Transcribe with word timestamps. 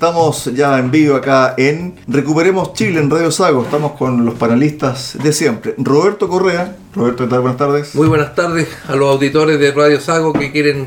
Estamos 0.00 0.46
ya 0.54 0.78
en 0.78 0.90
vivo 0.90 1.14
acá 1.14 1.54
en 1.58 1.94
Recuperemos 2.08 2.72
Chile 2.72 3.00
en 3.00 3.10
Radio 3.10 3.30
Sago. 3.30 3.64
Estamos 3.64 3.92
con 3.98 4.24
los 4.24 4.32
panelistas 4.32 5.18
de 5.22 5.30
siempre. 5.30 5.74
Roberto 5.76 6.26
Correa. 6.26 6.74
Roberto, 6.94 7.24
¿qué 7.24 7.28
tal? 7.28 7.40
Buenas 7.40 7.58
tardes. 7.58 7.94
Muy 7.94 8.08
buenas 8.08 8.34
tardes 8.34 8.66
a 8.88 8.96
los 8.96 9.10
auditores 9.10 9.60
de 9.60 9.72
Radio 9.72 10.00
Sago 10.00 10.32
que 10.32 10.52
quieren 10.52 10.86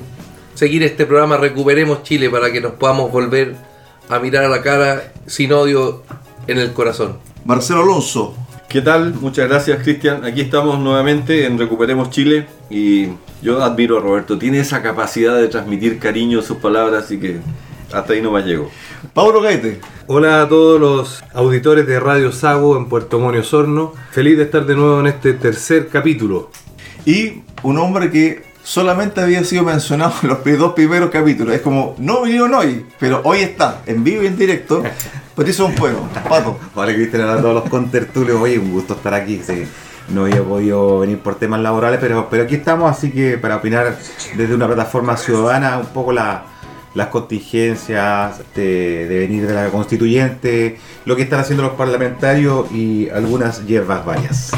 seguir 0.56 0.82
este 0.82 1.06
programa 1.06 1.38
Recuperemos 1.38 2.02
Chile 2.02 2.32
para 2.32 2.52
que 2.52 2.60
nos 2.60 2.72
podamos 2.72 3.12
volver 3.12 3.56
a 4.10 4.18
mirar 4.18 4.46
a 4.46 4.50
la 4.50 4.64
cara 4.64 5.14
sin 5.28 5.54
odio 5.54 6.02
en 6.48 6.58
el 6.58 6.74
corazón. 6.74 7.20
Marcelo 7.46 7.84
Alonso. 7.84 8.36
¿Qué 8.68 8.82
tal? 8.82 9.14
Muchas 9.14 9.48
gracias, 9.48 9.84
Cristian. 9.84 10.26
Aquí 10.26 10.42
estamos 10.42 10.80
nuevamente 10.80 11.46
en 11.46 11.60
Recuperemos 11.60 12.10
Chile 12.10 12.48
y 12.72 13.10
yo 13.44 13.62
admiro 13.62 14.00
a 14.00 14.02
Roberto. 14.02 14.40
Tiene 14.40 14.62
esa 14.62 14.82
capacidad 14.82 15.38
de 15.38 15.50
transmitir 15.50 16.00
cariño 16.00 16.40
en 16.40 16.44
sus 16.44 16.58
palabras 16.58 17.12
y 17.12 17.20
que 17.20 17.42
hasta 17.94 18.14
ahí 18.14 18.22
no 18.22 18.32
más 18.32 18.46
llego. 18.46 18.70
Pablo 19.14 19.42
Gaete. 19.42 19.80
Hola 20.08 20.42
a 20.42 20.50
todos 20.50 20.80
los 20.80 21.24
auditores 21.34 21.86
de 21.88 22.00
Radio 22.00 22.32
Sago 22.32 22.76
en 22.76 22.88
Puerto 22.88 23.20
Monio 23.20 23.44
Sorno. 23.44 23.94
Feliz 24.12 24.38
de 24.38 24.44
estar 24.44 24.66
de 24.66 24.76
nuevo 24.76 25.00
en 25.00 25.08
este 25.08 25.34
tercer 25.34 25.88
capítulo. 25.88 26.50
Y 27.06 27.44
un 27.62 27.78
hombre 27.78 28.10
que 28.10 28.44
solamente 28.64 29.22
había 29.22 29.44
sido 29.44 29.64
mencionado 29.64 30.14
en 30.24 30.30
los 30.30 30.60
dos 30.60 30.74
primeros 30.74 31.12
capítulos. 31.12 31.54
Es 31.54 31.62
como, 31.62 31.96
no 32.00 32.24
vinieron 32.24 32.54
hoy, 32.54 32.86
pero 33.00 33.22
hoy 33.24 33.40
está, 33.40 33.82
en 33.86 34.04
vivo 34.04 34.24
y 34.24 34.28
en 34.28 34.38
directo. 34.38 34.84
Patricio 35.36 35.66
un 35.66 35.74
Fuego. 35.74 36.08
Pato. 36.28 36.58
Hola 36.76 36.94
Cristian, 36.94 37.30
a 37.30 37.38
todos 37.38 37.54
los 37.54 37.70
contertulios. 37.70 38.42
Oye, 38.42 38.58
un 38.58 38.72
gusto 38.72 38.96
estar 38.96 39.14
aquí. 39.14 39.42
Sí. 39.46 39.66
No 40.10 40.24
había 40.26 40.44
podido 40.44 41.00
venir 41.00 41.20
por 41.20 41.36
temas 41.36 41.62
laborales, 41.62 42.00
pero, 42.02 42.28
pero 42.30 42.44
aquí 42.44 42.56
estamos, 42.56 42.92
así 42.92 43.10
que 43.12 43.38
para 43.38 43.56
opinar 43.58 43.98
desde 44.36 44.54
una 44.54 44.68
plataforma 44.68 45.16
ciudadana, 45.16 45.78
un 45.78 45.86
poco 45.88 46.12
la, 46.12 46.44
las 46.94 47.08
contingencias 47.08 48.42
de, 48.56 49.08
de, 49.08 49.20
venir 49.20 49.48
de 49.48 49.54
la 49.54 49.70
constituyente, 49.70 50.78
lo 51.06 51.16
que 51.16 51.24
están 51.24 51.40
haciendo 51.40 51.64
los 51.64 51.74
parlamentarios 51.74 52.72
y 52.72 53.10
algunas 53.10 53.66
hierbas 53.66 54.06
varias. 54.06 54.52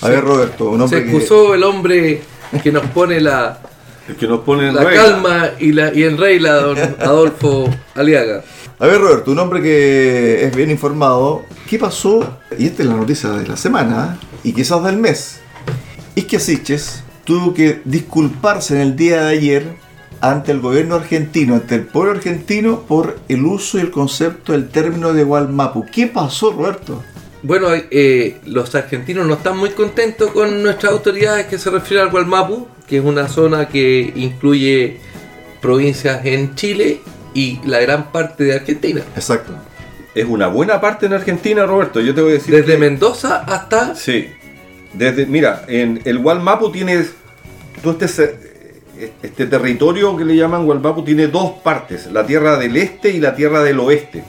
A 0.00 0.08
ver, 0.08 0.24
Roberto, 0.24 0.70
un 0.70 0.80
hombre 0.80 1.00
Se 1.00 1.04
excusó 1.04 1.50
que... 1.50 1.56
el 1.56 1.64
hombre 1.64 2.22
que 2.62 2.72
nos 2.72 2.86
pone 2.86 3.20
la, 3.20 3.60
el 4.08 4.16
que 4.16 4.26
nos 4.26 4.40
pone 4.40 4.72
la 4.72 4.84
calma 4.90 5.50
y, 5.60 5.72
la, 5.72 5.94
y 5.94 6.04
en 6.04 6.18
regla, 6.18 6.54
don 6.54 6.78
Adolfo 7.00 7.70
Aliaga. 7.94 8.42
A 8.78 8.86
ver, 8.86 9.00
Roberto, 9.00 9.30
un 9.30 9.38
hombre 9.38 9.62
que 9.62 10.44
es 10.44 10.56
bien 10.56 10.70
informado. 10.70 11.44
¿Qué 11.68 11.78
pasó? 11.78 12.38
Y 12.58 12.66
esta 12.66 12.82
es 12.82 12.88
la 12.88 12.96
noticia 12.96 13.30
de 13.30 13.46
la 13.46 13.56
semana 13.56 14.18
y 14.42 14.52
quizás 14.52 14.82
del 14.82 14.96
mes. 14.96 15.40
Isquia 16.16 16.40
Siches 16.40 17.04
tuvo 17.24 17.54
que 17.54 17.80
disculparse 17.84 18.74
en 18.74 18.80
el 18.80 18.96
día 18.96 19.22
de 19.22 19.36
ayer 19.36 19.76
ante 20.22 20.52
el 20.52 20.60
gobierno 20.60 20.94
argentino, 20.94 21.56
ante 21.56 21.74
el 21.74 21.82
pueblo 21.82 22.12
argentino, 22.12 22.82
por 22.82 23.18
el 23.28 23.44
uso 23.44 23.76
y 23.76 23.80
el 23.80 23.90
concepto 23.90 24.52
del 24.52 24.68
término 24.68 25.12
de 25.12 25.24
Gualmapu. 25.24 25.84
¿Qué 25.92 26.06
pasó, 26.06 26.52
Roberto? 26.52 27.02
Bueno, 27.42 27.66
eh, 27.72 28.38
los 28.46 28.72
argentinos 28.76 29.26
no 29.26 29.34
están 29.34 29.58
muy 29.58 29.70
contentos 29.70 30.30
con 30.30 30.62
nuestras 30.62 30.92
autoridades 30.92 31.46
que 31.46 31.58
se 31.58 31.70
refieren 31.70 32.06
al 32.06 32.12
Gualmapu, 32.12 32.68
que 32.86 32.98
es 32.98 33.04
una 33.04 33.26
zona 33.26 33.66
que 33.66 34.12
incluye 34.14 35.00
provincias 35.60 36.24
en 36.24 36.54
Chile 36.54 37.00
y 37.34 37.58
la 37.66 37.80
gran 37.80 38.12
parte 38.12 38.44
de 38.44 38.54
Argentina. 38.54 39.02
Exacto. 39.16 39.52
Es 40.14 40.26
una 40.26 40.46
buena 40.46 40.80
parte 40.80 41.06
en 41.06 41.14
Argentina, 41.14 41.66
Roberto. 41.66 42.00
Yo 42.00 42.14
te 42.14 42.20
voy 42.20 42.30
a 42.30 42.34
decir. 42.34 42.54
Desde 42.54 42.74
que... 42.74 42.78
Mendoza 42.78 43.38
hasta. 43.38 43.96
Sí. 43.96 44.28
Desde, 44.92 45.26
mira, 45.26 45.64
en 45.66 46.00
el 46.04 46.20
Gualmapu 46.20 46.70
tienes. 46.70 47.14
Tú 47.82 47.96
este, 47.98 48.51
este 48.98 49.46
territorio 49.46 50.16
que 50.16 50.24
le 50.24 50.36
llaman 50.36 50.64
Gualmapu 50.64 51.02
tiene 51.02 51.26
dos 51.28 51.52
partes, 51.62 52.10
la 52.12 52.26
tierra 52.26 52.58
del 52.58 52.76
este 52.76 53.10
y 53.10 53.20
la 53.20 53.34
tierra 53.34 53.62
del 53.62 53.80
oeste. 53.80 54.24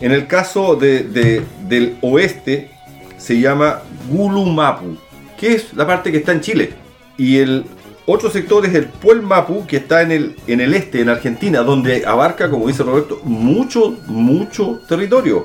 En 0.00 0.12
el 0.12 0.26
caso 0.26 0.76
de, 0.76 1.02
de, 1.02 1.42
del 1.68 1.96
oeste 2.02 2.70
se 3.16 3.40
llama 3.40 3.82
Gulumapu, 4.08 4.96
que 5.38 5.54
es 5.54 5.74
la 5.74 5.86
parte 5.86 6.12
que 6.12 6.18
está 6.18 6.32
en 6.32 6.40
Chile. 6.40 6.72
Y 7.16 7.38
el 7.38 7.64
otro 8.06 8.30
sector 8.30 8.64
es 8.64 8.74
el 8.74 8.86
Puelmapu, 8.86 9.66
que 9.66 9.76
está 9.76 10.00
en 10.00 10.12
el, 10.12 10.36
en 10.46 10.62
el 10.62 10.72
este, 10.72 11.02
en 11.02 11.10
Argentina, 11.10 11.60
donde 11.60 12.06
abarca, 12.06 12.48
como 12.48 12.66
dice 12.66 12.82
Roberto, 12.82 13.20
mucho, 13.24 13.98
mucho 14.06 14.80
territorio. 14.88 15.44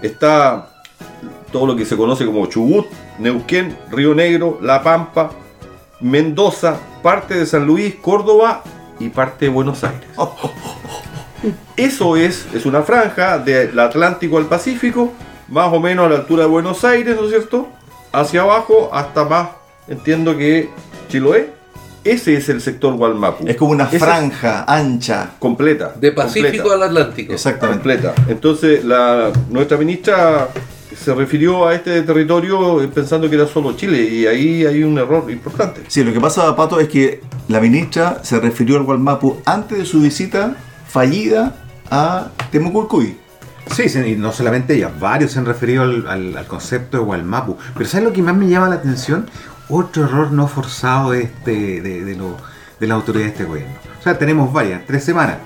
Está 0.00 0.70
todo 1.52 1.66
lo 1.66 1.76
que 1.76 1.84
se 1.84 1.98
conoce 1.98 2.24
como 2.24 2.46
Chubut, 2.46 2.86
Neuquén, 3.18 3.76
Río 3.90 4.14
Negro, 4.14 4.58
La 4.62 4.82
Pampa, 4.82 5.30
Mendoza, 6.00 6.76
parte 7.02 7.34
de 7.34 7.46
San 7.46 7.66
Luis, 7.66 7.94
Córdoba 7.96 8.62
y 8.98 9.08
parte 9.08 9.46
de 9.46 9.50
Buenos 9.50 9.84
Aires. 9.84 10.08
Eso 11.76 12.16
es, 12.16 12.46
es 12.54 12.66
una 12.66 12.82
franja 12.82 13.38
del 13.38 13.78
Atlántico 13.78 14.38
al 14.38 14.46
Pacífico, 14.46 15.12
más 15.48 15.72
o 15.72 15.80
menos 15.80 16.06
a 16.06 16.08
la 16.10 16.16
altura 16.16 16.44
de 16.44 16.48
Buenos 16.48 16.84
Aires, 16.84 17.16
¿no 17.16 17.24
es 17.24 17.30
cierto? 17.30 17.68
Hacia 18.12 18.42
abajo 18.42 18.90
hasta 18.92 19.24
más, 19.24 19.48
entiendo 19.88 20.36
que 20.36 20.68
Chiloé. 21.08 21.60
Ese 22.02 22.34
es 22.34 22.48
el 22.48 22.62
sector 22.62 22.94
Gualmapu. 22.94 23.46
Es 23.46 23.56
como 23.56 23.72
una 23.72 23.86
franja 23.86 24.64
ancha. 24.66 25.32
Completa. 25.38 25.92
De 25.96 26.12
Pacífico 26.12 26.68
completa. 26.68 26.74
al 26.74 26.82
Atlántico. 26.84 27.32
Exactamente. 27.34 27.82
Completa. 27.82 28.14
Entonces, 28.28 28.84
la, 28.84 29.30
nuestra 29.50 29.76
ministra 29.76 30.48
se 30.96 31.14
refirió 31.14 31.66
a 31.66 31.74
este 31.74 32.02
territorio 32.02 32.88
pensando 32.92 33.28
que 33.28 33.36
era 33.36 33.46
solo 33.46 33.76
Chile 33.76 34.02
y 34.02 34.26
ahí 34.26 34.66
hay 34.66 34.82
un 34.82 34.98
error 34.98 35.30
importante. 35.30 35.82
Sí, 35.88 36.02
lo 36.04 36.12
que 36.12 36.20
pasa, 36.20 36.54
Pato, 36.56 36.80
es 36.80 36.88
que 36.88 37.20
la 37.48 37.60
ministra 37.60 38.20
se 38.22 38.38
refirió 38.40 38.76
al 38.76 38.84
Gualmapu 38.84 39.40
antes 39.44 39.78
de 39.78 39.84
su 39.84 40.00
visita 40.00 40.56
fallida 40.88 41.54
a 41.90 42.28
Temucuicui. 42.50 43.16
Sí, 43.70 43.84
y 44.04 44.16
no 44.16 44.32
solamente 44.32 44.74
ella, 44.74 44.90
varios 44.98 45.32
se 45.32 45.38
han 45.38 45.46
referido 45.46 45.84
al, 45.84 46.06
al, 46.08 46.36
al, 46.36 46.46
concepto 46.46 46.98
de 46.98 47.04
Gualmapu. 47.04 47.56
Pero 47.74 47.88
¿sabes 47.88 48.04
lo 48.04 48.12
que 48.12 48.22
más 48.22 48.36
me 48.36 48.48
llama 48.48 48.68
la 48.68 48.76
atención? 48.76 49.30
Otro 49.68 50.04
error 50.04 50.32
no 50.32 50.48
forzado 50.48 51.12
de, 51.12 51.22
este, 51.22 51.80
de, 51.80 52.04
de, 52.04 52.16
lo, 52.16 52.36
de 52.80 52.86
la 52.88 52.94
autoridad 52.94 53.26
de 53.26 53.30
este 53.30 53.44
gobierno. 53.44 53.72
O 53.98 54.02
sea, 54.02 54.18
tenemos 54.18 54.52
varias, 54.52 54.84
tres 54.86 55.04
semanas. 55.04 55.36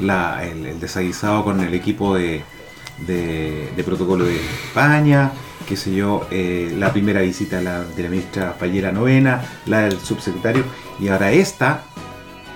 La, 0.00 0.44
el, 0.44 0.66
el 0.66 0.80
desaguisado 0.80 1.44
con 1.44 1.60
el 1.60 1.72
equipo 1.74 2.16
de, 2.16 2.42
de, 3.06 3.82
protocolo 3.84 4.24
de 4.24 4.36
España, 4.36 5.32
qué 5.66 5.76
sé 5.76 5.94
yo, 5.94 6.26
eh, 6.30 6.74
la 6.78 6.92
primera 6.92 7.20
visita 7.20 7.58
de 7.58 8.02
la 8.02 8.08
ministra 8.08 8.54
Fallera 8.58 8.92
Novena, 8.92 9.42
la 9.66 9.80
del 9.80 9.98
subsecretario, 9.98 10.64
y 10.98 11.08
ahora 11.08 11.32
esta, 11.32 11.82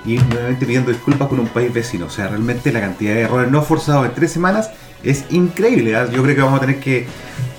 y 0.05 0.17
nuevamente 0.17 0.67
pidiendo 0.67 0.91
disculpas 0.91 1.29
con 1.29 1.39
un 1.39 1.49
país 1.49 1.73
vecino. 1.73 2.07
O 2.07 2.11
sea, 2.11 2.29
realmente 2.29 2.73
la 2.73 2.81
cantidad 2.81 3.15
de 3.15 3.21
errores 3.23 3.51
no 3.51 3.63
forzados 3.63 4.07
en 4.07 4.15
tres 4.15 4.33
semanas 4.33 4.71
es 5.05 5.25
increíble. 5.31 5.93
¿eh? 5.93 6.07
Yo 6.13 6.23
creo 6.23 6.35
que 6.35 6.43
vamos 6.43 6.59
a 6.59 6.61
tener 6.61 6.81
que, 6.81 7.07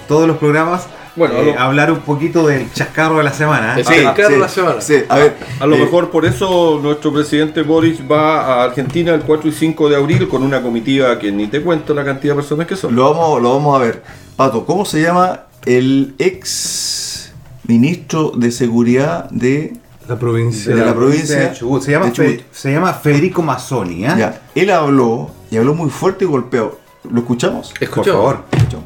todos 0.07 0.27
los 0.27 0.37
programas, 0.37 0.87
bueno, 1.15 1.35
eh, 1.35 1.53
lo... 1.53 1.59
hablar 1.59 1.91
un 1.91 1.99
poquito 1.99 2.47
del 2.47 2.71
chascarro 2.73 3.17
de 3.17 3.23
la 3.23 3.33
semana. 3.33 3.77
¿eh? 3.77 3.83
Sí, 3.83 3.93
ah, 3.97 4.03
chascarro 4.03 4.27
sí, 4.29 4.33
de 4.33 4.39
la 4.39 4.49
semana. 4.49 4.81
Sí, 4.81 4.95
a 5.07 5.17
ver, 5.17 5.37
a 5.59 5.65
lo 5.65 5.75
eh, 5.75 5.79
mejor 5.79 6.09
por 6.09 6.25
eso 6.25 6.79
nuestro 6.81 7.13
presidente 7.13 7.61
Boris 7.61 7.99
va 8.09 8.41
a 8.41 8.63
Argentina 8.63 9.13
el 9.13 9.21
4 9.21 9.49
y 9.49 9.51
5 9.51 9.89
de 9.89 9.95
abril 9.95 10.27
con 10.27 10.43
una 10.43 10.61
comitiva 10.61 11.17
que 11.19 11.31
ni 11.31 11.47
te 11.47 11.61
cuento 11.61 11.93
la 11.93 12.03
cantidad 12.03 12.33
de 12.33 12.41
personas 12.41 12.67
que 12.67 12.75
son. 12.75 12.95
Lo 12.95 13.11
vamos, 13.11 13.41
lo 13.41 13.53
vamos 13.53 13.75
a 13.75 13.83
ver. 13.83 14.03
Pato, 14.35 14.65
¿cómo 14.65 14.85
se 14.85 15.01
llama 15.01 15.43
el 15.65 16.15
ex 16.17 17.31
ministro 17.67 18.31
de 18.35 18.51
seguridad 18.51 19.29
de 19.29 19.73
la 20.07 20.17
provincia 20.17 20.73
de 20.73 20.79
la, 20.81 20.87
la 20.87 20.95
provincia 20.95 21.39
de 21.39 21.53
Chubut? 21.53 21.83
Se 21.83 21.91
llama, 21.91 22.11
Chubut. 22.11 22.37
Fe, 22.37 22.45
se 22.51 22.71
llama 22.71 22.93
Federico 22.93 23.41
Mazzoni. 23.41 24.05
¿eh? 24.05 24.13
Ya, 24.17 24.41
él 24.55 24.71
habló 24.71 25.31
y 25.51 25.57
habló 25.57 25.75
muy 25.75 25.89
fuerte 25.89 26.25
y 26.25 26.27
golpeado. 26.27 26.79
¿Lo 27.09 27.19
escuchamos? 27.19 27.73
Escuchamos. 27.79 28.05
Por 28.25 28.35
favor. 28.35 28.45
Escuchamos. 28.51 28.85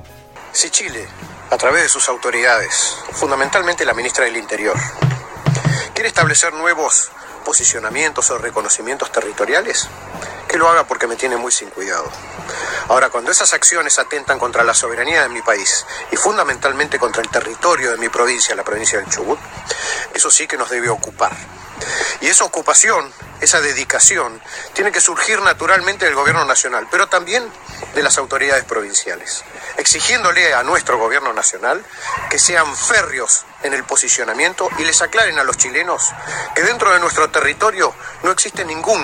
Si 0.52 0.69
Chile 0.69 1.06
a 1.50 1.58
través 1.58 1.84
de 1.84 1.90
sus 1.90 2.10
autoridades, 2.10 2.98
fundamentalmente 3.14 3.86
la 3.86 3.94
ministra 3.94 4.26
del 4.26 4.38
Interior. 4.38 4.78
¿Quiere 5.94 6.10
establecer 6.10 6.54
nuevos 6.54 7.10
posicionamientos 7.46 8.30
o 8.32 8.38
reconocimientos 8.38 9.12
territoriales? 9.12 9.88
Que 10.48 10.58
lo 10.58 10.70
haga 10.70 10.86
porque 10.86 11.08
me 11.08 11.16
tiene 11.16 11.38
muy 11.38 11.52
sin 11.52 11.70
cuidado. 11.70 12.10
Ahora, 12.90 13.10
cuando 13.10 13.32
esas 13.32 13.54
acciones 13.54 13.98
atentan 13.98 14.40
contra 14.40 14.64
la 14.64 14.74
soberanía 14.74 15.24
de 15.24 15.30
mi 15.30 15.42
país 15.42 15.86
y 16.12 16.18
fundamentalmente 16.18 17.00
contra 17.00 17.22
el 17.22 17.30
territorio 17.30 17.92
de 17.92 17.98
mi 17.98 18.10
provincia, 18.10 18.56
la 18.56 18.64
provincia 18.64 19.00
del 19.00 19.10
Chubut, 19.10 19.40
eso 20.14 20.30
sí 20.30 20.48
que 20.48 20.58
nos 20.58 20.70
debe 20.70 20.90
ocupar. 20.90 21.36
Y 22.22 22.28
esa 22.28 22.44
ocupación, 22.44 23.12
esa 23.40 23.62
dedicación, 23.62 24.42
tiene 24.74 24.92
que 24.92 25.02
surgir 25.02 25.42
naturalmente 25.42 26.06
del 26.06 26.16
gobierno 26.16 26.46
nacional, 26.46 26.88
pero 26.90 27.08
también 27.08 27.50
de 27.94 28.04
las 28.04 28.18
autoridades 28.18 28.64
provinciales. 28.66 29.44
Exigiéndole 29.78 30.54
a 30.54 30.64
nuestro 30.64 30.98
gobierno 30.98 31.34
nacional 31.34 31.82
que 32.30 32.40
sean 32.40 32.66
férreos 32.76 33.46
en 33.64 33.74
el 33.74 33.84
posicionamiento 33.84 34.70
y 34.80 34.84
les 34.84 35.02
aclaren 35.02 35.38
a 35.40 35.44
los 35.44 35.58
chilenos 35.58 36.12
que 36.56 36.64
dentro 36.64 36.92
de 36.92 37.00
nuestro 37.00 37.30
territorio 37.30 37.94
no 38.24 38.32
existe 38.32 38.66
ningún 38.66 39.02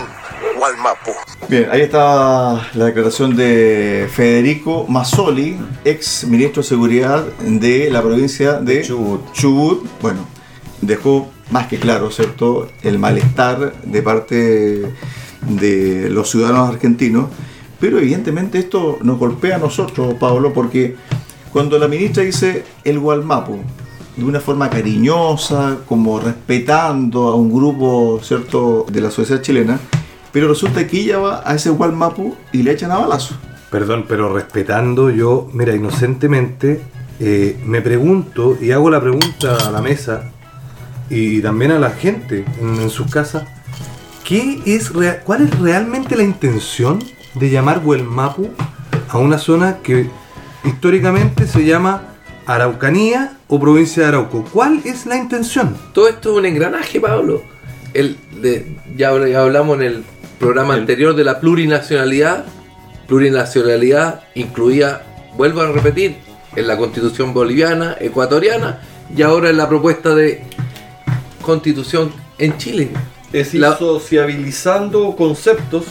Gualmapu. 0.57 1.11
Bien, 1.47 1.69
ahí 1.71 1.81
está 1.81 2.69
la 2.73 2.85
declaración 2.85 3.35
de 3.35 4.09
Federico 4.13 4.85
Mazzoli, 4.87 5.59
ex 5.85 6.25
ministro 6.25 6.61
de 6.61 6.67
Seguridad 6.67 7.23
de 7.39 7.89
la 7.89 8.01
provincia 8.01 8.53
de 8.53 8.81
Chubut. 8.83 9.31
Chubut. 9.33 9.87
Bueno, 10.01 10.27
dejó 10.81 11.31
más 11.51 11.67
que 11.67 11.79
claro, 11.79 12.11
¿cierto?, 12.11 12.69
el 12.81 12.99
malestar 12.99 13.73
de 13.83 14.01
parte 14.01 14.93
de 15.41 16.09
los 16.09 16.29
ciudadanos 16.29 16.69
argentinos, 16.69 17.29
pero 17.83 17.99
evidentemente 17.99 18.59
esto 18.59 18.97
nos 19.01 19.19
golpea 19.19 19.57
a 19.57 19.59
nosotros, 19.59 20.13
Pablo, 20.13 20.53
porque 20.53 20.95
cuando 21.51 21.77
la 21.77 21.89
ministra 21.89 22.23
dice 22.23 22.63
el 22.85 22.97
Gualmapu, 22.97 23.59
de 24.15 24.23
una 24.23 24.39
forma 24.39 24.69
cariñosa, 24.69 25.79
como 25.85 26.17
respetando 26.17 27.27
a 27.27 27.35
un 27.35 27.53
grupo, 27.53 28.21
¿cierto?, 28.23 28.85
de 28.89 29.01
la 29.01 29.11
sociedad 29.11 29.41
chilena, 29.41 29.81
pero 30.31 30.47
resulta 30.47 30.87
que 30.87 31.01
ella 31.01 31.17
va 31.17 31.43
a 31.45 31.55
ese 31.55 31.71
Gualmapu 31.71 32.33
y 32.53 32.63
le 32.63 32.71
echan 32.71 32.89
a 32.89 32.99
balazo. 32.99 33.35
Perdón, 33.69 34.05
pero 34.07 34.33
respetando 34.33 35.09
yo, 35.09 35.49
mira, 35.51 35.75
inocentemente, 35.75 36.79
eh, 37.19 37.61
me 37.65 37.81
pregunto 37.81 38.57
y 38.61 38.71
hago 38.71 38.89
la 38.89 39.01
pregunta 39.01 39.57
a 39.57 39.71
la 39.71 39.81
mesa 39.81 40.31
y 41.09 41.41
también 41.41 41.71
a 41.71 41.79
la 41.79 41.89
gente 41.89 42.45
en, 42.61 42.79
en 42.79 42.89
sus 42.89 43.11
casas, 43.11 43.43
¿qué 44.23 44.61
es 44.65 44.89
¿cuál 45.25 45.41
es 45.41 45.59
realmente 45.59 46.15
la 46.15 46.23
intención 46.23 46.99
de 47.35 47.49
llamar 47.49 47.81
Huelmapu 47.83 48.49
a 49.09 49.17
una 49.17 49.37
zona 49.37 49.77
que 49.83 50.09
históricamente 50.63 51.47
se 51.47 51.65
llama 51.65 52.03
Araucanía 52.45 53.37
o 53.47 53.59
provincia 53.59 54.03
de 54.03 54.09
Arauco? 54.09 54.43
¿Cuál 54.51 54.81
es 54.85 55.05
la 55.05 55.17
intención? 55.17 55.75
Todo 55.93 56.07
esto 56.09 56.31
es 56.31 56.37
un 56.37 56.45
engranaje, 56.45 56.99
Pablo. 56.99 57.41
El 57.93 58.17
de- 58.41 58.75
ya, 58.97 59.11
habl- 59.11 59.31
ya 59.31 59.41
hablamos 59.43 59.77
en 59.77 59.83
el 59.83 60.03
programa 60.39 60.73
anterior 60.73 61.15
de 61.15 61.23
la 61.23 61.39
plurinacionalidad. 61.39 62.45
Plurinacionalidad 63.07 64.21
incluía, 64.35 65.03
vuelvo 65.37 65.61
a 65.61 65.71
repetir, 65.71 66.17
en 66.55 66.67
la 66.67 66.77
constitución 66.77 67.33
boliviana, 67.33 67.95
ecuatoriana 67.99 68.79
y 69.15 69.21
ahora 69.23 69.49
en 69.49 69.57
la 69.57 69.67
propuesta 69.67 70.13
de 70.15 70.43
constitución 71.41 72.11
en 72.37 72.57
Chile. 72.57 72.89
Es 73.31 73.53
ir 73.53 73.61
La- 73.61 73.77
sociabilizando 73.77 75.15
conceptos 75.15 75.85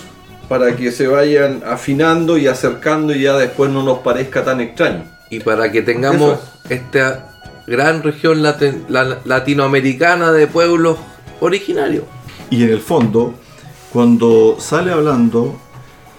para 0.49 0.77
que 0.77 0.93
se 0.93 1.07
vayan 1.07 1.63
afinando 1.67 2.37
y 2.39 2.47
acercando 2.47 3.15
y 3.15 3.23
ya 3.23 3.37
después 3.37 3.71
no 3.71 3.83
nos 3.83 3.99
parezca 3.99 4.45
tan 4.45 4.61
extraño. 4.61 5.05
y 5.31 5.41
para 5.41 5.73
que 5.73 5.81
tengamos 5.81 6.39
esta 6.69 7.31
gran 7.67 8.03
región 8.03 8.43
la- 8.43 9.19
latinoamericana 9.25 10.31
de 10.33 10.47
pueblos 10.47 10.99
originarios. 11.41 12.05
Y 12.51 12.65
en 12.65 12.71
el 12.71 12.81
fondo, 12.81 13.35
cuando 13.93 14.57
sale 14.61 14.93
hablando 14.93 15.59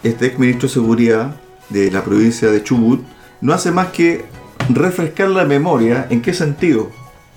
este 0.03 0.27
ex 0.27 0.39
ministro 0.39 0.67
de 0.67 0.73
Seguridad 0.73 1.35
de 1.69 1.91
la 1.91 2.03
provincia 2.03 2.49
de 2.49 2.63
Chubut, 2.63 3.01
no 3.41 3.53
hace 3.53 3.71
más 3.71 3.87
que 3.87 4.25
refrescar 4.69 5.29
la 5.29 5.45
memoria. 5.45 6.07
¿En 6.09 6.21
qué 6.21 6.33
sentido? 6.33 6.89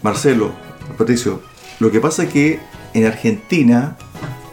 Marcelo, 0.03 0.53
Patricio, 0.97 1.43
lo 1.79 1.91
que 1.91 2.01
pasa 2.01 2.25
es 2.25 2.31
que 2.31 2.59
en 2.95 3.05
Argentina 3.07 3.97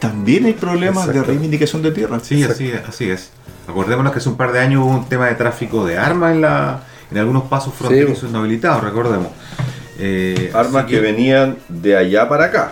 también 0.03 0.43
hay 0.45 0.53
problemas 0.53 1.07
de 1.07 1.23
reivindicación 1.23 1.81
de 1.81 1.91
tierra. 1.91 2.19
Sí, 2.21 2.43
así, 2.43 2.71
así 2.87 3.09
es. 3.09 3.29
Acordémonos 3.69 4.11
que 4.11 4.19
hace 4.19 4.27
un 4.27 4.35
par 4.35 4.51
de 4.51 4.59
años 4.59 4.83
hubo 4.83 4.91
un 4.91 5.07
tema 5.07 5.27
de 5.27 5.35
tráfico 5.35 5.85
de 5.85 5.97
armas 5.97 6.33
en, 6.35 6.41
la, 6.41 6.83
en 7.09 7.17
algunos 7.17 7.43
pasos 7.43 7.73
fronterizos 7.73 8.29
no 8.29 8.39
habilitados, 8.39 8.83
recordemos. 8.83 9.29
Eh, 9.99 10.51
Armas 10.53 10.85
que 10.87 10.99
venían 10.99 11.55
de 11.69 11.95
allá 11.95 12.27
para 12.27 12.45
acá. 12.45 12.71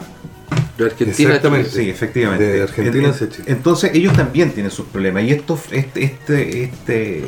De 0.78 0.86
Argentina 0.86 1.30
Exactamente. 1.30 1.70
Chile. 1.70 1.84
Sí, 1.86 1.90
efectivamente. 1.90 2.44
De 2.44 2.64
Argentina 2.64 3.06
En- 3.08 3.12
hacia 3.14 3.30
Chile. 3.30 3.46
Entonces 3.48 3.92
ellos 3.94 4.14
también 4.14 4.52
tienen 4.52 4.72
sus 4.72 4.88
problemas. 4.88 5.24
Y 5.24 5.32
esto, 5.32 5.58
este, 5.72 6.04
este, 6.04 6.64
este, 6.64 7.24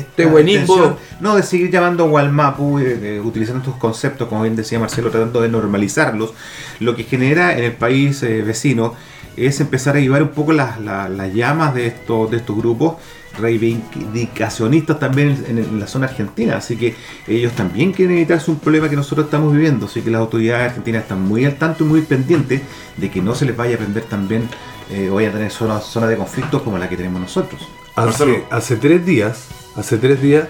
Este 0.00 0.26
buenismo. 0.26 0.74
intención, 0.74 0.96
No, 1.20 1.36
de 1.36 1.42
seguir 1.42 1.70
llamando 1.70 2.04
Walmapu, 2.06 2.78
eh, 2.78 2.98
eh, 3.16 3.20
utilizando 3.22 3.60
estos 3.64 3.76
conceptos, 3.78 4.28
como 4.28 4.42
bien 4.42 4.56
decía 4.56 4.78
Marcelo, 4.78 5.10
tratando 5.10 5.40
de 5.42 5.48
normalizarlos, 5.48 6.32
lo 6.80 6.94
que 6.96 7.04
genera 7.04 7.56
en 7.56 7.64
el 7.64 7.72
país 7.72 8.22
eh, 8.22 8.42
vecino 8.42 8.94
es 9.36 9.60
empezar 9.60 9.96
a 9.96 10.00
llevar 10.00 10.22
un 10.22 10.30
poco 10.30 10.52
las, 10.52 10.80
las- 10.80 11.08
las 11.10 11.32
llamas 11.32 11.74
de 11.74 11.86
estos, 11.86 12.30
de 12.30 12.38
estos 12.38 12.56
grupos 12.56 12.94
reivindicacionistas 13.38 14.98
también 14.98 15.44
en, 15.48 15.58
en 15.58 15.80
la 15.80 15.86
zona 15.86 16.06
argentina. 16.06 16.56
Así 16.56 16.76
que 16.76 16.94
ellos 17.28 17.52
también 17.52 17.92
quieren 17.92 18.16
evitarse 18.16 18.50
un 18.50 18.58
problema 18.58 18.88
que 18.88 18.96
nosotros 18.96 19.26
estamos 19.26 19.52
viviendo. 19.52 19.86
Así 19.86 20.02
que 20.02 20.10
las 20.10 20.20
autoridades 20.20 20.70
argentinas 20.70 21.02
están 21.02 21.22
muy 21.22 21.44
al 21.44 21.56
tanto 21.56 21.84
y 21.84 21.86
muy 21.86 22.02
pendientes 22.02 22.62
de 22.96 23.10
que 23.10 23.22
no 23.22 23.34
se 23.34 23.44
les 23.46 23.56
vaya 23.56 23.76
a 23.76 23.78
prender 23.78 24.02
también 24.04 24.48
eh, 24.90 25.08
o 25.10 25.14
vaya 25.14 25.28
a 25.28 25.32
tener 25.32 25.50
zonas 25.52 25.84
zona 25.84 26.06
de 26.08 26.16
conflictos 26.16 26.62
como 26.62 26.76
la 26.78 26.88
que 26.88 26.96
tenemos 26.96 27.20
nosotros. 27.20 27.60
Hace, 27.96 28.44
hace 28.50 28.76
tres 28.76 29.06
días, 29.06 29.46
hace 29.76 29.98
tres 29.98 30.20
días, 30.22 30.48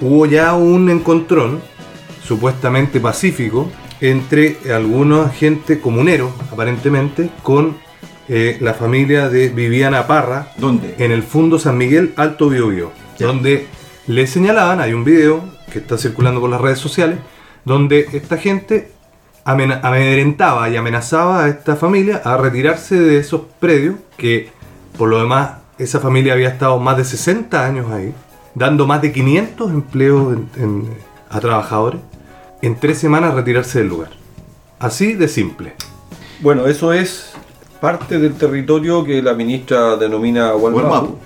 hubo 0.00 0.26
ya 0.26 0.54
un 0.54 0.90
encontrón 0.90 1.60
supuestamente 2.22 3.00
pacífico 3.00 3.70
entre 4.00 4.58
algunos 4.74 5.26
agentes 5.26 5.78
comuneros, 5.78 6.32
aparentemente, 6.50 7.30
con 7.42 7.76
eh, 8.28 8.56
la 8.60 8.74
familia 8.74 9.28
de 9.28 9.48
Viviana 9.48 10.06
Parra 10.06 10.52
¿Dónde? 10.56 10.94
en 10.98 11.12
el 11.12 11.22
Fundo 11.22 11.58
San 11.58 11.76
Miguel 11.76 12.12
Alto 12.16 12.48
Biobío, 12.48 12.90
donde 13.18 13.66
le 14.06 14.26
señalaban, 14.26 14.80
hay 14.80 14.92
un 14.92 15.04
video 15.04 15.44
que 15.72 15.78
está 15.78 15.96
circulando 15.98 16.40
por 16.40 16.50
las 16.50 16.60
redes 16.60 16.78
sociales, 16.78 17.18
donde 17.64 18.08
esta 18.12 18.36
gente 18.36 18.90
amedrentaba 19.44 20.68
y 20.68 20.76
amenazaba 20.76 21.44
a 21.44 21.48
esta 21.48 21.76
familia 21.76 22.22
a 22.24 22.36
retirarse 22.36 22.98
de 22.98 23.18
esos 23.18 23.42
predios, 23.60 23.96
que 24.16 24.50
por 24.96 25.08
lo 25.08 25.18
demás 25.18 25.52
esa 25.78 26.00
familia 26.00 26.34
había 26.34 26.48
estado 26.48 26.78
más 26.78 26.96
de 26.96 27.04
60 27.04 27.64
años 27.64 27.90
ahí, 27.90 28.12
dando 28.54 28.86
más 28.86 29.00
de 29.02 29.12
500 29.12 29.70
empleos 29.70 30.34
en- 30.34 30.62
en- 30.62 30.88
a 31.30 31.40
trabajadores, 31.40 32.00
en 32.60 32.78
tres 32.78 32.98
semanas 32.98 33.34
retirarse 33.34 33.78
del 33.78 33.88
lugar. 33.88 34.10
Así 34.78 35.14
de 35.14 35.28
simple. 35.28 35.72
Bueno, 36.40 36.66
eso 36.66 36.92
es 36.92 37.32
parte 37.80 38.18
del 38.18 38.34
territorio 38.34 39.04
que 39.04 39.22
la 39.22 39.34
ministra 39.34 39.96
denomina 39.96 40.54
Walmapu. 40.54 40.84
Walmapu. 40.84 41.18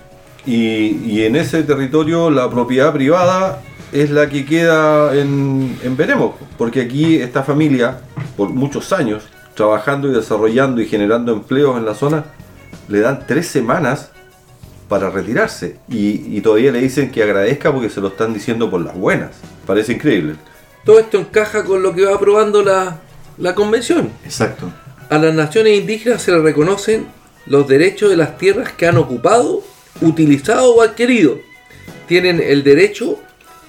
Y, 0.47 1.01
y 1.05 1.25
en 1.25 1.37
ese 1.37 1.63
territorio 1.65 2.31
la 2.31 2.49
propiedad 2.49 2.93
privada 2.93 3.63
es 3.93 4.11
la 4.11 4.29
que 4.29 4.45
queda 4.45 5.15
en, 5.15 5.77
en 5.83 5.97
veremos. 5.97 6.35
Porque 6.57 6.83
aquí 6.83 7.17
esta 7.17 7.43
familia, 7.43 8.01
por 8.37 8.51
muchos 8.51 8.93
años, 8.93 9.25
trabajando 9.55 10.09
y 10.09 10.13
desarrollando 10.15 10.81
y 10.81 10.87
generando 10.87 11.33
empleos 11.33 11.77
en 11.79 11.85
la 11.87 11.95
zona, 11.95 12.25
le 12.89 13.01
dan 13.01 13.25
tres 13.27 13.49
semanas 13.49 14.13
para 14.89 15.11
retirarse. 15.11 15.77
Y, 15.89 16.37
y 16.37 16.41
todavía 16.41 16.73
le 16.73 16.81
dicen 16.81 17.11
que 17.11 17.23
agradezca 17.23 17.73
porque 17.73 17.91
se 17.91 18.01
lo 18.01 18.09
están 18.09 18.35
diciendo 18.35 18.71
por 18.71 18.81
las 18.81 18.97
buenas. 18.97 19.33
Parece 19.67 19.95
increíble. 19.95 20.37
Todo 20.85 20.99
esto 21.01 21.19
encaja 21.19 21.65
con 21.65 21.83
lo 21.83 21.95
que 21.95 22.05
va 22.05 22.15
aprobando 22.15 22.63
la, 22.63 23.01
la 23.39 23.55
convención. 23.55 24.11
Exacto. 24.25 24.73
A 25.09 25.19
las 25.19 25.35
naciones 25.35 25.79
indígenas 25.79 26.23
se 26.23 26.33
les 26.33 26.43
reconocen 26.43 27.07
los 27.47 27.69
derechos 27.69 28.11
de 28.11 28.17
las 28.17 28.39
tierras 28.39 28.73
que 28.73 28.87
han 28.87 28.97
ocupado, 28.97 29.63
utilizado 30.01 30.75
o 30.75 30.83
adquirido. 30.83 31.39
Tienen 32.07 32.41
el 32.41 32.63
derecho 32.63 33.19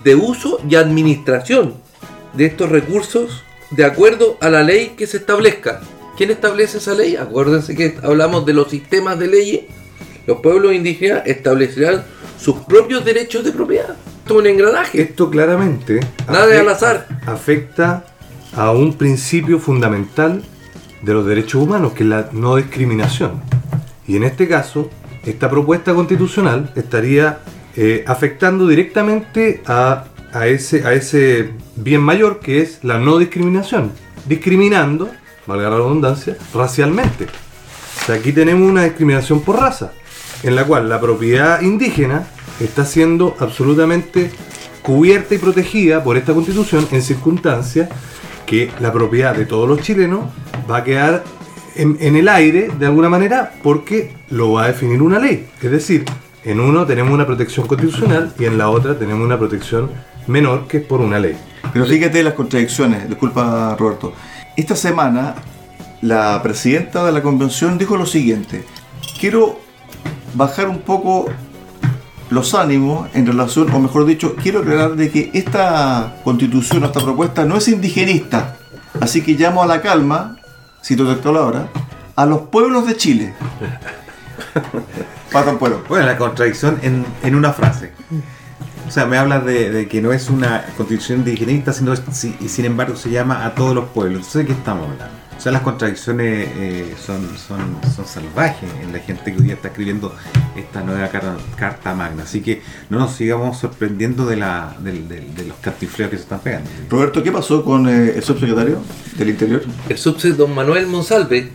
de 0.04 0.16
uso 0.16 0.60
y 0.70 0.76
administración 0.76 1.76
de 2.34 2.46
estos 2.46 2.70
recursos 2.70 3.44
de 3.72 3.86
acuerdo 3.86 4.38
a 4.42 4.50
la 4.50 4.64
ley 4.64 4.94
que 4.98 5.08
se 5.08 5.18
establezca. 5.18 5.82
¿Quién 6.18 6.32
establece 6.32 6.78
esa 6.80 6.94
ley? 6.94 7.16
Acuérdense 7.16 7.76
que 7.76 7.98
hablamos 8.02 8.46
de 8.46 8.54
los 8.54 8.70
sistemas 8.70 9.20
de 9.20 9.28
leyes. 9.28 9.62
Los 10.28 10.42
pueblos 10.42 10.74
indígenas 10.74 11.24
establecerán 11.26 12.04
sus 12.38 12.58
propios 12.58 13.06
derechos 13.06 13.46
de 13.46 13.54
propiedad. 13.54 13.96
Esto 14.20 14.34
es 14.34 14.40
un 14.42 14.48
engranaje. 14.48 15.02
Esto 15.02 15.30
claramente 15.30 16.02
Nada 16.28 16.46
de 16.48 16.60
al 16.60 16.68
azar. 16.68 17.08
afecta 17.26 18.06
a 18.54 18.72
un 18.72 18.98
principio 18.98 19.58
fundamental 19.58 20.44
de 21.02 21.14
los 21.14 21.26
derechos 21.26 21.62
humanos, 21.64 21.94
que 21.94 22.04
es 22.04 22.10
la 22.10 22.30
no 22.34 22.58
discriminación. 22.58 23.42
Y 24.06 24.18
en 24.18 24.24
este 24.24 24.50
caso, 24.50 24.90
esta 25.26 25.50
propuesta 25.50 25.94
constitucional 25.94 26.74
estaría 26.76 27.40
eh, 27.78 28.04
afectando 28.06 28.68
directamente 28.68 29.62
a, 29.66 30.06
a 30.34 30.48
ese, 30.48 30.86
a 30.86 30.94
ese 30.94 31.52
bien 31.78 32.02
mayor 32.02 32.42
que 32.42 32.62
es 32.62 32.84
la 32.84 32.98
no 32.98 33.18
discriminación, 33.18 33.92
discriminando, 34.26 35.10
valga 35.46 35.70
la 35.70 35.78
redundancia, 35.78 36.36
racialmente. 36.54 37.26
O 37.26 38.06
sea, 38.06 38.16
aquí 38.16 38.34
tenemos 38.34 38.70
una 38.70 38.84
discriminación 38.84 39.42
por 39.42 39.58
raza, 39.58 39.94
en 40.44 40.56
la 40.56 40.66
cual 40.66 40.90
la 40.90 41.00
propiedad 41.00 41.62
indígena 41.62 42.28
está 42.60 42.86
siendo 42.86 43.36
absolutamente 43.40 44.32
cubierta 44.82 45.36
y 45.36 45.38
protegida 45.38 46.04
por 46.04 46.18
esta 46.18 46.34
constitución 46.34 46.88
en 46.92 47.02
circunstancias 47.02 47.90
que 48.46 48.72
la 48.80 48.94
propiedad 48.94 49.36
de 49.36 49.46
todos 49.46 49.68
los 49.68 49.82
chilenos 49.82 50.22
va 50.70 50.78
a 50.78 50.84
quedar 50.84 51.24
en, 51.76 52.16
el 52.16 52.28
aire 52.28 52.70
de 52.80 52.86
alguna 52.86 53.10
manera 53.10 53.54
porque 53.62 54.14
lo 54.30 54.54
va 54.54 54.64
a 54.64 54.68
definir 54.68 55.02
una 55.02 55.20
ley. 55.20 55.48
Es 55.62 55.72
decir, 55.72 56.06
en 56.44 56.60
uno 56.60 56.86
tenemos 56.86 57.14
una 57.14 57.26
protección 57.26 57.68
constitucional 57.68 58.34
y 58.40 58.46
en 58.46 58.58
la 58.58 58.70
otra 58.70 58.98
tenemos 58.98 59.26
una 59.26 59.38
protección 59.38 59.92
menor 60.28 60.68
que 60.68 60.78
es 60.78 60.86
por 60.86 61.02
una 61.02 61.20
ley. 61.20 61.38
Pero 61.74 61.86
fíjate 61.86 62.24
las 62.24 62.34
contradicciones, 62.34 63.08
disculpa 63.08 63.76
Roberto. 63.78 64.14
Esta 64.56 64.76
semana 64.76 65.36
la 66.02 66.42
presidenta 66.42 67.06
de 67.06 67.12
la 67.12 67.22
convención 67.22 67.78
dijo 67.78 67.98
lo 67.98 68.06
siguiente, 68.06 68.64
quiero 69.20 69.60
bajar 70.34 70.68
un 70.70 70.80
poco 70.80 71.26
los 72.30 72.54
ánimos 72.54 73.08
en 73.14 73.26
relación, 73.26 73.72
o 73.74 73.80
mejor 73.80 74.06
dicho, 74.06 74.36
quiero 74.36 74.60
aclarar 74.60 74.96
de 74.96 75.10
que 75.10 75.32
esta 75.34 76.16
constitución, 76.24 76.84
esta 76.84 77.00
propuesta 77.00 77.46
no 77.46 77.56
es 77.58 77.68
indigenista, 77.70 78.58
así 79.00 79.22
que 79.22 79.34
llamo 79.34 79.64
a 79.64 79.66
la 79.66 79.82
calma, 79.82 80.38
cito 80.84 81.10
esta 81.12 81.24
palabra, 81.24 81.68
a 82.16 82.26
los 82.26 82.42
pueblos 82.44 82.86
de 82.88 82.98
Chile. 82.98 83.34
El 85.34 85.58
pueblo. 85.58 85.84
Bueno, 85.88 86.06
la 86.08 86.18
contradicción 86.18 86.80
en, 86.82 87.06
en 87.22 87.36
una 87.36 87.54
frase. 87.54 87.92
O 88.88 88.92
sea, 88.92 89.06
me 89.06 89.18
hablas 89.18 89.46
de, 89.46 89.70
de 89.70 89.88
que 89.88 90.02
no 90.02 90.12
es 90.12 90.30
una 90.30 90.66
constitución 90.78 91.20
indigenista, 91.20 91.74
sino 91.74 91.94
si- 92.12 92.36
y 92.40 92.48
sin 92.50 92.66
embargo 92.66 92.96
se 92.96 93.12
llama 93.12 93.46
a 93.46 93.54
todos 93.54 93.76
los 93.76 93.86
pueblos. 93.90 94.18
Entonces, 94.20 94.42
¿de 94.42 94.46
qué 94.48 94.54
estamos 94.54 94.86
hablando? 94.90 95.14
O 95.38 95.40
sea, 95.40 95.52
las 95.52 95.62
contradicciones 95.62 96.50
eh, 96.58 96.96
son, 97.06 97.38
son, 97.38 97.78
son 97.96 98.08
salvajes 98.08 98.68
en 98.82 98.92
la 98.92 99.00
gente 99.00 99.32
que 99.32 99.38
hoy 99.38 99.44
día 99.44 99.54
está 99.54 99.68
escribiendo 99.68 100.14
esta 100.56 100.82
nueva 100.82 101.08
carta, 101.10 101.38
carta 101.56 101.94
magna. 101.94 102.24
Así 102.24 102.42
que 102.42 102.62
no 102.90 102.98
nos 102.98 103.14
sigamos 103.16 103.60
sorprendiendo 103.60 104.26
de, 104.26 104.36
la, 104.38 104.76
de 104.82 105.46
los 105.48 105.58
cantifleos 105.58 106.10
que 106.10 106.18
se 106.18 106.24
están 106.24 106.40
pegando. 106.40 106.68
Roberto, 106.90 107.22
¿qué 107.22 107.32
pasó 107.32 107.64
con 107.64 107.88
eh, 107.88 108.14
el 108.16 108.24
subsecretario 108.24 108.80
del 109.18 109.30
Interior? 109.30 109.62
El 109.88 109.98
subsecretario 109.98 110.48
don 110.48 110.56
Manuel 110.56 110.88
Monsalve 110.88 111.50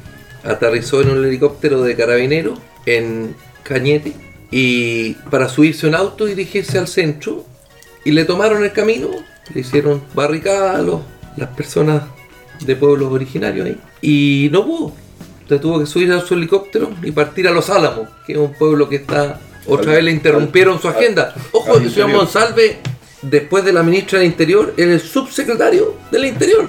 aterrizó 0.44 1.02
en 1.02 1.10
un 1.10 1.24
helicóptero 1.24 1.82
de 1.82 1.96
carabinero 1.96 2.54
en 2.86 3.34
Cañete 3.64 4.12
y 4.50 5.14
para 5.30 5.48
subirse 5.48 5.86
a 5.86 5.88
un 5.88 5.94
auto 5.96 6.24
dirigirse 6.26 6.78
al 6.78 6.86
centro 6.88 7.44
y 8.04 8.12
le 8.12 8.24
tomaron 8.24 8.62
el 8.64 8.72
camino, 8.72 9.08
le 9.52 9.60
hicieron 9.60 10.02
barricada 10.14 10.76
a 10.78 10.82
los- 10.82 11.00
las 11.36 11.48
personas 11.50 12.02
de 12.66 12.76
pueblos 12.76 13.12
originarios 13.12 13.66
ahí 13.66 13.76
y 14.00 14.49
no 14.52 14.64
pudo. 14.64 14.92
Se 15.49 15.59
tuvo 15.59 15.81
que 15.81 15.87
subir 15.87 16.11
a 16.12 16.21
su 16.21 16.35
helicóptero 16.35 16.90
y 17.02 17.11
partir 17.11 17.47
a 17.47 17.50
Los 17.50 17.69
Álamos, 17.69 18.09
que 18.26 18.33
es 18.33 18.38
un 18.38 18.52
pueblo 18.54 18.88
que 18.88 18.97
está... 18.97 19.40
Otra 19.66 19.92
vez 19.92 20.02
le 20.02 20.11
interrumpieron 20.11 20.81
su 20.81 20.88
agenda. 20.88 21.35
Ojo, 21.52 21.76
el 21.76 21.90
señor. 21.90 22.11
Monsalve, 22.11 22.78
después 23.23 23.64
de 23.64 23.73
la 23.73 23.83
ministra 23.83 24.19
del 24.19 24.26
Interior, 24.28 24.73
es 24.76 24.87
el 24.87 25.00
subsecretario 25.00 25.95
del 26.11 26.25
Interior. 26.25 26.69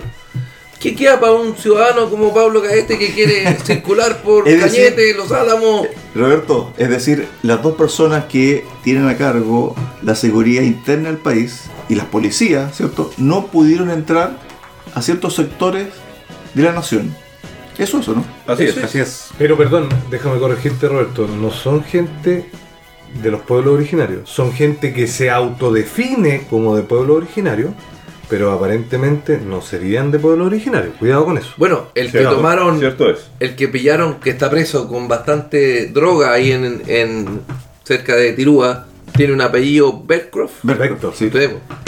¿Qué 0.80 0.94
queda 0.96 1.18
para 1.18 1.32
un 1.32 1.56
ciudadano 1.56 2.10
como 2.10 2.34
Pablo 2.34 2.62
Caete 2.62 3.00
que 3.00 3.14
quiere 3.14 3.56
circular 3.64 4.22
por 4.22 4.44
decir- 4.44 4.60
Cañete, 4.60 5.14
Los 5.14 5.32
Álamos? 5.32 5.88
Roberto, 6.14 6.74
es 6.78 6.90
decir, 6.90 7.26
las 7.42 7.64
dos 7.64 7.76
personas 7.76 8.26
que 8.26 8.66
tienen 8.84 9.08
a 9.08 9.16
cargo 9.18 9.76
la 10.02 10.14
seguridad 10.14 10.62
interna 10.62 11.08
del 11.08 11.20
país 11.20 11.64
y 11.88 11.96
las 11.96 12.08
policías, 12.08 12.76
¿cierto? 12.76 13.12
No 13.18 13.48
pudieron 13.48 13.90
entrar 13.90 14.38
a 14.94 15.02
ciertos 15.02 15.36
sectores 15.36 15.88
de 16.54 16.64
la 16.64 16.72
nación. 16.74 17.16
Eso 17.78 17.98
es 17.98 18.04
eso, 18.04 18.14
¿no? 18.16 18.26
Así 18.46 18.66
es. 18.66 18.78
Así 18.78 19.00
es. 19.00 19.30
Pero 19.38 19.58
perdón, 19.58 19.90
déjame 20.12 20.40
corregirte 20.40 20.88
Roberto, 20.88 21.28
no 21.28 21.52
son 21.52 21.84
gente 21.84 22.50
de 23.22 23.32
los 23.32 23.42
pueblos 23.42 23.76
originarios, 23.76 24.30
son 24.30 24.54
gente 24.54 24.94
que 24.94 25.08
se 25.08 25.30
autodefine 25.30 26.46
como 26.50 26.76
de 26.76 26.84
pueblo 26.84 27.16
originario, 27.16 27.74
pero 28.30 28.52
aparentemente 28.52 29.38
no 29.38 29.62
serían 29.62 30.12
de 30.12 30.20
pueblo 30.20 30.46
originario. 30.46 30.94
Cuidado 31.00 31.26
con 31.26 31.38
eso. 31.38 31.54
Bueno, 31.58 31.88
el 31.96 32.12
que 32.12 32.22
tomaron, 32.24 32.80
Cierto 32.80 33.10
es. 33.10 33.30
el 33.40 33.56
que 33.56 33.68
pillaron 33.68 34.20
que 34.20 34.30
está 34.32 34.50
preso 34.50 34.88
con 34.88 35.08
bastante 35.08 35.88
droga 35.88 36.34
ahí 36.34 36.52
en, 36.52 36.82
en 36.88 37.42
cerca 37.84 38.16
de 38.16 38.34
Tirúa, 38.34 38.88
tiene 39.15 39.34
un 39.34 39.41
apellido 39.41 40.01
Beckcroft. 40.05 40.65
Perfecto. 40.65 41.13
Sí. 41.15 41.29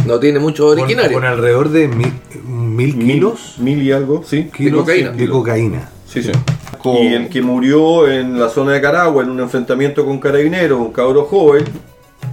No 0.06 0.20
tiene 0.20 0.40
mucho 0.40 0.68
originario. 0.68 1.14
con 1.14 1.26
alrededor 1.26 1.70
de 1.70 1.88
mil, 1.88 2.14
mil 2.46 2.98
kilos, 3.00 3.56
Mil, 3.58 3.78
mil 3.78 3.88
y 3.88 3.92
algo, 3.92 4.24
sí. 4.26 4.50
kilos 4.56 4.82
cocaína. 4.82 5.12
de 5.12 5.28
cocaína. 5.30 5.90
Sí, 6.08 6.22
sí. 6.24 6.32
Con- 6.78 6.98
Y 6.98 7.08
el 7.14 7.30
que 7.30 7.42
murió 7.42 8.08
en 8.10 8.40
la 8.40 8.50
zona 8.50 8.74
de 8.74 8.82
Caragua 8.82 9.24
en 9.24 9.30
un 9.32 9.40
enfrentamiento 9.40 10.06
con 10.06 10.20
carabineros, 10.20 10.80
un 10.80 10.92
cabro 10.94 11.24
joven, 11.26 11.66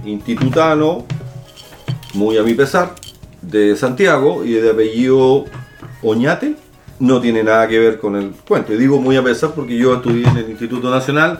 institutano, 0.05 1.05
muy 2.13 2.37
a 2.37 2.43
mi 2.43 2.53
pesar, 2.53 2.93
de 3.41 3.75
Santiago 3.75 4.45
y 4.45 4.51
de 4.53 4.69
apellido 4.71 5.45
Oñate, 6.01 6.55
no 6.99 7.19
tiene 7.19 7.43
nada 7.43 7.67
que 7.67 7.79
ver 7.79 7.97
con 7.99 8.15
el 8.15 8.31
cuento. 8.47 8.73
Y 8.73 8.77
digo 8.77 8.99
muy 9.01 9.15
a 9.17 9.23
pesar 9.23 9.51
porque 9.55 9.75
yo 9.75 9.95
estudié 9.95 10.27
en 10.27 10.37
el 10.37 10.49
Instituto 10.49 10.89
Nacional 10.89 11.39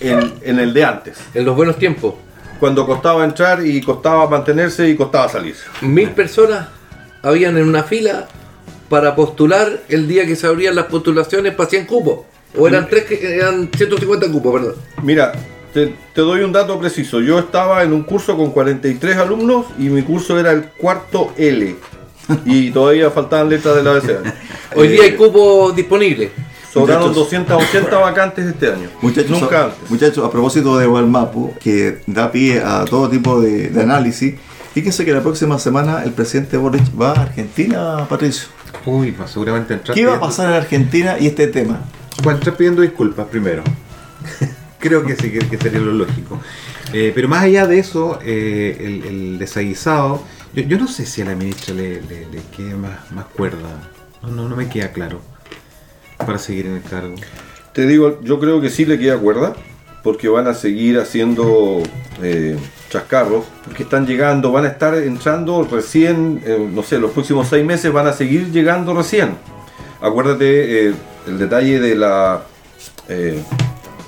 en, 0.00 0.32
en 0.42 0.58
el 0.58 0.72
de 0.74 0.84
antes, 0.84 1.18
En 1.34 1.44
los 1.44 1.54
buenos 1.56 1.76
tiempos. 1.76 2.14
Cuando 2.58 2.86
costaba 2.86 3.24
entrar 3.24 3.64
y 3.64 3.80
costaba 3.80 4.28
mantenerse 4.28 4.88
y 4.88 4.96
costaba 4.96 5.28
salirse. 5.28 5.64
Mil 5.82 6.10
personas 6.10 6.68
habían 7.22 7.56
en 7.56 7.68
una 7.68 7.82
fila 7.82 8.28
para 8.88 9.14
postular 9.14 9.80
el 9.88 10.08
día 10.08 10.26
que 10.26 10.34
se 10.36 10.46
abrían 10.46 10.74
las 10.74 10.86
postulaciones 10.86 11.54
para 11.54 11.68
100 11.68 11.86
cupos. 11.86 12.20
O 12.56 12.66
eran, 12.66 12.88
tres, 12.88 13.04
que- 13.04 13.36
eran 13.36 13.68
150 13.76 14.30
cupos, 14.30 14.52
perdón. 14.54 14.74
Mira, 15.02 15.32
te, 15.74 15.94
te 16.14 16.20
doy 16.22 16.40
un 16.40 16.52
dato 16.52 16.78
preciso. 16.78 17.20
Yo 17.20 17.38
estaba 17.38 17.82
en 17.82 17.92
un 17.92 18.02
curso 18.04 18.36
con 18.36 18.50
43 18.50 19.16
alumnos 19.18 19.66
y 19.78 19.82
mi 19.90 20.02
curso 20.02 20.38
era 20.40 20.52
el 20.52 20.64
cuarto 20.70 21.32
L. 21.36 21.76
Y 22.44 22.70
todavía 22.70 23.10
faltaban 23.10 23.48
letras 23.48 23.76
del 23.76 23.86
abecedario. 23.88 24.32
Hoy 24.74 24.86
Eh, 24.86 24.90
día 24.90 25.02
hay 25.04 25.12
cupos 25.12 25.74
disponibles. 25.76 26.30
Sobraron 26.72 27.08
Muchachos. 27.08 27.30
280 27.30 27.98
vacantes 27.98 28.46
este 28.46 28.72
año. 28.72 28.88
Muchachos, 29.00 29.40
Nunca 29.40 29.60
a, 29.60 29.64
antes. 29.66 29.90
muchachos, 29.90 30.24
a 30.24 30.30
propósito 30.30 30.76
de 30.78 30.86
Walmapu, 30.86 31.54
que 31.58 32.00
da 32.06 32.30
pie 32.30 32.60
a 32.62 32.84
todo 32.84 33.08
tipo 33.08 33.40
de, 33.40 33.68
de 33.70 33.82
análisis, 33.82 34.34
fíjense 34.74 35.04
que 35.04 35.12
la 35.12 35.22
próxima 35.22 35.58
semana 35.58 36.04
el 36.04 36.12
presidente 36.12 36.56
Boric 36.56 36.84
va 37.00 37.12
a 37.12 37.22
Argentina, 37.22 38.06
Patricio. 38.08 38.48
Uy, 38.84 39.12
pues 39.12 39.30
seguramente 39.30 39.74
entrar. 39.74 39.94
¿Qué 39.94 40.04
va 40.04 40.16
a 40.16 40.20
pasar 40.20 40.50
en 40.50 40.56
Argentina 40.56 41.16
y 41.18 41.26
este 41.26 41.46
tema? 41.46 41.80
Va 42.26 42.32
a 42.32 42.34
entrar 42.34 42.56
pidiendo 42.56 42.82
disculpas 42.82 43.26
primero. 43.28 43.62
Creo 44.78 45.04
que 45.04 45.16
sí, 45.16 45.30
que, 45.30 45.38
que 45.40 45.56
sería 45.58 45.80
lo 45.80 45.92
lógico. 45.92 46.38
Eh, 46.92 47.12
pero 47.14 47.28
más 47.28 47.42
allá 47.44 47.66
de 47.66 47.78
eso, 47.78 48.18
eh, 48.22 48.76
el, 48.80 49.04
el 49.04 49.38
desaguisado, 49.38 50.22
yo, 50.54 50.62
yo 50.62 50.78
no 50.78 50.86
sé 50.86 51.04
si 51.06 51.22
a 51.22 51.24
la 51.24 51.34
ministra 51.34 51.74
le, 51.74 52.00
le, 52.02 52.26
le 52.30 52.40
quede 52.56 52.74
más, 52.74 53.10
más 53.10 53.24
cuerda. 53.26 53.90
No, 54.22 54.28
no, 54.30 54.48
no 54.48 54.56
me 54.56 54.68
queda 54.68 54.92
claro 54.92 55.20
para 56.28 56.38
seguir 56.38 56.66
en 56.66 56.74
el 56.74 56.82
cargo. 56.82 57.14
Te 57.72 57.86
digo, 57.86 58.20
yo 58.22 58.38
creo 58.38 58.60
que 58.60 58.68
sí 58.68 58.84
le 58.84 58.98
queda 58.98 59.16
cuerda, 59.16 59.54
porque 60.02 60.28
van 60.28 60.46
a 60.46 60.52
seguir 60.52 60.98
haciendo 60.98 61.82
eh, 62.22 62.58
chascarros, 62.90 63.46
que 63.74 63.84
están 63.84 64.06
llegando, 64.06 64.52
van 64.52 64.66
a 64.66 64.68
estar 64.68 64.94
entrando 64.94 65.66
recién, 65.70 66.42
eh, 66.44 66.68
no 66.70 66.82
sé, 66.82 66.98
los 66.98 67.12
próximos 67.12 67.48
seis 67.48 67.64
meses 67.64 67.90
van 67.90 68.06
a 68.08 68.12
seguir 68.12 68.52
llegando 68.52 68.92
recién. 68.92 69.36
Acuérdate 70.02 70.88
eh, 70.88 70.94
el 71.26 71.38
detalle 71.38 71.80
de 71.80 71.96
la 71.96 72.42
eh, 73.08 73.42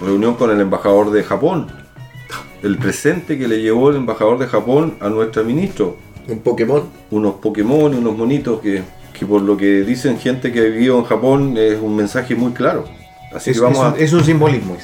reunión 0.03 0.35
con 0.35 0.51
el 0.51 0.61
embajador 0.61 1.11
de 1.11 1.23
Japón, 1.23 1.69
el 2.63 2.77
presente 2.77 3.39
que 3.39 3.49
le 3.49 3.63
llevó 3.63 3.89
el 3.89 3.97
embajador 3.97 4.39
de 4.39 4.47
Japón 4.47 4.97
a 5.01 5.09
nuestro 5.09 5.43
ministro, 5.43 5.97
Un 6.29 6.41
Pokémon. 6.41 6.83
unos 7.11 7.37
Pokémon, 7.37 7.95
unos 7.95 8.15
monitos 8.15 8.61
que, 8.61 8.83
que 9.21 9.27
por 9.27 9.43
lo 9.43 9.57
que 9.57 9.83
dicen 9.83 10.19
gente 10.19 10.51
que 10.51 10.59
ha 10.61 10.65
vivido 10.65 10.99
en 10.99 11.05
Japón 11.05 11.55
es 11.57 11.79
un 11.81 11.95
mensaje 11.95 12.35
muy 12.35 12.53
claro. 12.53 12.85
Así 13.35 13.51
Es, 13.51 13.59
que 13.59 13.63
vamos 13.63 13.79
es 13.79 13.85
a... 13.85 13.89
un, 13.95 14.01
es 14.01 14.13
un 14.15 14.25
simbolismo. 14.25 14.77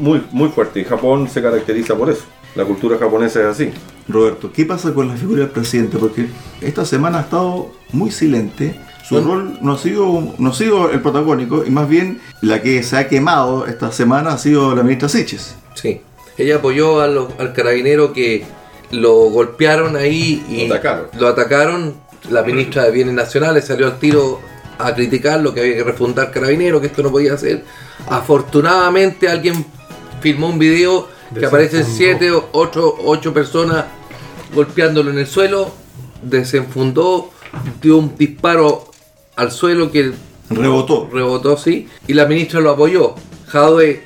Muy, 0.00 0.22
muy 0.32 0.48
fuerte. 0.50 0.80
Y 0.80 0.84
Japón 0.84 1.28
se 1.30 1.40
caracteriza 1.40 1.94
por 1.96 2.10
eso. 2.10 2.24
La 2.56 2.64
cultura 2.64 2.98
japonesa 2.98 3.40
es 3.40 3.46
así. 3.46 3.70
Roberto, 4.08 4.50
¿qué 4.52 4.64
pasa 4.66 4.92
con 4.92 5.08
la 5.08 5.14
figura 5.14 5.40
del 5.42 5.50
presidente? 5.50 5.98
Porque 5.98 6.26
esta 6.60 6.84
semana 6.84 7.18
ha 7.18 7.22
estado 7.22 7.70
muy 7.92 8.10
silente. 8.10 8.78
Su 9.06 9.14
Bueno. 9.14 9.28
rol 9.34 9.58
no 9.62 9.74
ha, 9.74 9.78
sido, 9.78 10.34
no 10.38 10.50
ha 10.50 10.54
sido 10.54 10.90
el 10.90 11.00
protagónico 11.00 11.64
y 11.64 11.70
más 11.70 11.88
bien 11.88 12.20
la 12.40 12.60
que 12.60 12.82
se 12.82 12.96
ha 12.96 13.06
quemado 13.08 13.66
esta 13.66 13.92
semana 13.92 14.32
ha 14.32 14.38
sido 14.38 14.74
la 14.74 14.82
ministra 14.82 15.08
Siches. 15.08 15.54
Sí. 15.74 16.00
Ella 16.36 16.56
apoyó 16.56 17.00
a 17.00 17.04
al 17.04 17.52
carabinero 17.54 18.12
que 18.12 18.44
lo 18.90 19.12
golpearon 19.30 19.96
ahí 19.96 20.44
y 20.50 20.66
Lo 20.66 20.74
atacaron. 20.74 21.06
lo 21.18 21.28
atacaron. 21.28 21.94
La 22.30 22.42
ministra 22.42 22.84
de 22.84 22.90
Bienes 22.90 23.14
Nacionales 23.14 23.66
salió 23.66 23.86
al 23.86 23.98
tiro 23.98 24.40
a 24.78 24.94
criticar 24.94 25.40
lo 25.40 25.54
que 25.54 25.60
había 25.60 25.76
que 25.76 25.84
refundar 25.84 26.30
carabinero, 26.30 26.80
que 26.80 26.88
esto 26.88 27.02
no 27.02 27.10
podía 27.10 27.34
hacer. 27.34 27.64
Afortunadamente 28.08 29.28
alguien 29.28 29.64
filmó 30.20 30.48
un 30.48 30.58
video 30.58 31.08
que 31.38 31.46
aparecen 31.46 31.84
siete 31.84 32.30
o 32.30 32.48
ocho, 32.52 32.96
ocho 33.04 33.32
personas 33.32 33.86
golpeándolo 34.54 35.10
en 35.10 35.18
el 35.18 35.26
suelo, 35.26 35.72
desenfundó, 36.22 37.30
dio 37.80 37.98
un 37.98 38.16
disparo 38.16 38.90
al 39.36 39.50
suelo 39.50 39.90
que 39.90 40.12
Rebotó. 40.48 41.08
rebotó 41.12 41.54
así 41.54 41.88
y 42.06 42.14
la 42.14 42.26
ministra 42.26 42.60
lo 42.60 42.70
apoyó. 42.70 43.14
Jadwe 43.48 44.04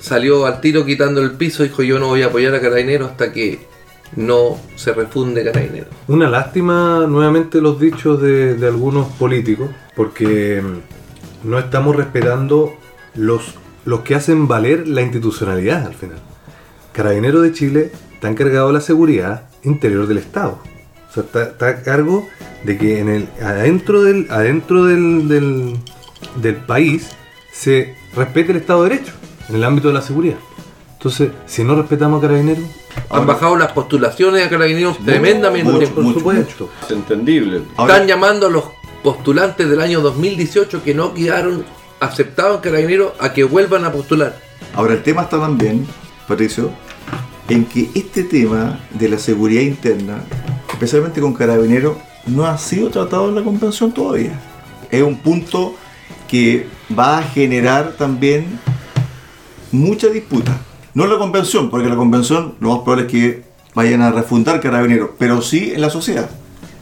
salió 0.00 0.46
al 0.46 0.60
tiro 0.60 0.84
quitando 0.84 1.20
el 1.20 1.32
piso 1.32 1.64
y 1.64 1.68
dijo 1.68 1.82
yo 1.82 1.98
no 1.98 2.08
voy 2.08 2.22
a 2.22 2.26
apoyar 2.26 2.54
a 2.54 2.60
Carabinero 2.60 3.06
hasta 3.06 3.32
que 3.32 3.66
no 4.16 4.58
se 4.76 4.92
refunde 4.92 5.44
Carabinero. 5.44 5.86
Una 6.08 6.28
lástima 6.28 7.06
nuevamente 7.08 7.60
los 7.60 7.80
dichos 7.80 8.20
de, 8.20 8.58
algunos 8.66 9.08
políticos, 9.12 9.70
porque 9.96 10.62
mm, 10.62 11.48
no 11.48 11.58
estamos 11.58 11.96
respetando 11.96 12.74
los, 13.14 13.54
los 13.84 14.00
que 14.00 14.14
hacen 14.14 14.48
valer 14.48 14.86
la 14.88 15.02
institucionalidad 15.02 15.86
al 15.86 15.94
final. 15.94 16.18
Carabineros 16.92 17.42
de 17.42 17.52
Chile 17.52 17.92
está 18.14 18.28
encargado 18.28 18.68
de 18.68 18.74
la 18.74 18.80
seguridad 18.80 19.48
interior 19.64 20.06
del 20.06 20.18
Estado. 20.18 20.58
O 21.10 21.12
sea, 21.12 21.22
está, 21.24 21.68
a 21.68 21.82
cargo 21.82 22.28
de 22.64 22.78
que 22.78 23.00
en 23.00 23.08
el, 23.08 23.28
adentro, 23.42 24.02
del, 24.02 24.26
adentro 24.30 24.84
del, 24.84 25.78
del, 26.36 26.56
país 26.66 27.10
se 27.52 27.94
respete 28.14 28.52
el 28.52 28.58
Estado 28.58 28.84
de 28.84 28.90
Derecho 28.90 29.12
en 29.48 29.56
el 29.56 29.64
ámbito 29.64 29.88
de 29.88 29.94
la 29.94 30.02
seguridad. 30.02 30.38
Entonces, 30.94 31.30
si 31.46 31.64
no 31.64 31.74
respetamos 31.74 32.22
a 32.22 32.26
Han 33.10 33.26
bajado 33.26 33.56
las 33.56 33.72
postulaciones 33.72 34.46
a 34.46 34.48
carabineros 34.50 34.98
tremendamente. 35.04 35.70
mucho, 35.70 35.94
por 35.94 36.04
mucho, 36.04 36.18
supuesto. 36.18 36.70
Es 36.84 36.90
entendible. 36.90 37.62
Ahora- 37.76 37.94
Están 37.94 38.08
llamando 38.08 38.46
a 38.46 38.50
los 38.50 38.64
postulantes 39.02 39.68
del 39.68 39.80
año 39.80 40.00
2018 40.00 40.82
que 40.82 40.94
no 40.94 41.12
quedaron 41.14 41.64
aceptados 42.00 42.56
en 42.56 42.62
carabineros 42.62 43.12
a 43.18 43.32
que 43.32 43.44
vuelvan 43.44 43.84
a 43.84 43.92
postular. 43.92 44.36
Ahora, 44.74 44.94
el 44.94 45.02
tema 45.02 45.22
está 45.22 45.38
también, 45.38 45.86
Patricio, 46.26 46.70
en 47.48 47.64
que 47.64 47.90
este 47.94 48.22
tema 48.24 48.80
de 48.90 49.08
la 49.08 49.18
seguridad 49.18 49.62
interna, 49.62 50.22
especialmente 50.72 51.20
con 51.20 51.34
carabineros, 51.34 51.96
no 52.26 52.46
ha 52.46 52.56
sido 52.58 52.88
tratado 52.88 53.28
en 53.28 53.34
la 53.34 53.42
convención 53.42 53.92
todavía. 53.92 54.38
Es 54.90 55.02
un 55.02 55.16
punto 55.18 55.74
que 56.28 56.66
va 56.96 57.18
a 57.18 57.22
generar 57.22 57.92
también 57.98 58.58
mucha 59.70 60.08
disputa. 60.08 60.56
No 60.94 61.04
en 61.04 61.10
la 61.10 61.18
convención, 61.18 61.70
porque 61.70 61.88
la 61.88 61.96
convención 61.96 62.54
lo 62.60 62.70
más 62.70 62.78
probable 62.80 63.06
es 63.06 63.12
que 63.12 63.42
vayan 63.74 64.02
a 64.02 64.10
refundar 64.10 64.60
carabineros, 64.60 65.10
pero 65.18 65.40
sí 65.42 65.72
en 65.74 65.80
la 65.80 65.90
sociedad. 65.90 66.28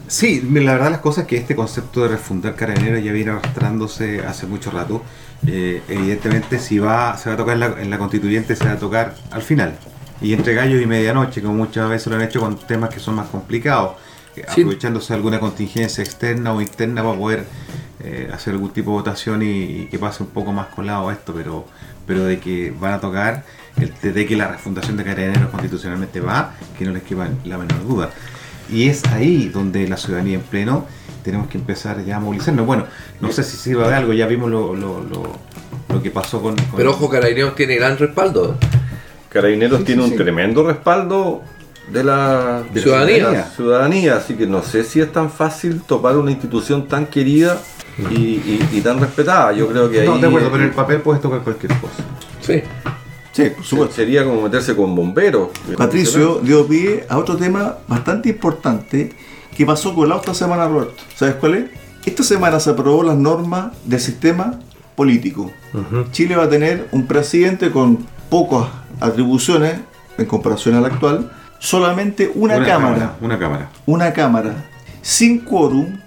Sí, 0.07 0.41
la 0.53 0.73
verdad 0.73 0.91
las 0.91 0.99
cosas 0.99 1.23
es 1.23 1.27
que 1.29 1.37
este 1.37 1.55
concepto 1.55 2.01
de 2.03 2.09
refundar 2.09 2.55
carabineros 2.55 3.01
ya 3.03 3.13
viene 3.13 3.31
arrastrándose 3.31 4.19
hace 4.25 4.45
mucho 4.45 4.69
rato. 4.71 5.01
Eh, 5.47 5.81
evidentemente 5.87 6.59
si 6.59 6.79
va, 6.79 7.17
se 7.17 7.29
va 7.29 7.35
a 7.35 7.37
tocar 7.37 7.53
en 7.53 7.59
la, 7.61 7.81
en 7.81 7.89
la 7.89 7.97
constituyente, 7.97 8.55
se 8.55 8.65
va 8.65 8.73
a 8.73 8.77
tocar 8.77 9.15
al 9.31 9.41
final. 9.41 9.77
Y 10.21 10.33
entre 10.33 10.53
gallo 10.53 10.79
y 10.79 10.85
medianoche, 10.85 11.41
como 11.41 11.53
muchas 11.55 11.89
veces 11.89 12.07
lo 12.07 12.15
han 12.17 12.21
hecho 12.23 12.41
con 12.41 12.57
temas 12.57 12.89
que 12.93 12.99
son 12.99 13.15
más 13.15 13.29
complicados, 13.29 13.93
eh, 14.35 14.43
Sí. 14.53 14.61
aprovechándose 14.61 15.13
de 15.13 15.17
alguna 15.17 15.39
contingencia 15.39 16.03
externa 16.03 16.53
o 16.53 16.61
interna 16.61 17.01
para 17.03 17.17
poder 17.17 17.45
eh, 18.03 18.29
hacer 18.33 18.53
algún 18.53 18.71
tipo 18.71 18.91
de 18.91 18.97
votación 18.97 19.41
y, 19.41 19.45
y 19.83 19.87
que 19.89 19.97
pase 19.97 20.23
un 20.23 20.29
poco 20.29 20.51
más 20.51 20.67
colado 20.67 21.09
esto, 21.11 21.33
pero, 21.33 21.65
pero 22.05 22.25
de 22.25 22.39
que 22.39 22.73
van 22.79 22.93
a 22.93 22.99
tocar, 22.99 23.43
el, 23.79 24.13
de 24.13 24.25
que 24.25 24.35
la 24.35 24.47
refundación 24.47 24.97
de 24.97 25.03
carabineros 25.03 25.49
constitucionalmente 25.49 26.19
va, 26.19 26.53
que 26.77 26.85
no 26.85 26.91
les 26.91 27.03
quepa 27.03 27.27
la 27.45 27.57
menor 27.57 27.85
duda. 27.87 28.09
Y 28.69 28.87
es 28.89 29.03
ahí 29.07 29.49
donde 29.49 29.87
la 29.87 29.97
ciudadanía 29.97 30.35
en 30.35 30.41
pleno 30.41 30.85
tenemos 31.23 31.47
que 31.47 31.57
empezar 31.57 32.03
ya 32.05 32.17
a 32.17 32.19
movilizarnos. 32.19 32.65
Bueno, 32.65 32.85
no 33.19 33.31
sé 33.31 33.43
si 33.43 33.57
sirva 33.57 33.87
de 33.89 33.95
algo, 33.95 34.13
ya 34.13 34.27
vimos 34.27 34.49
lo, 34.49 34.73
lo, 34.75 35.03
lo, 35.03 35.23
lo 35.89 36.01
que 36.01 36.09
pasó 36.11 36.41
con... 36.41 36.55
con- 36.55 36.77
Pero 36.77 36.91
ojo, 36.91 37.09
carabineros 37.09 37.55
tiene 37.55 37.75
gran 37.75 37.97
respaldo. 37.97 38.57
Carabineros 39.29 39.79
Sí, 39.79 39.85
tiene 39.85 40.01
sí, 40.03 40.07
un 40.11 40.17
sí. 40.17 40.23
tremendo 40.23 40.65
respaldo 40.67 41.41
de 41.91 42.03
la, 42.03 42.63
De 42.73 42.81
Ciudadanía. 42.81 43.29
de 43.29 43.37
la 43.37 43.43
ciudadanía, 43.49 44.15
así 44.17 44.35
que 44.35 44.47
no 44.47 44.63
sé 44.63 44.83
si 44.83 44.99
es 45.01 45.11
tan 45.11 45.29
fácil 45.29 45.81
topar 45.81 46.15
una 46.17 46.31
institución 46.31 46.87
tan 46.87 47.05
querida 47.07 47.59
y, 48.09 48.15
y- 48.15 48.69
y 48.71 48.81
tan 48.81 48.99
respetada. 48.99 49.51
Yo 49.53 49.67
creo 49.67 49.89
que 49.89 50.01
ahí 50.01 50.07
No, 50.07 50.17
de 50.17 50.27
acuerdo, 50.27 50.49
pero 50.51 50.63
en 50.63 50.69
el 50.69 50.75
papel 50.75 51.01
puedes 51.01 51.21
tocar 51.21 51.41
cualquier 51.41 51.73
cosa. 51.79 52.03
Sí. 52.41 52.61
Sí, 53.31 53.49
por 53.55 53.63
supuesto. 53.63 53.95
sería 53.95 54.23
como 54.25 54.41
meterse 54.41 54.75
con 54.75 54.93
bomberos. 54.95 55.49
Patricio 55.77 56.39
dio 56.43 56.67
pie 56.67 57.05
a 57.09 57.17
otro 57.17 57.37
tema 57.37 57.77
bastante 57.87 58.29
importante 58.29 59.13
que 59.55 59.65
pasó 59.65 59.93
con 59.95 60.09
la 60.09 60.17
otra 60.17 60.33
semana, 60.33 60.67
Roberto. 60.67 61.01
¿Sabes 61.15 61.35
cuál 61.35 61.55
es? 61.55 61.65
Esta 62.05 62.23
semana 62.23 62.59
se 62.59 62.69
aprobó 62.71 63.03
las 63.03 63.15
normas 63.15 63.71
del 63.85 63.99
sistema 63.99 64.59
político. 64.95 65.51
Chile 66.11 66.35
va 66.35 66.43
a 66.45 66.49
tener 66.49 66.87
un 66.91 67.05
presidente 67.07 67.71
con 67.71 68.05
pocas 68.29 68.67
atribuciones 68.99 69.75
en 70.17 70.25
comparación 70.25 70.75
al 70.75 70.85
actual, 70.85 71.31
solamente 71.59 72.31
una, 72.35 72.63
cámara, 72.65 73.15
Una 73.21 73.37
cámara. 73.39 73.69
una 73.85 74.13
cámara, 74.13 74.65
sin 75.01 75.39
quórum 75.39 75.99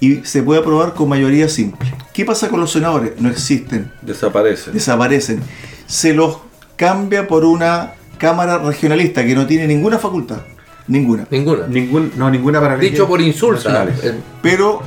y 0.00 0.16
se 0.24 0.42
puede 0.42 0.60
aprobar 0.60 0.94
con 0.94 1.08
mayoría 1.08 1.48
simple. 1.48 1.94
¿Qué 2.12 2.24
pasa 2.24 2.48
con 2.48 2.58
los 2.60 2.72
senadores? 2.72 3.12
No 3.20 3.28
existen, 3.28 3.92
Desaparece. 4.02 4.72
desaparecen. 4.72 5.40
Se 5.86 6.12
los 6.14 6.38
cambia 6.86 7.28
por 7.28 7.44
una 7.44 7.92
cámara 8.18 8.58
regionalista 8.58 9.24
que 9.24 9.36
no 9.36 9.46
tiene 9.46 9.68
ninguna 9.68 10.00
facultad, 10.00 10.38
ninguna. 10.88 11.28
Ninguna. 11.30 11.68
Ningún, 11.68 12.10
no, 12.16 12.28
ninguna 12.28 12.60
para 12.60 12.76
Dicho 12.76 13.06
por 13.06 13.20
nacionales. 13.20 14.02
el- 14.02 14.16
Pero, 14.42 14.82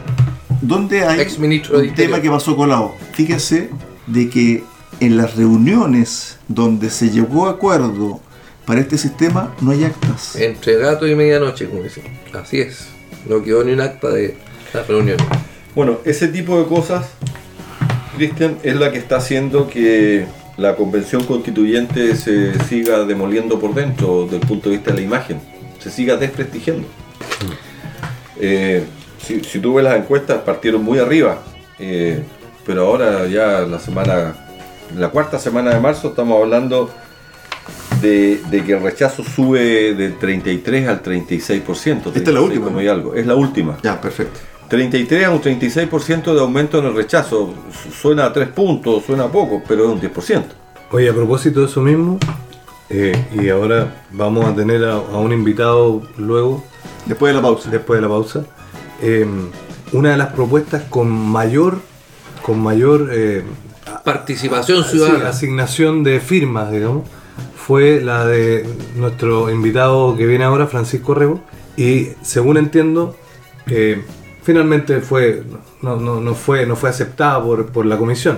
¿dónde 0.60 1.06
hay 1.06 1.22
Ex 1.22 1.40
ministro 1.40 1.80
de 1.80 1.88
un 1.88 1.96
tema 1.96 2.20
que 2.22 2.30
pasó 2.30 2.54
con 2.58 2.68
la 2.68 2.82
O? 2.82 2.98
Fíjense 3.14 3.70
de 4.08 4.30
que 4.30 4.62
en 5.00 5.16
las 5.16 5.38
reuniones 5.38 6.38
donde 6.50 6.90
se 6.90 7.12
llegó 7.12 7.48
a 7.48 7.52
acuerdo 7.52 8.20
para 8.66 8.82
este 8.82 8.98
sistema 8.98 9.54
no 9.62 9.72
hay 9.72 9.86
actas. 9.86 10.36
Entre 10.36 10.76
gato 10.78 11.08
y 11.08 11.16
medianoche, 11.16 11.70
como 11.70 11.82
dicen. 11.82 12.04
Así 12.34 12.60
es. 12.60 12.88
No 13.26 13.42
quedó 13.42 13.64
ni 13.64 13.72
un 13.72 13.80
acta 13.80 14.10
de 14.10 14.36
la 14.74 14.84
reunión. 14.84 15.18
Bueno, 15.74 16.00
ese 16.04 16.28
tipo 16.28 16.60
de 16.60 16.66
cosas, 16.66 17.06
Cristian, 18.18 18.58
es 18.64 18.76
la 18.76 18.92
que 18.92 18.98
está 18.98 19.16
haciendo 19.18 19.70
que 19.70 20.26
la 20.58 20.76
convención 20.76 21.24
constituyente 21.26 22.15
se 22.15 22.58
siga 22.63 23.04
demoliendo 23.04 23.60
por 23.60 23.74
dentro 23.74 24.24
desde 24.24 24.38
el 24.38 24.48
punto 24.48 24.70
de 24.70 24.78
vista 24.78 24.91
de 24.91 24.98
la 24.98 25.04
imagen, 25.04 25.39
se 25.80 25.91
siga 25.91 26.15
desprestigiando. 26.15 26.88
Eh, 28.39 28.84
si, 29.22 29.41
si 29.44 29.60
tú 29.60 29.74
ves 29.76 29.84
las 29.84 29.98
encuestas, 29.98 30.39
partieron 30.39 30.84
muy 30.84 31.00
arriba, 31.00 31.39
eh, 31.80 32.24
pero 32.65 32.88
ahora 32.88 33.28
ya 33.28 33.62
la 33.62 33.80
semana, 33.80 34.36
la 34.96 35.10
cuarta 35.10 35.39
semana 35.39 35.74
de 35.74 35.80
marzo 35.80 36.10
estamos 36.10 36.41
hablando 36.41 36.89
de, 38.02 38.41
de 38.50 38.63
que 38.63 38.74
el 38.74 38.82
rechazo 38.82 39.24
sube 39.24 39.94
del 39.94 40.18
33 40.18 40.88
al 40.88 41.04
36%. 41.04 42.15
Esta 42.15 42.20
es 42.20 42.28
la 42.28 42.41
última, 42.41 42.68
36 42.68 42.72
¿no? 42.72 42.82
y 42.82 42.88
algo. 42.88 43.15
Es 43.15 43.26
la 43.26 43.36
última. 43.36 43.78
Ya, 43.84 44.00
perfecto. 44.00 44.39
33 44.69 45.25
a 45.25 45.32
un 45.32 45.41
36% 45.41 46.34
de 46.34 46.39
aumento 46.41 46.80
en 46.80 46.86
el 46.86 46.95
rechazo. 46.95 47.54
Su- 47.84 47.91
Suena 47.91 48.25
a 48.25 48.34
3 48.34 48.49
puntos, 48.49 49.04
suena 49.06 49.28
poco, 49.28 49.62
pero 49.67 49.86
es 49.86 49.89
un 49.91 49.99
10%. 50.01 50.43
Oye, 50.91 51.10
a 51.10 51.13
propósito 51.13 51.62
de 51.62 51.65
eso 51.67 51.82
mismo, 51.82 52.17
eh, 52.89 53.13
y 53.34 53.49
ahora 53.49 54.04
vamos 54.12 54.45
a 54.45 54.56
tener 54.56 54.84
a, 54.86 54.93
a 54.95 55.17
un 55.17 55.32
invitado 55.34 56.01
luego, 56.17 56.63
Después 57.06 57.32
de 57.34 57.36
la 57.36 57.41
pausa. 57.41 57.69
después 57.69 57.97
de 57.97 58.01
la 58.01 58.08
pausa, 58.08 58.45
eh, 59.01 59.25
una 59.93 60.12
de 60.12 60.17
las 60.17 60.34
propuestas 60.34 60.84
con 60.89 61.10
mayor, 61.10 61.80
con 62.41 62.60
mayor 62.62 63.10
eh, 63.12 63.43
Participación 64.04 64.84
sí, 64.84 64.91
ciudadana. 64.91 65.30
asignación 65.30 66.04
de 66.04 66.19
firmas, 66.19 66.71
digamos, 66.71 67.08
fue 67.56 68.01
la 68.01 68.25
de 68.25 68.67
nuestro 68.95 69.49
invitado 69.51 70.15
que 70.15 70.25
viene 70.25 70.43
ahora, 70.43 70.67
Francisco 70.67 71.13
Rego, 71.15 71.41
y 71.78 72.10
según 72.21 72.58
entiendo, 72.58 73.15
eh, 73.67 74.04
finalmente 74.46 75.02
fue, 75.02 75.44
no, 75.82 75.98
no, 75.98 76.22
no 76.22 76.36
fue, 76.36 76.68
no 76.68 76.76
fue 76.76 76.90
aceptada 76.90 77.44
por, 77.44 77.66
por 77.72 77.86
la 77.86 77.98
comisión. 77.98 78.38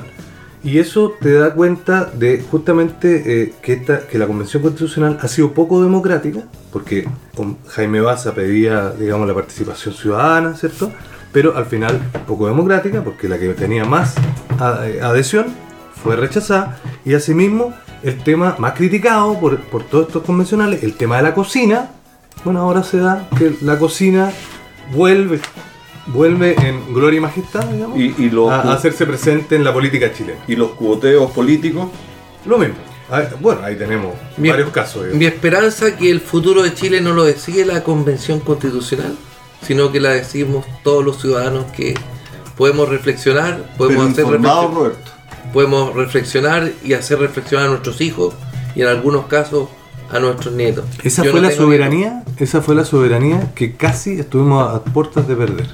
Y 0.64 0.80
eso 0.80 1.14
te 1.22 1.34
da 1.34 1.54
cuenta 1.54 2.06
de 2.06 2.44
justamente 2.50 3.44
eh, 3.44 3.54
que, 3.62 3.74
esta, 3.74 4.08
que 4.08 4.18
la 4.18 4.26
Convención 4.26 4.64
Constitucional 4.64 5.20
ha 5.22 5.28
sido 5.28 5.52
poco 5.52 5.84
democrática, 5.84 6.42
porque 6.72 7.08
Jaime 7.68 8.02
Baza 8.02 8.34
pedía, 8.34 8.90
digamos, 8.92 9.28
la 9.28 9.36
participación 9.36 9.94
ciudadana, 9.94 10.56
¿cierto? 10.56 10.92
Pero 11.32 11.56
al 11.56 11.66
final 11.66 12.00
poco 12.26 12.48
democrática, 12.48 13.04
porque 13.04 13.28
la 13.28 13.38
que 13.38 13.50
tenía 13.50 13.84
más 13.86 14.16
eh, 14.84 15.00
adhesión 15.04 15.48
fue 16.04 16.16
rechazada, 16.16 16.80
y 17.06 17.14
asimismo 17.14 17.74
el 18.02 18.24
tema 18.24 18.56
más 18.60 18.74
criticado 18.74 19.40
por, 19.40 19.60
por 19.60 19.84
todos 19.84 20.08
estos 20.08 20.24
convencionales, 20.24 20.84
el 20.84 20.96
tema 20.96 21.18
de 21.18 21.24
la 21.24 21.34
cocina, 21.34 21.92
bueno, 22.46 22.62
ahora 22.62 22.84
se 22.84 22.98
da 22.98 23.28
que 23.38 23.56
la 23.62 23.78
cocina 23.78 24.32
vuelve, 24.94 25.40
vuelve 26.08 26.56
en 26.68 26.94
gloria 26.94 27.18
y 27.18 27.22
majestad, 27.22 27.66
digamos, 27.66 27.98
Y, 28.00 28.16
y 28.18 28.30
los, 28.30 28.50
a, 28.50 28.62
a 28.62 28.74
hacerse 28.74 29.06
presente 29.06 29.56
en 29.56 29.64
la 29.64 29.74
política 29.74 30.12
chilena. 30.14 30.40
y 30.48 30.56
los 30.56 30.72
cuoteos 30.72 31.32
políticos, 31.32 31.88
Lo 32.46 32.58
mismo. 32.58 32.76
Ah, 33.10 33.24
Bueno, 33.40 33.62
ahí 33.64 33.76
tenemos 33.76 34.14
Mi- 34.38 34.50
varios 34.50 34.70
casos. 34.72 35.04
digamos. 35.04 35.18
Mi 35.20 35.26
esperanza 35.26 35.96
que 35.98 36.10
el 36.10 36.20
futuro 36.22 36.64
de 36.64 36.74
Chile 36.74 37.00
no 37.02 37.14
lo 37.14 37.24
decide 37.24 37.66
la 37.66 37.84
convención 37.84 38.40
constitucional, 38.42 39.16
sino 39.62 39.92
que 39.92 40.00
la 40.00 40.10
decidimos 40.12 40.66
todos 40.84 41.04
los 41.06 41.20
ciudadanos 41.22 41.66
que 41.76 41.94
podemos 42.58 42.90
reflexionar, 42.90 43.58
Pero 43.58 43.78
podemos 43.78 44.12
hacer 44.12 44.26
informado, 44.26 44.62
reflexionar, 44.62 44.74
Roberto. 44.92 45.12
podemos 45.54 45.96
reflexionar 45.96 46.72
y 46.84 46.94
hacer 46.94 47.20
reflexionar 47.20 47.68
a 47.68 47.70
nuestros 47.70 48.02
hijos 48.02 48.34
y 48.76 48.82
en 48.82 48.88
algunos 48.88 49.26
casos 49.28 49.70
a 50.12 50.20
nuestros 50.20 50.54
nietos. 50.54 50.86
Esa 51.04 51.24
Yo 51.24 51.32
fue 51.32 51.42
no 51.42 51.50
la 51.50 51.56
soberanía, 51.56 52.24
esa 52.38 52.62
fue 52.62 52.76
la 52.76 52.86
soberanía 52.86 53.52
que 53.56 53.76
casi 53.76 54.20
estuvimos 54.20 54.74
a 54.74 54.84
puertas 54.84 55.28
de 55.28 55.36
perder. 55.36 55.68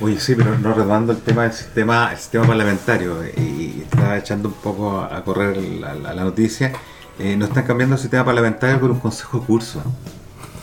Oye, 0.00 0.20
sí, 0.20 0.34
pero 0.34 0.58
no 0.58 0.74
redando 0.74 1.12
el 1.12 1.18
tema 1.20 1.44
del 1.44 1.52
sistema, 1.52 2.10
el 2.12 2.18
sistema 2.18 2.46
parlamentario, 2.46 3.16
y 3.36 3.80
estaba 3.82 4.18
echando 4.18 4.48
un 4.48 4.54
poco 4.54 5.00
a 5.00 5.22
correr 5.24 5.56
la, 5.56 5.94
la- 5.94 6.12
la 6.12 6.24
noticia, 6.24 6.72
eh, 7.18 7.34
no 7.36 7.46
están 7.46 7.64
cambiando 7.64 7.94
el 7.96 8.00
sistema 8.00 8.24
parlamentario 8.24 8.78
por 8.78 8.90
un 8.90 9.00
consejo 9.00 9.40
de 9.40 9.46
curso. 9.46 9.82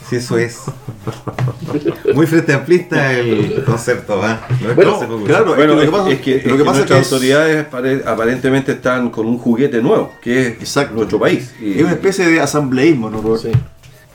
Si 0.07 0.17
eso 0.17 0.37
es. 0.37 0.59
Muy 2.13 2.27
frente 2.27 2.53
amplista 2.53 3.11
el 3.13 3.63
concepto, 3.65 4.17
¿va? 4.19 4.45
No 4.61 4.69
es 4.69 4.75
Bueno, 4.75 4.99
claro, 5.25 5.55
Bueno, 5.55 5.73
lo 5.75 5.79
que 5.79 5.85
es, 5.85 5.91
pasa- 5.91 6.09
es 6.11 6.21
que, 6.21 6.35
es 6.37 6.45
lo 6.45 6.51
que 6.51 6.57
que 6.59 6.65
pasa 6.65 6.79
es 6.81 6.85
que 6.85 6.99
es- 6.99 7.11
autoridades 7.11 7.65
apare- 7.71 8.03
aparentemente 8.05 8.73
están 8.73 9.09
con 9.09 9.25
un 9.25 9.39
juguete 9.39 9.81
nuevo, 9.81 10.13
que 10.21 10.41
es 10.41 10.47
Exacto. 10.59 10.93
nuestro 10.95 11.19
país. 11.19 11.51
Y- 11.59 11.73
Es 11.79 11.81
una 11.83 11.93
especie 11.93 12.27
de 12.27 12.39
asambleísmo, 12.39 13.09
¿no? 13.09 13.37
Sí. 13.37 13.49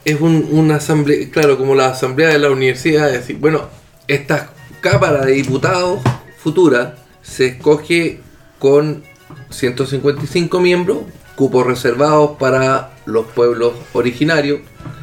Es 0.05 0.21
un, 0.21 0.47
una 0.53 0.77
asamblea, 0.77 1.29
claro, 1.31 1.59
como 1.59 1.75
la 1.75 1.89
asamblea 1.89 2.29
de 2.29 2.39
la 2.39 2.51
universidad, 2.51 3.09
es 3.09 3.21
decir, 3.21 3.39
bueno, 3.39 3.63
esta 4.07 4.51
Cámara 4.81 5.25
de 5.25 5.33
Diputados 5.33 6.01
futura 6.39 6.97
se 7.23 7.47
escoge 7.47 8.21
con 8.59 9.03
155 9.51 10.61
miembros, 10.61 10.99
cupos 11.37 11.67
reservados 11.67 12.33
para 12.39 12.91
los 13.07 13.27
pueblos 13.27 13.73
originarios. 13.93 14.61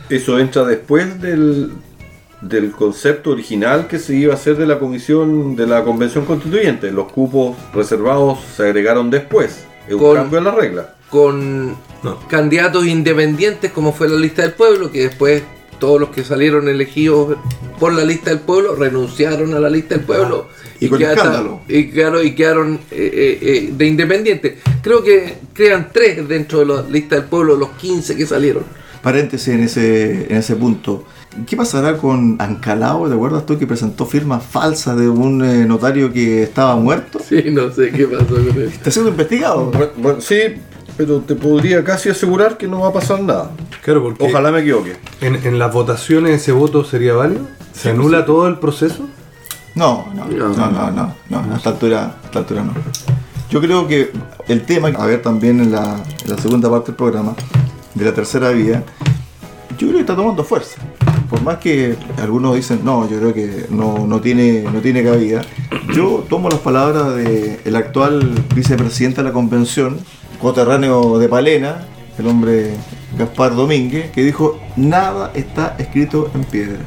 Eso 0.09 0.39
entra 0.39 0.63
después 0.65 1.21
del, 1.21 1.71
del 2.41 2.71
concepto 2.71 3.31
original 3.31 3.87
que 3.87 3.99
se 3.99 4.15
iba 4.15 4.33
a 4.33 4.35
hacer 4.35 4.57
de 4.57 4.65
la 4.67 4.79
comisión 4.79 5.55
de 5.55 5.67
la 5.67 5.83
convención 5.83 6.25
constituyente. 6.25 6.91
Los 6.91 7.11
cupos 7.11 7.55
reservados 7.73 8.39
se 8.55 8.63
agregaron 8.63 9.09
después. 9.09 9.65
Es 9.87 9.93
un 9.93 9.99
Con- 9.99 10.15
cambio 10.15 10.37
en 10.39 10.43
la 10.43 10.51
regla. 10.51 10.95
con 11.09 11.71
No. 12.03 12.19
candidatos 12.27 12.85
independientes 12.85 13.71
como 13.71 13.93
fue 13.93 14.09
la 14.09 14.17
lista 14.17 14.41
del 14.41 14.51
pueblo, 14.53 14.91
que 14.91 15.03
después 15.03 15.43
todos 15.85 15.99
los 16.01 16.09
que 16.09 16.23
salieron 16.23 16.67
elegidos 16.67 17.37
por 17.79 17.93
la 17.93 18.03
lista 18.03 18.31
del 18.31 18.39
pueblo 18.39 18.73
renunciaron 18.75 19.53
a 19.53 19.59
la 19.59 19.69
lista 19.69 19.95
del 19.95 20.03
pueblo 20.03 20.47
Y 20.79 20.87
con 20.89 20.97
quedaron- 20.97 21.17
escándalo. 21.17 21.61
y 21.67 21.91
quedaron, 21.91 22.25
y 22.25 22.31
quedaron 22.33 22.73
eh, 22.73 22.79
eh, 22.91 23.39
eh, 23.41 23.73
de 23.77 23.85
independientes. 23.85 24.53
Creo 24.81 25.03
que 25.03 25.35
crean 25.53 25.89
tres 25.93 26.27
dentro 26.27 26.59
de 26.59 26.65
la 26.65 26.81
lista 26.89 27.15
del 27.17 27.25
pueblo, 27.25 27.55
los 27.55 27.69
15 27.73 28.15
que 28.15 28.25
salieron. 28.25 28.63
Paréntesis 29.03 29.49
en 29.49 29.59
ese, 29.61 30.25
en 30.31 30.37
ese 30.37 30.55
punto. 30.55 31.05
¿Qué 31.45 31.55
pasará 31.55 31.97
con 31.97 32.37
Ancalao? 32.39 33.07
¿Te 33.07 33.13
acuerdas 33.13 33.45
tú 33.45 33.59
que 33.59 33.67
presentó 33.67 34.07
firmas 34.07 34.43
falsas 34.43 34.97
de 34.97 35.07
un 35.07 35.43
eh, 35.45 35.65
notario 35.67 36.11
que 36.11 36.41
estaba 36.41 36.75
muerto? 36.77 37.19
Sí, 37.27 37.43
no 37.51 37.71
sé 37.71 37.91
qué 37.91 38.07
pasó 38.07 38.33
con 38.33 38.49
eso. 38.49 38.61
Está 38.61 38.89
siendo 38.89 39.11
investigado. 39.11 39.65
Bueno, 39.65 39.91
bueno, 39.97 40.21
sí, 40.21 40.37
pero 40.97 41.19
te 41.19 41.35
podría 41.35 41.83
casi 41.83 42.09
asegurar 42.09 42.57
que 42.57 42.67
no 42.67 42.81
va 42.81 42.89
a 42.89 42.93
pasar 42.93 43.21
nada. 43.21 43.51
Claro, 43.83 44.03
porque 44.03 44.25
Ojalá 44.25 44.51
me 44.51 44.61
equivoque. 44.61 44.95
en, 45.21 45.35
en 45.35 45.59
las 45.59 45.73
votaciones 45.73 46.41
ese 46.41 46.51
voto 46.51 46.83
sería 46.83 47.13
válido. 47.13 47.41
¿Se 47.73 47.89
anula 47.89 48.25
todo 48.25 48.47
el 48.47 48.57
proceso? 48.59 49.07
No, 49.75 50.07
no, 50.15 50.25
no, 50.25 50.49
no, 50.49 50.91
no, 50.91 51.15
no, 51.29 51.53
a 51.53 51.57
esta 51.57 51.71
altura, 51.71 52.15
a 52.23 52.25
esta 52.25 52.39
altura 52.39 52.63
no. 52.63 52.73
Yo 53.49 53.59
creo 53.61 53.87
que 53.87 54.11
el 54.47 54.61
tema, 54.65 54.87
a 54.87 55.05
ver 55.05 55.21
también 55.21 55.59
en 55.59 55.71
la, 55.71 56.01
en 56.23 56.31
la 56.31 56.37
segunda 56.37 56.69
parte 56.69 56.87
del 56.87 56.95
programa, 56.95 57.35
de 57.93 58.05
la 58.05 58.13
tercera 58.13 58.51
vía, 58.51 58.83
yo 59.71 59.87
creo 59.87 59.93
que 59.93 59.99
está 59.99 60.15
tomando 60.15 60.43
fuerza. 60.45 60.81
Por 61.29 61.41
más 61.41 61.57
que 61.57 61.97
algunos 62.17 62.55
dicen, 62.55 62.81
no, 62.83 63.09
yo 63.09 63.17
creo 63.17 63.33
que 63.33 63.65
no, 63.69 64.05
no, 64.07 64.21
tiene, 64.21 64.61
no 64.61 64.79
tiene 64.79 65.03
cabida, 65.03 65.41
yo 65.93 66.23
tomo 66.29 66.49
las 66.49 66.59
palabras 66.59 67.15
del 67.15 67.75
actual 67.75 68.29
vicepresidente 68.55 69.17
de 69.17 69.23
la 69.27 69.33
convención, 69.33 69.97
coterráneo 70.37 71.17
de 71.19 71.27
Palena, 71.29 71.85
el 72.17 72.27
hombre 72.27 72.71
Gaspar 73.17 73.55
Domínguez, 73.55 74.11
que 74.11 74.23
dijo, 74.23 74.59
nada 74.75 75.31
está 75.35 75.75
escrito 75.77 76.29
en 76.35 76.43
piedra. 76.43 76.79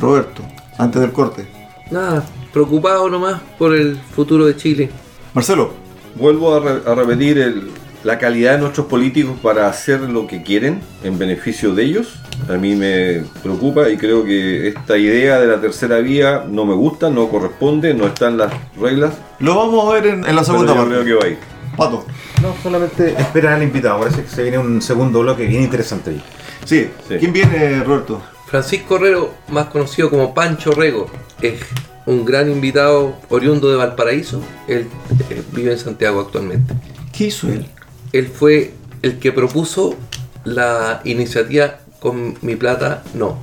Roberto, 0.00 0.42
antes 0.78 1.00
del 1.00 1.12
corte. 1.12 1.46
Nada, 1.90 2.24
preocupado 2.52 3.08
nomás 3.08 3.40
por 3.58 3.74
el 3.74 3.96
futuro 3.96 4.46
de 4.46 4.56
Chile. 4.56 4.90
Marcelo, 5.34 5.70
Vuelvo 6.18 6.54
a, 6.54 6.60
re- 6.60 6.90
a 6.90 6.94
repetir 6.94 7.36
el- 7.38 7.70
la 8.02 8.18
calidad 8.18 8.52
de 8.52 8.58
nuestros 8.60 8.86
políticos 8.86 9.34
para 9.42 9.66
hacer 9.68 10.00
lo 10.00 10.26
que 10.26 10.42
quieren 10.42 10.80
en 11.04 11.18
beneficio 11.18 11.74
de 11.74 11.82
ellos. 11.84 12.20
A 12.48 12.52
mí 12.52 12.74
me 12.74 13.22
preocupa 13.42 13.90
y 13.90 13.96
creo 13.98 14.24
que 14.24 14.68
esta 14.68 14.96
idea 14.96 15.38
de 15.40 15.46
la 15.46 15.60
tercera 15.60 15.98
vía 15.98 16.44
no 16.48 16.64
me 16.64 16.72
gusta, 16.74 17.10
no 17.10 17.28
corresponde, 17.28 17.92
no 17.92 18.06
están 18.06 18.38
las 18.38 18.50
reglas. 18.80 19.12
lo 19.40 19.56
vamos 19.56 19.90
a 19.90 19.92
ver 19.94 20.06
en, 20.06 20.14
en 20.14 20.36
la 20.36 20.42
Pero 20.42 20.44
segunda 20.44 20.72
yo 20.72 20.78
parte. 20.78 20.94
creo 20.94 21.04
que 21.04 21.14
va 21.14 21.24
a 21.24 21.28
ir. 21.28 21.38
Pato. 21.76 22.06
No, 22.46 22.54
solamente 22.62 23.20
esperar 23.20 23.54
al 23.54 23.62
invitado. 23.64 23.98
Parece 23.98 24.22
que 24.22 24.28
se 24.28 24.42
viene 24.42 24.58
un 24.58 24.80
segundo 24.80 25.20
bloque 25.20 25.46
bien 25.46 25.64
interesante 25.64 26.10
ahí. 26.10 26.22
Sí. 26.64 26.88
Sí. 27.08 27.16
¿Quién 27.18 27.32
viene, 27.32 27.82
Roberto? 27.82 28.22
Francisco 28.46 28.96
Herrero, 28.96 29.34
más 29.48 29.66
conocido 29.66 30.08
como 30.10 30.32
Pancho 30.32 30.70
Rego, 30.70 31.10
es 31.42 31.60
un 32.06 32.24
gran 32.24 32.48
invitado 32.48 33.16
oriundo 33.30 33.68
de 33.68 33.76
Valparaíso. 33.76 34.40
Él 34.68 34.86
eh, 35.30 35.42
vive 35.52 35.72
en 35.72 35.78
Santiago 35.78 36.20
actualmente. 36.20 36.72
¿Qué 37.12 37.24
hizo 37.24 37.48
él? 37.48 37.66
Él 38.12 38.28
fue 38.28 38.74
el 39.02 39.18
que 39.18 39.32
propuso 39.32 39.96
la 40.44 41.00
iniciativa 41.02 41.78
con 41.98 42.36
mi 42.42 42.54
plata, 42.54 43.02
no, 43.14 43.38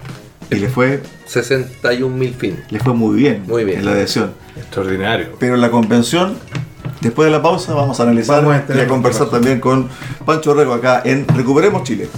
Y 0.49 0.55
le 0.55 0.69
fue, 0.69 1.01
61 1.25 2.15
mil 2.15 2.33
fin. 2.33 2.63
le 2.69 2.79
fue 2.79 2.93
muy 2.93 3.17
bien. 3.17 3.43
Muy 3.47 3.65
bien. 3.65 3.79
En 3.79 3.85
la 3.85 3.91
adhesión. 3.91 4.33
Extraordinario. 4.55 5.35
Pero 5.39 5.55
en 5.55 5.61
la 5.61 5.69
convención, 5.69 6.37
después 7.03 7.27
de 7.27 7.31
la 7.31 7.41
pausa, 7.41 7.73
vamos 7.73 7.99
a 7.99 8.03
analizar 8.03 8.43
Vamos 8.43 8.69
a 8.69 8.77
y 8.77 8.79
a 8.79 8.87
conversar 8.87 9.29
también 9.29 9.59
con 9.59 9.89
Pancho 10.25 10.53
Rego 10.53 10.73
acá 10.73 11.01
en 11.05 11.27
Recuperemos 11.27 11.83
Chile. 11.83 12.09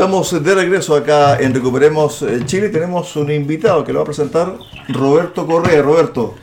Estamos 0.00 0.42
de 0.42 0.54
regreso 0.54 0.96
acá 0.96 1.38
en 1.38 1.52
Recuperemos 1.52 2.22
eh, 2.22 2.40
Chile. 2.46 2.70
Tenemos 2.70 3.14
un 3.16 3.30
invitado 3.30 3.84
que 3.84 3.92
lo 3.92 3.98
va 3.98 4.04
a 4.04 4.06
presentar 4.06 4.56
Roberto 4.88 5.46
Correa. 5.46 5.82
Roberto, 5.82 6.36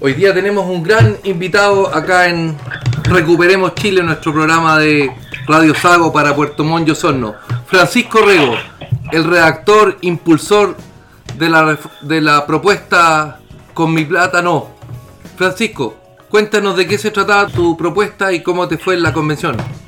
Hoy 0.00 0.14
día 0.14 0.34
tenemos 0.34 0.66
un 0.66 0.82
gran 0.82 1.16
invitado 1.22 1.94
acá 1.94 2.28
en 2.28 2.56
Recuperemos 3.04 3.76
Chile, 3.76 4.02
nuestro 4.02 4.32
programa 4.32 4.80
de 4.80 5.12
Radio 5.46 5.76
Sago 5.76 6.12
para 6.12 6.34
Puerto 6.34 6.64
Montt 6.64 6.88
y 6.88 6.90
Osorno. 6.90 7.36
Francisco 7.66 8.18
Rego, 8.20 8.56
el 9.12 9.22
redactor, 9.22 9.96
impulsor 10.00 10.76
de 11.38 11.48
la, 11.48 11.78
de 12.02 12.20
la 12.20 12.44
propuesta 12.44 13.38
Con 13.74 13.94
mi 13.94 14.04
plata 14.04 14.42
no. 14.42 14.70
Francisco, 15.36 15.94
cuéntanos 16.28 16.76
de 16.76 16.88
qué 16.88 16.98
se 16.98 17.12
trataba 17.12 17.46
tu 17.46 17.76
propuesta 17.76 18.32
y 18.32 18.42
cómo 18.42 18.66
te 18.66 18.76
fue 18.76 18.94
en 18.94 19.04
la 19.04 19.12
convención. 19.12 19.83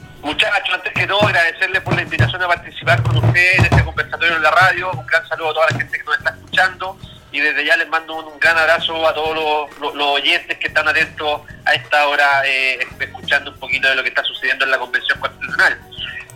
Agradecerles 1.36 1.82
por 1.82 1.94
la 1.94 2.00
invitación 2.00 2.42
a 2.42 2.48
participar 2.48 3.02
con 3.02 3.18
ustedes 3.18 3.58
en 3.58 3.64
este 3.66 3.84
conversatorio 3.84 4.36
en 4.36 4.42
la 4.42 4.50
radio. 4.52 4.90
Un 4.92 5.06
gran 5.06 5.28
saludo 5.28 5.50
a 5.50 5.52
toda 5.52 5.66
la 5.70 5.76
gente 5.76 5.98
que 5.98 6.04
nos 6.04 6.16
está 6.16 6.30
escuchando 6.30 6.98
y 7.30 7.40
desde 7.40 7.62
ya 7.62 7.76
les 7.76 7.86
mando 7.90 8.14
un, 8.16 8.40
gran 8.40 8.56
abrazo 8.56 9.06
a 9.06 9.12
todos 9.12 9.68
los 9.78 9.94
oyentes 9.94 10.56
que 10.56 10.68
están 10.68 10.88
atentos 10.88 11.42
a 11.66 11.74
esta 11.74 12.08
hora 12.08 12.42
eh, 12.46 12.78
escuchando 13.00 13.50
un 13.50 13.58
poquito 13.58 13.86
de 13.86 13.96
lo 13.96 14.02
que 14.02 14.08
está 14.08 14.24
sucediendo 14.24 14.64
en 14.64 14.70
la 14.70 14.78
Convención 14.78 15.20
Constitucional. 15.20 15.78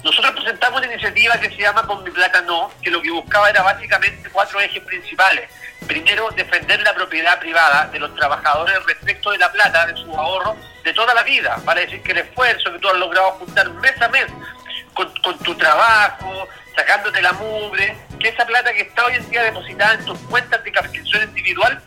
Nosotros 0.04 0.32
presentamos 0.32 0.82
una 0.82 0.92
iniciativa 0.92 1.40
que 1.40 1.48
se 1.48 1.56
llama 1.56 1.86
Con 1.86 2.04
mi 2.04 2.10
plata 2.10 2.42
no, 2.42 2.70
que 2.82 2.90
lo 2.90 3.00
que 3.00 3.10
buscaba 3.10 3.48
era 3.48 3.62
básicamente 3.62 4.28
cuatro 4.28 4.60
ejes 4.60 4.82
principales. 4.82 5.48
Primero, 5.86 6.28
defender 6.36 6.82
la 6.82 6.94
propiedad 6.94 7.40
privada 7.40 7.86
de 7.86 8.00
los 8.00 8.14
trabajadores 8.16 8.84
respecto 8.84 9.30
de 9.30 9.38
la 9.38 9.50
plata, 9.50 9.86
de 9.86 9.96
sus 9.96 10.14
ahorros, 10.14 10.56
de 10.84 10.92
toda 10.92 11.14
la 11.14 11.22
vida. 11.22 11.58
Vale 11.64 11.86
decir 11.86 12.02
que 12.02 12.12
el 12.12 12.18
esfuerzo 12.18 12.70
que 12.70 12.78
tú 12.78 12.88
has 12.88 12.96
logrado 12.98 13.30
juntar 13.32 13.70
mes 13.70 14.00
a 14.02 14.08
mes 14.08 14.26
con, 14.94 15.12
con 15.22 15.38
tu 15.38 15.54
trabajo, 15.54 16.48
sacándote 16.76 17.20
la 17.22 17.32
mugre, 17.32 17.96
que 18.18 18.28
esa 18.28 18.44
plata 18.46 18.72
que 18.72 18.82
está 18.82 19.06
hoy 19.06 19.14
en 19.14 19.30
día 19.30 19.42
depositada 19.42 19.94
en 19.94 20.04
tus 20.04 20.18
cuentas 20.20 20.62
de 20.62 20.72
capitalización 20.72 21.28
individual 21.28 21.82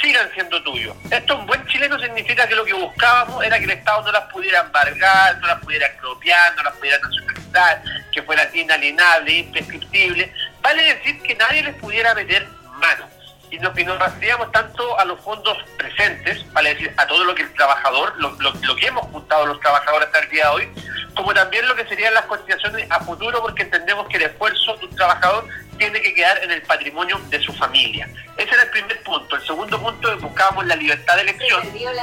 sigan 0.00 0.30
siendo 0.34 0.62
tuyos. 0.62 0.96
Esto 1.10 1.38
en 1.38 1.46
buen 1.46 1.66
chileno 1.66 1.98
significa 1.98 2.46
que 2.46 2.54
lo 2.54 2.64
que 2.64 2.74
buscábamos 2.74 3.42
era 3.44 3.58
que 3.58 3.64
el 3.64 3.70
Estado 3.70 4.02
no 4.02 4.12
las 4.12 4.24
pudiera 4.30 4.60
embargar, 4.60 5.38
no 5.38 5.46
las 5.46 5.60
pudiera 5.60 5.86
expropiar, 5.86 6.54
no 6.56 6.62
las 6.62 6.74
pudiera 6.74 6.98
nacionalizar, 6.98 7.82
que 8.12 8.22
fueran 8.22 8.48
inalienables, 8.54 9.34
imprescriptibles. 9.46 10.30
Vale 10.60 10.94
decir 10.94 11.20
que 11.22 11.34
nadie 11.34 11.62
les 11.62 11.74
pudiera 11.76 12.14
meter 12.14 12.46
mano. 12.78 13.15
Y 13.50 13.58
nos, 13.58 13.78
y 13.78 13.84
nos 13.84 13.98
referíamos 13.98 14.50
tanto 14.52 14.98
a 14.98 15.04
los 15.04 15.20
fondos 15.20 15.56
presentes, 15.78 16.44
vale 16.52 16.70
decir, 16.74 16.92
a 16.96 17.06
todo 17.06 17.24
lo 17.24 17.34
que 17.34 17.42
el 17.42 17.54
trabajador, 17.54 18.12
lo, 18.18 18.30
lo- 18.40 18.52
lo 18.52 18.76
que 18.76 18.86
hemos 18.86 19.06
juntado 19.06 19.46
los 19.46 19.60
trabajadores 19.60 20.06
hasta 20.08 20.18
el 20.20 20.28
día 20.30 20.44
de 20.44 20.50
hoy, 20.50 20.68
como 21.14 21.32
también 21.32 21.66
lo 21.68 21.74
que 21.76 21.86
serían 21.86 22.12
las 22.12 22.24
cotizaciones 22.26 22.90
a 22.90 23.00
futuro, 23.00 23.40
porque 23.40 23.62
entendemos 23.62 24.08
que 24.08 24.16
el 24.16 24.24
esfuerzo 24.24 24.76
de 24.76 24.86
un 24.86 24.96
trabajador 24.96 25.46
tiene 25.78 26.00
que 26.02 26.12
quedar 26.14 26.42
en 26.42 26.50
el 26.50 26.62
patrimonio 26.62 27.18
de 27.28 27.40
su 27.40 27.52
familia. 27.54 28.08
Ese 28.36 28.50
era 28.52 28.64
el 28.64 28.70
primer 28.70 29.02
punto. 29.04 29.36
El 29.36 29.46
segundo 29.46 29.80
punto 29.80 30.12
es 30.12 30.20
buscábamos 30.20 30.66
la 30.66 30.74
libertad 30.76 31.14
de 31.16 31.22
elección, 31.22 31.62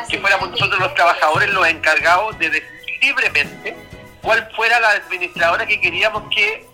que 0.09 0.19
fuéramos 0.19 0.49
nosotros 0.51 0.79
los 0.79 0.93
trabajadores 0.95 1.49
los 1.49 1.67
encargados 1.67 2.37
de 2.39 2.49
decidir 2.49 2.99
libremente 3.01 3.75
cuál 4.21 4.49
fuera 4.55 4.79
la 4.79 4.91
administradora 4.91 5.65
que 5.65 5.79
queríamos 5.81 6.23
que 6.33 6.65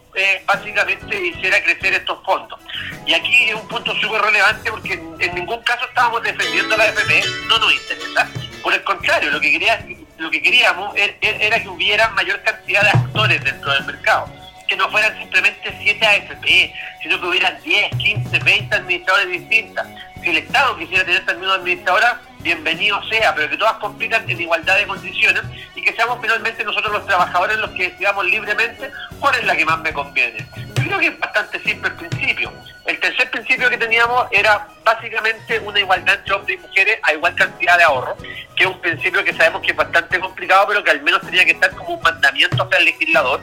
básicamente 0.46 1.28
hiciera 1.28 1.62
crecer 1.64 1.94
estos 1.94 2.24
fondos. 2.26 2.60
Y 3.06 3.14
aquí 3.14 3.50
es 3.50 3.56
un 3.56 3.68
punto 3.68 3.94
súper 3.96 4.22
relevante 4.22 4.70
porque 4.72 4.94
en, 4.94 5.36
ningún 5.36 5.62
caso 5.64 5.86
estábamos 5.86 6.22
defendiendo 6.24 6.76
a 6.76 6.78
la 6.78 6.86
FP, 6.88 7.24
no 7.48 7.60
nos 7.60 7.74
interesa. 7.74 8.30
Por 8.64 8.74
el 8.74 8.84
contrario, 8.84 9.32
lo 9.32 9.40
que, 9.40 9.52
quería, 9.52 9.86
lo 10.18 10.30
que 10.30 10.42
queríamos 10.42 10.94
er- 10.96 11.18
er- 11.22 11.38
era 11.42 11.62
que 11.62 11.70
hubiera 11.70 12.10
mayor 12.10 12.42
cantidad 12.44 12.82
de 12.84 12.90
actores 12.90 13.44
dentro 13.44 13.72
del 13.74 13.86
mercado. 13.86 14.30
Que 14.68 14.76
no 14.76 14.90
fueran 14.92 15.18
simplemente 15.18 15.76
7 15.82 16.06
AFP, 16.06 16.74
sino 17.02 17.20
que 17.20 17.26
hubieran 17.26 17.60
10, 17.64 17.90
15, 17.98 18.40
20 18.40 18.76
administradores 18.76 19.30
distintas. 19.30 19.88
Si 20.22 20.30
el 20.30 20.38
Estado 20.38 20.78
quisiera 20.78 21.04
tener 21.06 21.26
también 21.26 21.46
una 21.50 21.56
administradora, 21.60 22.22
bienvenido 22.40 23.02
sea, 23.04 23.34
pero 23.36 23.50
que 23.50 23.58
todas 23.58 23.74
compitan 23.76 24.30
en 24.30 24.42
igualdad 24.42 24.78
de 24.78 24.88
condiciones 24.88 25.44
y 25.76 25.82
que 25.82 25.94
seamos 25.94 26.20
finalmente 26.22 26.64
nosotros 26.64 26.92
los 26.94 27.06
trabajadores 27.06 27.58
los 27.58 27.72
que 27.72 27.90
decidamos 27.90 28.26
libremente 28.26 28.92
cuál 29.20 29.36
es 29.36 29.44
la 29.46 29.56
que 29.56 29.66
más 29.66 29.80
me 29.80 29.94
conviene. 29.94 30.46
Yo 30.56 30.84
creo 30.84 31.00
que 31.00 31.08
es 31.08 31.20
bastante 31.20 31.60
simple 31.62 31.90
el 31.90 31.96
principio. 31.96 32.54
El 32.86 33.00
tercer 33.00 33.30
principio 33.30 33.70
que 33.70 33.78
teníamos 33.78 34.28
era 34.32 34.68
básicamente 34.84 35.60
una 35.60 35.80
igualdad 35.80 36.16
entre 36.16 36.34
hombres 36.34 36.58
y 36.58 36.62
mujeres 36.62 37.00
a 37.04 37.14
igual 37.14 37.36
cantidad 37.36 37.78
de 37.78 37.84
ahorro, 37.84 38.18
que 38.56 38.64
es 38.64 38.70
un 38.70 38.82
principio 38.82 39.24
que 39.24 39.34
sabemos 39.34 39.62
que 39.62 39.72
es 39.72 39.78
bastante 39.78 40.20
complicado, 40.20 40.66
pero 40.68 40.84
que 40.84 40.92
al 40.92 41.02
menos 41.02 41.22
tenía 41.22 41.46
que 41.46 41.52
estar 41.52 41.70
como 41.72 41.96
un 41.96 42.02
mandamiento 42.02 42.64
hacia 42.64 42.78
el 42.80 42.86
legislador. 42.86 43.42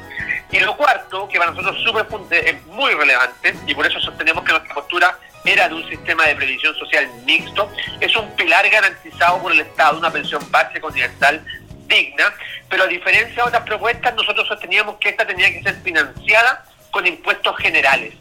Y 0.51 0.61
lo 0.61 0.77
cuarto, 0.77 1.29
que 1.29 1.39
para 1.39 1.51
nosotros 1.51 1.81
súper 1.85 2.07
fun- 2.07 2.27
es 2.31 2.65
muy 2.67 2.93
relevante, 2.95 3.55
y 3.67 3.75
por 3.75 3.87
eso 3.87 4.01
sostenemos 4.01 4.43
que 4.45 4.53
nuestra 4.53 4.75
postura 4.75 5.17
era 5.47 5.69
de 5.69 5.75
un 5.75 5.89
sistema 5.89 6.27
de 6.27 6.37
previsión 6.37 6.75
social 6.77 7.09
mixto, 7.25 7.71
es 8.01 8.15
un 8.17 8.31
pilar 8.37 8.69
garantizado 8.69 9.41
por 9.41 9.53
el 9.53 9.61
Estado, 9.61 9.99
una 9.99 10.11
pensión 10.11 10.43
básica 10.51 10.87
universal 10.87 11.45
digna, 11.87 12.33
pero 12.69 12.85
a 12.85 12.87
diferencia 12.87 13.43
de 13.43 13.49
otras 13.49 13.63
propuestas, 13.63 14.15
nosotros 14.15 14.47
sosteníamos 14.49 14.97
que 14.97 15.11
esta 15.11 15.27
tenía 15.27 15.53
que 15.53 15.63
ser 15.63 15.77
financiada 15.83 16.65
con 16.91 17.07
impuestos 17.07 17.57
generales, 17.59 18.15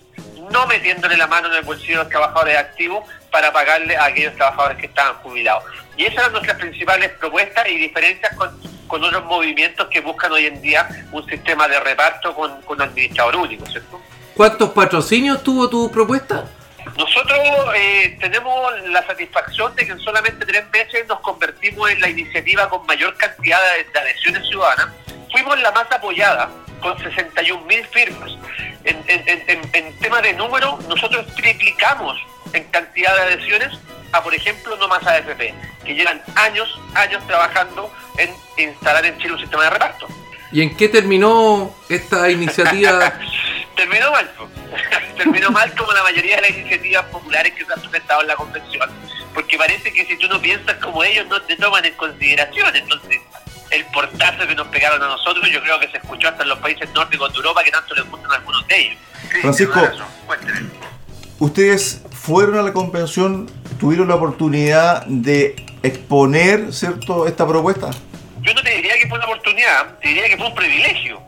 no 0.51 0.67
metiéndole 0.67 1.17
la 1.17 1.27
mano 1.27 1.47
en 1.47 1.55
el 1.55 1.63
bolsillo 1.63 1.97
de 1.97 2.03
los 2.03 2.09
trabajadores 2.09 2.57
activos 2.57 3.03
para 3.31 3.51
pagarle 3.51 3.97
a 3.97 4.05
aquellos 4.05 4.35
trabajadores 4.35 4.77
que 4.77 4.85
estaban 4.85 5.15
jubilados. 5.15 5.63
Y 5.97 6.03
esas 6.03 6.19
eran 6.19 6.31
nuestras 6.33 6.57
principales 6.57 7.11
propuestas 7.11 7.67
y 7.69 7.77
diferencias 7.77 8.35
con, 8.35 8.75
otros 8.87 9.25
movimientos 9.25 9.87
que 9.87 9.99
buscan 9.99 10.31
hoy 10.31 10.45
en 10.45 10.61
día 10.61 10.87
un 11.11 11.25
sistema 11.27 11.67
de 11.67 11.79
reparto 11.81 12.33
con, 12.33 12.61
con 12.61 12.81
administrador 12.81 13.35
único, 13.35 13.65
¿cierto? 13.65 13.99
¿Cuántos 14.35 14.69
patrocinios 14.69 15.43
tuvo 15.43 15.69
tu 15.69 15.91
propuesta? 15.91 16.45
Nosotros 16.97 17.39
eh, 17.75 18.17
tenemos 18.19 18.79
la 18.87 19.05
satisfacción 19.05 19.75
de 19.75 19.85
que 19.85 19.91
en 19.91 19.99
solamente 19.99 20.45
tres 20.45 20.65
meses 20.71 21.05
nos 21.07 21.19
convertimos 21.19 21.89
en 21.89 21.99
la 21.99 22.09
iniciativa 22.09 22.69
con 22.69 22.85
mayor 22.85 23.15
cantidad 23.17 23.59
de, 23.73 23.83
de 23.91 23.99
adhesiones 23.99 24.47
ciudadanas. 24.47 24.87
Fuimos 25.31 25.59
la 25.61 25.71
más 25.71 25.91
apoyada 25.91 26.49
con 26.81 26.97
61 26.97 27.65
mil 27.65 27.85
firmas. 27.87 28.31
En, 28.83 29.97
tema 29.99 30.21
de 30.21 30.33
número, 30.33 30.77
nosotros 30.87 31.25
triplicamos 31.35 32.17
en 32.53 32.63
cantidad 32.65 33.15
de 33.15 33.21
adhesiones 33.21 33.79
a, 34.11 34.21
por 34.21 34.33
ejemplo, 34.33 34.77
No 34.77 34.87
Más 34.87 35.05
AFP, 35.05 35.53
que 35.83 35.95
llevan 35.95 36.21
años, 36.35 36.79
años 36.93 37.25
trabajando 37.25 37.91
en 38.17 38.29
instalar 38.57 39.05
en 39.05 39.17
Chile 39.17 39.33
un 39.33 39.39
sistema 39.39 39.63
de 39.63 39.69
reparto. 39.71 40.07
¿Y 40.55 40.61
en 40.61 40.73
qué 40.73 40.87
terminó 40.87 41.75
esta 41.89 42.31
iniciativa? 42.31 43.13
Terminó 43.75 44.09
mal. 44.09 44.31
Terminó 45.17 45.51
mal 45.51 45.75
como 45.75 45.91
la 45.91 46.01
mayoría 46.01 46.37
de 46.37 46.43
las 46.43 46.51
iniciativas 46.51 47.03
populares 47.07 47.51
que 47.55 47.65
se 47.65 47.73
han 47.73 47.81
presentado 47.81 48.21
en 48.21 48.27
la 48.27 48.35
convención. 48.37 48.89
Porque 49.33 49.57
parece 49.57 49.91
que 49.91 50.05
si 50.05 50.15
tú 50.15 50.29
no 50.29 50.41
piensas 50.41 50.75
como 50.75 51.03
ellos, 51.03 51.27
no 51.27 51.41
te 51.41 51.57
toman 51.57 51.83
en 51.83 51.93
consideración. 51.95 52.73
Entonces, 52.73 53.19
el 53.69 53.83
portazo 53.87 54.47
que 54.47 54.55
nos 54.55 54.67
pegaron 54.67 55.03
a 55.03 55.07
nosotros, 55.07 55.45
yo 55.51 55.61
creo 55.61 55.77
que 55.77 55.89
se 55.89 55.97
escuchó 55.97 56.29
hasta 56.29 56.43
en 56.43 56.47
los 56.47 56.59
países 56.59 56.89
nórdicos 56.93 57.33
de 57.33 57.35
Europa 57.35 57.61
que 57.61 57.71
tanto 57.71 57.93
les 57.93 58.09
gustan 58.09 58.31
a 58.31 58.35
algunos 58.35 58.65
de 58.65 58.79
ellos. 58.79 58.97
Francisco. 59.41 59.81
ustedes 61.39 62.01
fueron 62.11 62.59
a 62.59 62.61
la 62.61 62.71
convención, 62.71 63.51
tuvieron 63.77 64.07
la 64.07 64.15
oportunidad 64.15 65.05
de 65.05 65.57
exponer, 65.83 66.71
¿cierto?, 66.71 67.27
esta 67.27 67.45
propuesta. 67.45 67.91
Yo 68.45 68.53
no 68.53 68.61
te 68.61 68.75
diría 68.75 68.93
que 69.01 69.09
fue 69.09 69.17
una 69.17 69.25
oportunidad, 69.25 69.44
te 70.01 70.07
diría 70.07 70.29
que 70.29 70.37
fue 70.37 70.47
un 70.47 70.55
privilegio. 70.55 71.21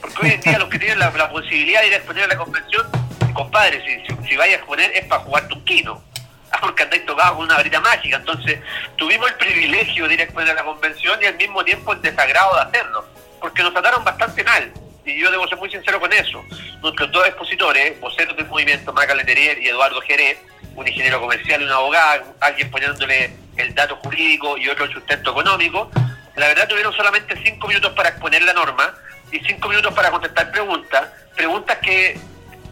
Porque 0.00 0.26
hoy 0.26 0.32
en 0.32 0.40
día 0.40 0.58
los 0.58 0.68
que 0.68 0.78
tienen 0.78 0.98
la, 0.98 1.10
posibilidad 1.30 1.80
de 1.80 1.88
ir 1.88 1.92
a 1.94 1.96
exponer 1.96 2.24
a 2.24 2.28
la 2.28 2.36
convención, 2.36 2.86
compadre, 3.34 3.82
si, 3.84 4.28
si, 4.28 4.40
a 4.40 4.46
exponer 4.46 4.90
es 4.94 5.04
para 5.06 5.22
jugar 5.22 5.48
tu 5.48 5.62
quino. 5.64 6.02
Ah, 6.50 6.58
Porque 6.60 6.82
andáis 6.82 7.06
tocados 7.06 7.36
con 7.36 7.44
una 7.44 7.56
varita 7.56 7.80
mágica. 7.80 8.16
Entonces, 8.16 8.58
tuvimos 8.96 9.28
el 9.30 9.36
privilegio 9.36 10.08
de 10.08 10.14
ir 10.14 10.20
a 10.20 10.24
exponer 10.24 10.50
a 10.50 10.54
la 10.54 10.64
convención 10.64 11.18
y 11.22 11.26
al 11.26 11.36
mismo 11.36 11.64
tiempo 11.64 11.92
el 11.92 12.02
desagrado 12.02 12.54
de 12.56 12.62
hacerlo. 12.62 13.06
Porque 13.40 13.62
nos 13.62 13.72
trataron 13.72 14.04
bastante 14.04 14.42
mal. 14.44 14.72
Y 15.04 15.20
yo 15.20 15.30
debo 15.30 15.48
ser 15.48 15.58
muy 15.58 15.70
sincero 15.70 15.98
con 15.98 16.12
eso. 16.12 16.44
Nuestros 16.80 17.10
dos 17.10 17.26
expositores, 17.26 17.98
voceros 18.00 18.36
del 18.36 18.46
movimiento, 18.46 18.92
Maca 18.92 19.14
Leterier 19.14 19.60
y 19.60 19.68
Eduardo 19.68 20.00
Jerez, 20.02 20.38
un 20.76 20.86
ingeniero 20.86 21.20
comercial 21.20 21.60
y 21.60 21.64
un 21.64 21.72
abogado, 21.72 22.34
alguien 22.40 22.70
poniéndole 22.70 23.36
el 23.56 23.74
dato 23.74 23.96
jurídico 23.96 24.56
y 24.56 24.68
otro 24.68 24.90
sustento 24.90 25.32
económico, 25.32 25.90
la 26.36 26.48
verdad 26.48 26.68
tuvieron 26.68 26.92
solamente 26.94 27.40
cinco 27.42 27.68
minutos 27.68 27.92
para 27.92 28.10
exponer 28.10 28.42
la 28.42 28.52
norma 28.52 28.94
y 29.30 29.40
cinco 29.40 29.68
minutos 29.68 29.92
para 29.94 30.10
contestar 30.10 30.50
preguntas, 30.50 31.08
preguntas 31.34 31.78
que 31.78 32.18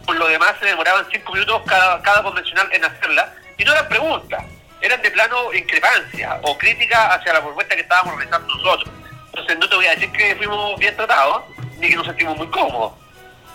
por 0.05 0.15
lo 0.15 0.27
demás 0.27 0.53
se 0.59 0.65
demoraban 0.65 1.05
cinco 1.11 1.33
minutos 1.33 1.61
cada, 1.65 2.01
cada 2.01 2.23
convencional 2.23 2.67
en 2.71 2.83
hacerlas, 2.83 3.29
y 3.57 3.63
no 3.63 3.71
eran 3.71 3.87
preguntas, 3.87 4.43
eran 4.81 5.01
de 5.01 5.11
plano 5.11 5.53
increpancia 5.53 6.39
o 6.43 6.57
crítica 6.57 7.13
hacia 7.13 7.33
la 7.33 7.41
propuesta 7.41 7.75
que 7.75 7.81
estábamos 7.81 8.15
realizando 8.15 8.55
nosotros. 8.55 8.89
Entonces 9.27 9.59
no 9.59 9.69
te 9.69 9.75
voy 9.75 9.85
a 9.85 9.91
decir 9.91 10.11
que 10.11 10.35
fuimos 10.35 10.77
bien 10.79 10.95
tratados, 10.95 11.43
ni 11.79 11.89
que 11.89 11.95
nos 11.95 12.05
sentimos 12.05 12.37
muy 12.37 12.47
cómodos. 12.47 12.93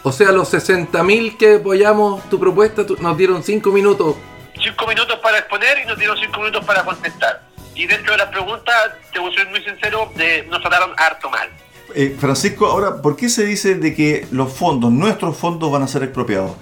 O 0.03 0.12
sea, 0.12 0.31
los 0.31 0.55
60.000 0.55 1.37
que 1.37 1.57
apoyamos 1.57 2.23
tu 2.31 2.38
propuesta 2.38 2.83
nos 3.01 3.16
dieron 3.16 3.42
5 3.42 3.71
minutos. 3.73 4.16
Cinco 4.62 4.87
minutos 4.87 5.19
para 5.19 5.38
exponer 5.38 5.79
y 5.81 5.85
nos 5.85 5.99
dieron 5.99 6.16
cinco 6.16 6.38
minutos 6.38 6.64
para 6.64 6.83
contestar. 6.83 7.42
Y 7.77 7.87
dentro 7.87 8.12
de 8.12 8.19
las 8.19 8.29
preguntas, 8.29 8.75
te 9.12 9.19
voy 9.19 9.31
a 9.33 9.37
ser 9.37 9.47
muy 9.49 9.62
sincero, 9.62 10.11
de- 10.17 10.45
nos 10.45 10.61
trataron 10.62 10.93
harto 10.97 11.29
mal. 11.31 11.49
Eh, 11.95 12.17
Francisco, 12.19 12.67
ahora, 12.67 13.01
¿por 13.03 13.17
qué 13.17 13.29
se 13.29 13.45
dice 13.45 13.75
de 13.77 13.95
que 13.95 14.27
los 14.33 14.53
fondos, 14.53 14.91
nuestros 14.91 15.37
fondos, 15.37 15.71
van 15.71 15.83
a 15.83 15.87
ser 15.89 16.03
expropiados? 16.03 16.57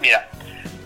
Mira, 0.00 0.28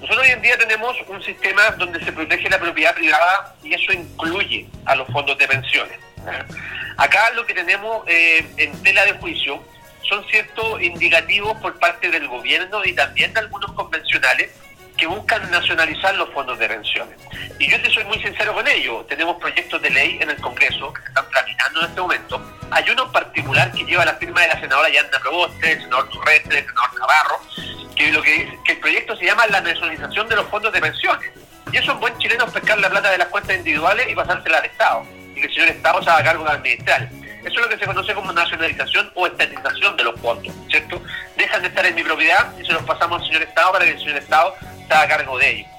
nosotros 0.01 0.25
hoy 0.25 0.31
en 0.33 0.43
día 0.43 0.57
tenemos 0.57 0.97
un 1.09 1.23
sistema 1.23 1.71
donde 1.79 2.03
se 2.05 2.13
protege 2.13 2.49
la 2.49 2.59
propiedad 2.59 2.95
privada 2.95 3.55
y 3.63 3.75
eso 3.75 3.93
incluye 3.93 4.67
a 4.85 4.95
los 4.95 5.07
fondos 5.09 5.37
de 5.37 5.49
pensiones. 5.49 5.99
¿eh? 6.19 6.55
Acá 6.97 7.31
lo 7.35 7.45
que 7.45 7.55
tenemos 7.55 8.03
eh, 8.07 8.47
en 8.57 8.73
tela 8.83 9.05
de 9.05 9.13
juicio 9.15 9.63
son 10.09 10.25
ciertos 10.29 10.81
indicativos 10.81 11.57
por 11.61 11.79
parte 11.79 12.11
del 12.11 12.29
gobierno 12.29 12.85
y 12.85 12.93
también 12.93 13.35
de 13.35 13.41
algunos 13.41 13.73
convencionales 13.73 14.53
que 14.97 15.07
buscan 15.07 15.51
nacionalizar 15.51 16.15
los 16.17 16.31
fondos 16.31 16.59
de 16.59 16.69
pensiones. 16.69 17.17
Y 17.59 17.71
yo 17.71 17.81
te 17.81 17.91
soy 17.91 18.05
muy 18.05 18.19
sincero 18.19 18.55
con 18.55 18.67
ello. 18.67 19.05
Tenemos 19.09 19.37
proyectos 19.37 19.81
de 19.83 19.91
ley 19.91 20.19
en 20.21 20.31
el 20.31 20.41
Congreso 20.41 20.93
que 20.93 21.03
se 21.03 21.09
están 21.09 21.29
tramitando 21.31 21.81
en 21.81 21.87
este 21.87 22.01
momento. 22.01 22.53
Hay 22.71 22.85
uno 22.91 23.05
en 23.05 23.13
particular 23.13 23.73
que 23.73 23.85
lleva 23.85 24.05
la 24.05 24.15
firma 24.15 24.41
de 24.43 24.49
la 24.49 24.61
senadora 24.61 24.89
Yanda 24.89 25.19
Proboste, 25.21 25.73
el 25.73 25.83
senador 25.83 26.09
Turrete, 26.11 26.59
el 26.59 26.67
senador 26.67 26.99
Navarro, 26.99 27.41
que 27.95 28.13
lo 28.13 28.23
que 28.23 28.33
dice 28.33 28.59
que 28.65 28.73
el 28.73 28.79
proyecto 28.79 29.17
se 29.17 29.27
llama 29.27 29.47
la 29.47 29.61
nacionalización 29.61 30.29
de 30.29 30.37
los 30.37 30.47
fondos 30.49 30.73
de 30.73 30.81
pensiones. 30.81 31.31
Y 31.73 31.77
eso 31.77 31.93
es 31.93 31.99
buen 31.99 32.17
chileno 32.19 32.47
es 32.47 32.53
pescar 32.53 32.79
la 32.79 32.89
plata 32.89 33.11
de 33.11 33.19
las 33.19 33.29
cuentas 33.29 33.57
individuales 33.57 34.07
y 34.09 34.15
pasársela 34.15 34.59
al 34.59 34.65
Estado. 34.65 35.07
Y 35.35 35.41
que 35.41 35.47
el 35.47 35.53
señor 35.53 35.69
Estado 35.69 36.03
se 36.03 36.11
haga 36.11 36.25
cargo 36.25 36.45
de 36.45 36.51
administrar. 36.51 37.09
Eso 37.45 37.61
es 37.61 37.61
lo 37.61 37.69
que 37.69 37.79
se 37.79 37.87
conoce 37.87 38.13
como 38.13 38.33
nacionalización 38.33 39.11
o 39.15 39.27
estatización 39.27 39.97
de 39.97 40.05
los 40.05 40.21
fondos, 40.21 40.53
¿cierto? 40.69 41.01
Dejan 41.37 41.63
de 41.63 41.69
estar 41.69 41.87
en 41.87 41.95
mi 41.95 42.03
propiedad 42.03 42.53
y 42.59 42.67
se 42.67 42.73
los 42.73 42.83
pasamos 42.83 43.21
al 43.23 43.27
señor 43.29 43.43
Estado 43.43 43.73
para 43.73 43.85
que 43.85 43.93
el 43.93 43.99
señor 43.99 44.17
Estado 44.17 44.55
se 44.87 44.95
haga 44.95 45.09
cargo 45.09 45.39
de 45.39 45.51
ellos. 45.51 45.71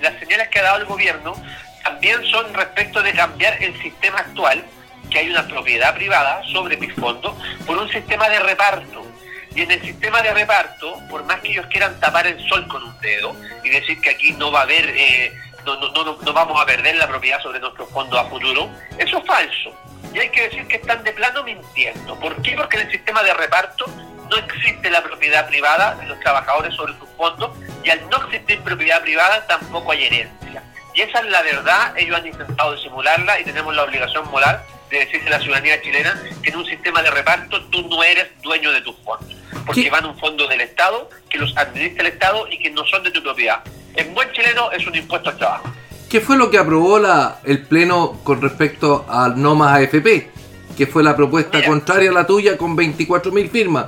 Las 0.00 0.18
señales 0.18 0.48
que 0.48 0.58
ha 0.60 0.62
dado 0.62 0.78
el 0.78 0.84
gobierno 0.84 1.34
también 1.82 2.24
son 2.26 2.52
respecto 2.54 3.02
de 3.02 3.12
cambiar 3.12 3.62
el 3.62 3.80
sistema 3.80 4.18
actual, 4.18 4.64
que 5.10 5.18
hay 5.18 5.30
una 5.30 5.46
propiedad 5.46 5.94
privada 5.94 6.42
sobre 6.52 6.76
mis 6.76 6.92
fondos, 6.94 7.34
por 7.66 7.78
un 7.78 7.88
sistema 7.90 8.28
de 8.28 8.40
reparto. 8.40 9.06
Y 9.54 9.62
en 9.62 9.70
el 9.70 9.80
sistema 9.80 10.22
de 10.22 10.32
reparto, 10.34 11.00
por 11.08 11.24
más 11.24 11.40
que 11.40 11.48
ellos 11.48 11.66
quieran 11.66 11.98
tapar 11.98 12.26
el 12.26 12.38
sol 12.48 12.68
con 12.68 12.82
un 12.82 13.00
dedo 13.00 13.34
y 13.64 13.70
decir 13.70 14.00
que 14.00 14.10
aquí 14.10 14.32
no 14.32 14.52
va 14.52 14.60
a 14.60 14.62
haber, 14.64 14.88
eh, 14.90 15.32
no, 15.64 15.76
no, 15.76 15.90
no, 15.90 16.18
no 16.20 16.32
vamos 16.32 16.60
a 16.60 16.66
perder 16.66 16.96
la 16.96 17.08
propiedad 17.08 17.40
sobre 17.42 17.58
nuestros 17.58 17.90
fondos 17.90 18.18
a 18.20 18.24
futuro, 18.26 18.70
eso 18.98 19.18
es 19.18 19.26
falso. 19.26 19.72
Y 20.14 20.18
hay 20.18 20.28
que 20.30 20.42
decir 20.42 20.66
que 20.66 20.76
están 20.76 21.02
de 21.02 21.12
plano 21.12 21.42
mintiendo. 21.42 22.18
¿Por 22.20 22.40
qué? 22.42 22.54
Porque 22.56 22.76
en 22.76 22.86
el 22.86 22.92
sistema 22.92 23.22
de 23.22 23.34
reparto 23.34 23.86
no 24.28 24.36
existe 24.36 24.90
la 24.90 25.02
propiedad 25.02 25.48
privada 25.48 25.94
de 25.96 26.06
los 26.06 26.18
trabajadores 26.20 26.74
sobre 26.74 26.92
sus 26.98 27.08
fondos 27.16 27.50
y 27.84 27.90
al 27.90 28.08
no 28.10 28.16
existir 28.24 28.60
propiedad 28.60 29.02
privada 29.02 29.46
tampoco 29.46 29.92
hay 29.92 30.04
herencia. 30.04 30.62
Y 30.94 31.00
esa 31.02 31.20
es 31.20 31.26
la 31.26 31.42
verdad, 31.42 31.96
ellos 31.96 32.16
han 32.16 32.26
intentado 32.26 32.74
disimularla 32.74 33.38
y 33.40 33.44
tenemos 33.44 33.74
la 33.74 33.84
obligación 33.84 34.28
moral 34.30 34.62
de 34.90 34.98
decirle 35.00 35.28
a 35.28 35.38
la 35.38 35.40
ciudadanía 35.40 35.80
chilena 35.80 36.20
que 36.42 36.50
en 36.50 36.56
un 36.56 36.66
sistema 36.66 37.02
de 37.02 37.10
reparto 37.10 37.62
tú 37.66 37.86
no 37.88 38.02
eres 38.02 38.26
dueño 38.42 38.72
de 38.72 38.80
tus 38.80 38.96
fondos, 39.04 39.36
porque 39.66 39.84
¿Qué? 39.84 39.90
van 39.90 40.04
a 40.04 40.08
un 40.08 40.18
fondo 40.18 40.48
del 40.48 40.60
Estado, 40.60 41.08
que 41.28 41.38
los 41.38 41.56
administra 41.56 42.06
el 42.06 42.12
Estado 42.12 42.46
y 42.50 42.58
que 42.58 42.70
no 42.70 42.84
son 42.86 43.02
de 43.02 43.10
tu 43.10 43.22
propiedad. 43.22 43.62
En 43.94 44.14
buen 44.14 44.30
chileno 44.32 44.72
es 44.72 44.86
un 44.86 44.94
impuesto 44.94 45.30
al 45.30 45.36
trabajo. 45.36 45.72
¿Qué 46.08 46.20
fue 46.20 46.36
lo 46.36 46.50
que 46.50 46.58
aprobó 46.58 46.98
la, 46.98 47.38
el 47.44 47.66
Pleno 47.66 48.18
con 48.24 48.40
respecto 48.40 49.04
al 49.08 49.40
no 49.40 49.54
más 49.54 49.76
AFP? 49.76 50.30
Que 50.76 50.86
fue 50.86 51.02
la 51.02 51.14
propuesta 51.14 51.58
Mira. 51.58 51.68
contraria 51.68 52.10
a 52.10 52.14
la 52.14 52.26
tuya 52.26 52.56
con 52.56 52.76
24.000 52.76 53.50
firmas. 53.50 53.86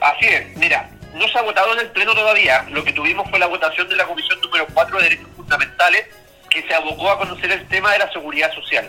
Así 0.00 0.26
es, 0.26 0.56
mira, 0.56 0.90
no 1.14 1.26
se 1.28 1.38
ha 1.38 1.42
votado 1.42 1.72
en 1.72 1.80
el 1.80 1.90
Pleno 1.90 2.14
todavía, 2.14 2.66
lo 2.70 2.84
que 2.84 2.92
tuvimos 2.92 3.28
fue 3.30 3.38
la 3.38 3.46
votación 3.46 3.88
de 3.88 3.96
la 3.96 4.04
Comisión 4.04 4.40
número 4.40 4.66
4 4.72 4.98
de 4.98 5.02
Derechos 5.04 5.28
Fundamentales, 5.34 6.06
que 6.50 6.62
se 6.62 6.74
abocó 6.74 7.10
a 7.10 7.18
conocer 7.18 7.50
el 7.50 7.66
tema 7.68 7.92
de 7.92 8.00
la 8.00 8.12
seguridad 8.12 8.52
social. 8.54 8.88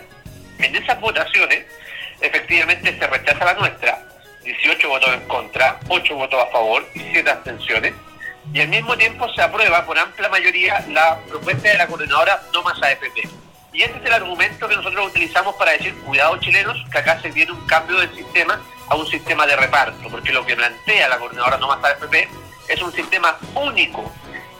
En 0.58 0.76
esas 0.76 1.00
votaciones, 1.00 1.64
efectivamente 2.20 2.96
se 2.98 3.06
rechaza 3.06 3.44
la 3.44 3.54
nuestra, 3.54 4.06
18 4.44 4.88
votos 4.88 5.14
en 5.14 5.20
contra, 5.28 5.80
8 5.88 6.14
votos 6.14 6.42
a 6.42 6.52
favor 6.52 6.86
y 6.94 7.00
7 7.00 7.30
abstenciones, 7.30 7.94
y 8.52 8.60
al 8.60 8.68
mismo 8.68 8.96
tiempo 8.96 9.28
se 9.34 9.42
aprueba 9.42 9.84
por 9.84 9.98
amplia 9.98 10.28
mayoría 10.28 10.84
la 10.88 11.18
propuesta 11.28 11.68
de 11.68 11.78
la 11.78 11.86
coordinadora 11.86 12.42
No 12.52 12.62
Más 12.62 12.82
AFP. 12.82 13.28
Y 13.72 13.82
este 13.82 13.98
es 13.98 14.04
el 14.06 14.12
argumento 14.12 14.66
que 14.66 14.76
nosotros 14.76 15.06
utilizamos 15.08 15.54
para 15.56 15.72
decir, 15.72 15.94
cuidado 16.04 16.36
chilenos, 16.38 16.76
que 16.90 16.98
acá 16.98 17.20
se 17.20 17.30
viene 17.30 17.52
un 17.52 17.66
cambio 17.66 17.98
del 17.98 18.14
sistema 18.14 18.60
a 18.88 18.94
un 18.96 19.06
sistema 19.06 19.46
de 19.46 19.56
reparto, 19.56 20.08
porque 20.10 20.32
lo 20.32 20.44
que 20.46 20.56
plantea 20.56 21.08
la 21.08 21.18
coordinadora 21.18 21.58
No 21.58 21.68
Más 21.68 21.84
AFP 21.84 22.28
es 22.68 22.82
un 22.82 22.92
sistema 22.92 23.36
único, 23.54 24.10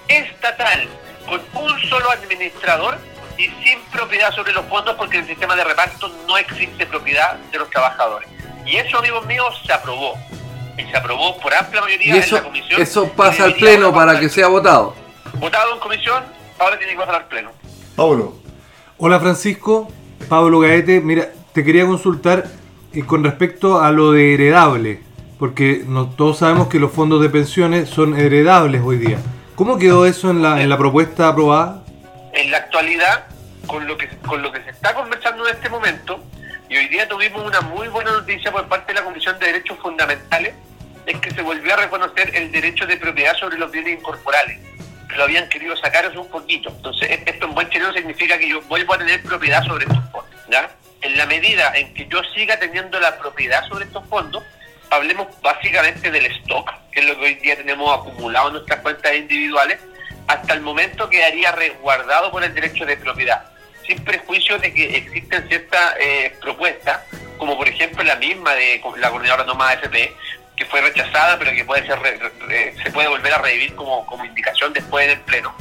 estatal, 0.07 0.87
con 1.27 1.40
un 1.62 1.81
solo 1.88 2.11
administrador 2.11 2.99
y 3.37 3.47
sin 3.62 3.81
propiedad 3.92 4.35
sobre 4.35 4.53
los 4.53 4.66
fondos, 4.66 4.94
porque 4.97 5.16
en 5.16 5.23
el 5.23 5.29
sistema 5.29 5.57
de 5.57 5.64
reparto 5.64 6.09
no 6.27 6.37
existe 6.37 6.87
propiedad 6.87 7.35
de 7.51 7.59
los 7.59 7.71
trabajadores. 7.71 8.29
Y 8.66 8.77
eso, 8.77 8.99
amigos 8.99 9.25
míos, 9.27 9.62
se 9.64 9.73
aprobó. 9.73 10.18
Y 10.77 10.83
se 10.83 10.97
aprobó 10.97 11.38
por 11.40 11.53
amplia 11.55 11.81
mayoría 11.81 12.16
Y 12.16 12.18
eso, 12.18 12.37
en 12.37 12.42
la 12.42 12.49
comisión. 12.49 12.83
eso 12.83 13.12
pasa 13.12 13.44
al 13.44 13.55
Pleno 13.55 13.92
para 13.92 14.21
que 14.21 14.29
sea 14.29 14.49
votado. 14.49 14.94
Votado 15.35 15.75
en 15.75 15.81
comisión, 15.81 16.25
ahora 16.59 16.79
tiene 16.79 16.92
que 16.92 16.99
pasar 16.99 17.14
al 17.16 17.27
pleno. 17.27 17.51
Pablo, 17.97 18.35
Hola 19.01 19.21
Francisco, 19.21 19.87
Pablo 20.29 20.59
Gaete, 20.59 21.01
mira, 21.01 21.29
te 21.53 21.63
quería 21.63 21.87
consultar 21.87 22.47
eh, 22.93 23.05
con 23.05 23.23
respecto 23.23 23.81
a 23.81 23.93
lo 23.93 24.11
de 24.11 24.35
heredable, 24.35 24.99
porque 25.39 25.85
no, 25.87 26.11
todos 26.11 26.39
sabemos 26.39 26.67
que 26.67 26.81
los 26.81 26.91
fondos 26.91 27.23
de 27.23 27.31
pensiones 27.31 27.89
son 27.89 28.19
heredables 28.19 28.83
hoy 28.85 28.99
día. 28.99 29.19
¿Cómo 29.55 29.79
quedó 29.79 30.05
eso 30.05 30.33
en 30.33 30.43
la, 30.43 30.61
en 30.61 30.69
la 30.69 30.77
propuesta 30.77 31.29
aprobada? 31.29 31.85
En 32.33 32.51
la 32.51 32.57
actualidad, 32.57 33.29
con 33.69 33.87
lo 33.87 33.97
que 33.97 34.09
con 34.27 34.43
lo 34.43 34.51
que 34.51 34.65
se 34.65 34.71
está 34.71 34.93
conversando 34.95 35.47
en 35.47 35.55
este 35.55 35.69
momento, 35.69 36.19
y 36.69 36.77
hoy 36.77 36.89
día 36.89 37.09
tuvimos 37.09 37.47
una 37.47 37.61
muy 37.61 37.87
buena 37.87 38.11
noticia 38.11 38.51
por 38.51 38.67
parte 38.67 38.93
de 38.93 38.99
la 38.99 39.05
Comisión 39.05 39.39
de 39.39 39.47
Derechos 39.47 39.79
Fundamentales, 39.81 40.55
es 41.07 41.21
que 41.21 41.31
se 41.31 41.43
volvió 41.43 41.73
a 41.73 41.77
reconocer 41.77 42.35
el 42.35 42.51
derecho 42.51 42.85
de 42.85 42.97
propiedad 42.97 43.37
sobre 43.37 43.59
los 43.59 43.71
bienes 43.71 43.97
incorporales. 43.97 44.59
Lo 45.16 45.25
habían 45.25 45.49
querido 45.49 45.77
sacar 45.77 46.07
hace 46.07 46.18
un 46.18 46.29
poquito. 46.29 46.71
Entonces, 46.71 47.11
e- 47.11 47.23
esto 47.27 47.47
en 47.47 47.55
buen 47.55 47.68
chileno 47.71 47.92
significa 47.92 48.38
que 48.38 48.49
yo 48.49 48.61
vuelvo 48.62 48.94
a 48.94 48.99
tener 48.99 49.23
propiedad 49.23 49.64
sobre 49.64 49.85
estos 49.85 50.05
fondos. 50.11 50.40
¿ya? 50.49 50.71
En 51.03 51.16
la 51.16 51.26
medida 51.26 51.72
en 51.74 51.95
que 51.95 52.07
yo 52.07 52.22
siga 52.35 52.59
teniendo 52.59 53.01
la 53.01 53.18
propiedad 53.18 53.66
sobre 53.68 53.85
estos 53.85 54.07
fondos, 54.09 54.43
hablemos 54.91 55.28
básicamente 55.43 56.11
del 56.11 56.26
stock, 56.26 56.70
que 56.93 57.01
es 57.01 57.07
lo 57.07 57.18
que 57.18 57.24
hoy 57.24 57.35
día 57.35 57.57
tenemos 57.57 57.99
acumulado 57.99 58.49
en 58.49 58.55
nuestras 58.55 58.80
cuentas 58.80 59.14
individuales, 59.14 59.78
hasta 60.26 60.55
el 60.55 60.61
momento 60.61 61.09
quedaría 61.09 61.53
resguardado 61.53 62.30
por 62.30 62.45
el 62.45 62.55
derecho 62.55 62.85
de 62.85 62.97
propiedad, 62.97 63.45
sin 63.87 64.03
prejuicio 64.05 64.59
de 64.59 64.72
que 64.72 64.97
existen 64.97 65.49
ciertas 65.49 65.95
eh, 66.01 66.35
propuestas, 66.41 67.01
como 67.39 67.57
por 67.57 67.68
ejemplo 67.68 68.03
la 68.05 68.16
misma 68.16 68.55
de 68.55 68.80
la 68.99 69.11
coordinadora 69.11 69.45
Nomás 69.45 69.76
AFP, 69.76 70.14
que 70.59 70.65
fue 70.67 70.81
rechazada, 70.81 71.39
pero 71.39 71.53
que 71.53 71.65
puede 71.65 71.87
ser 71.87 71.99
re- 72.01 72.19
re- 72.49 72.75
se 72.83 72.91
puede 72.91 73.07
volver 73.09 73.33
a 73.33 73.39
revivir 73.39 73.75
como, 73.77 74.05
como 74.07 74.25
indicación 74.25 74.73
después 74.73 75.07
del 75.07 75.21
Pleno, 75.21 75.55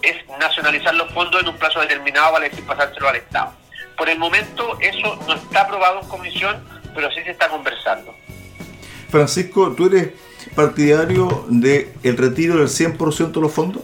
es 0.00 0.16
nacionalizar 0.38 0.94
los 0.94 1.12
fondos 1.12 1.42
en 1.42 1.48
un 1.48 1.58
plazo 1.58 1.80
determinado 1.80 2.32
para 2.32 2.48
decir 2.48 2.64
pasárselo 2.64 3.08
al 3.10 3.16
Estado. 3.16 3.52
Por 3.96 4.08
el 4.08 4.18
momento 4.18 4.78
eso 4.80 5.18
no 5.26 5.34
está 5.34 5.62
aprobado 5.62 6.00
en 6.00 6.08
comisión, 6.08 6.66
pero 6.94 7.10
sí 7.10 7.20
se 7.24 7.32
está 7.32 7.48
conversando. 7.48 8.14
Francisco, 9.10 9.74
¿tú 9.76 9.86
eres 9.86 10.08
partidario 10.54 11.44
del 11.48 11.92
el 12.02 12.16
retiro 12.16 12.56
del 12.56 12.68
100% 12.68 13.32
de 13.32 13.40
los 13.40 13.52
fondos? 13.52 13.82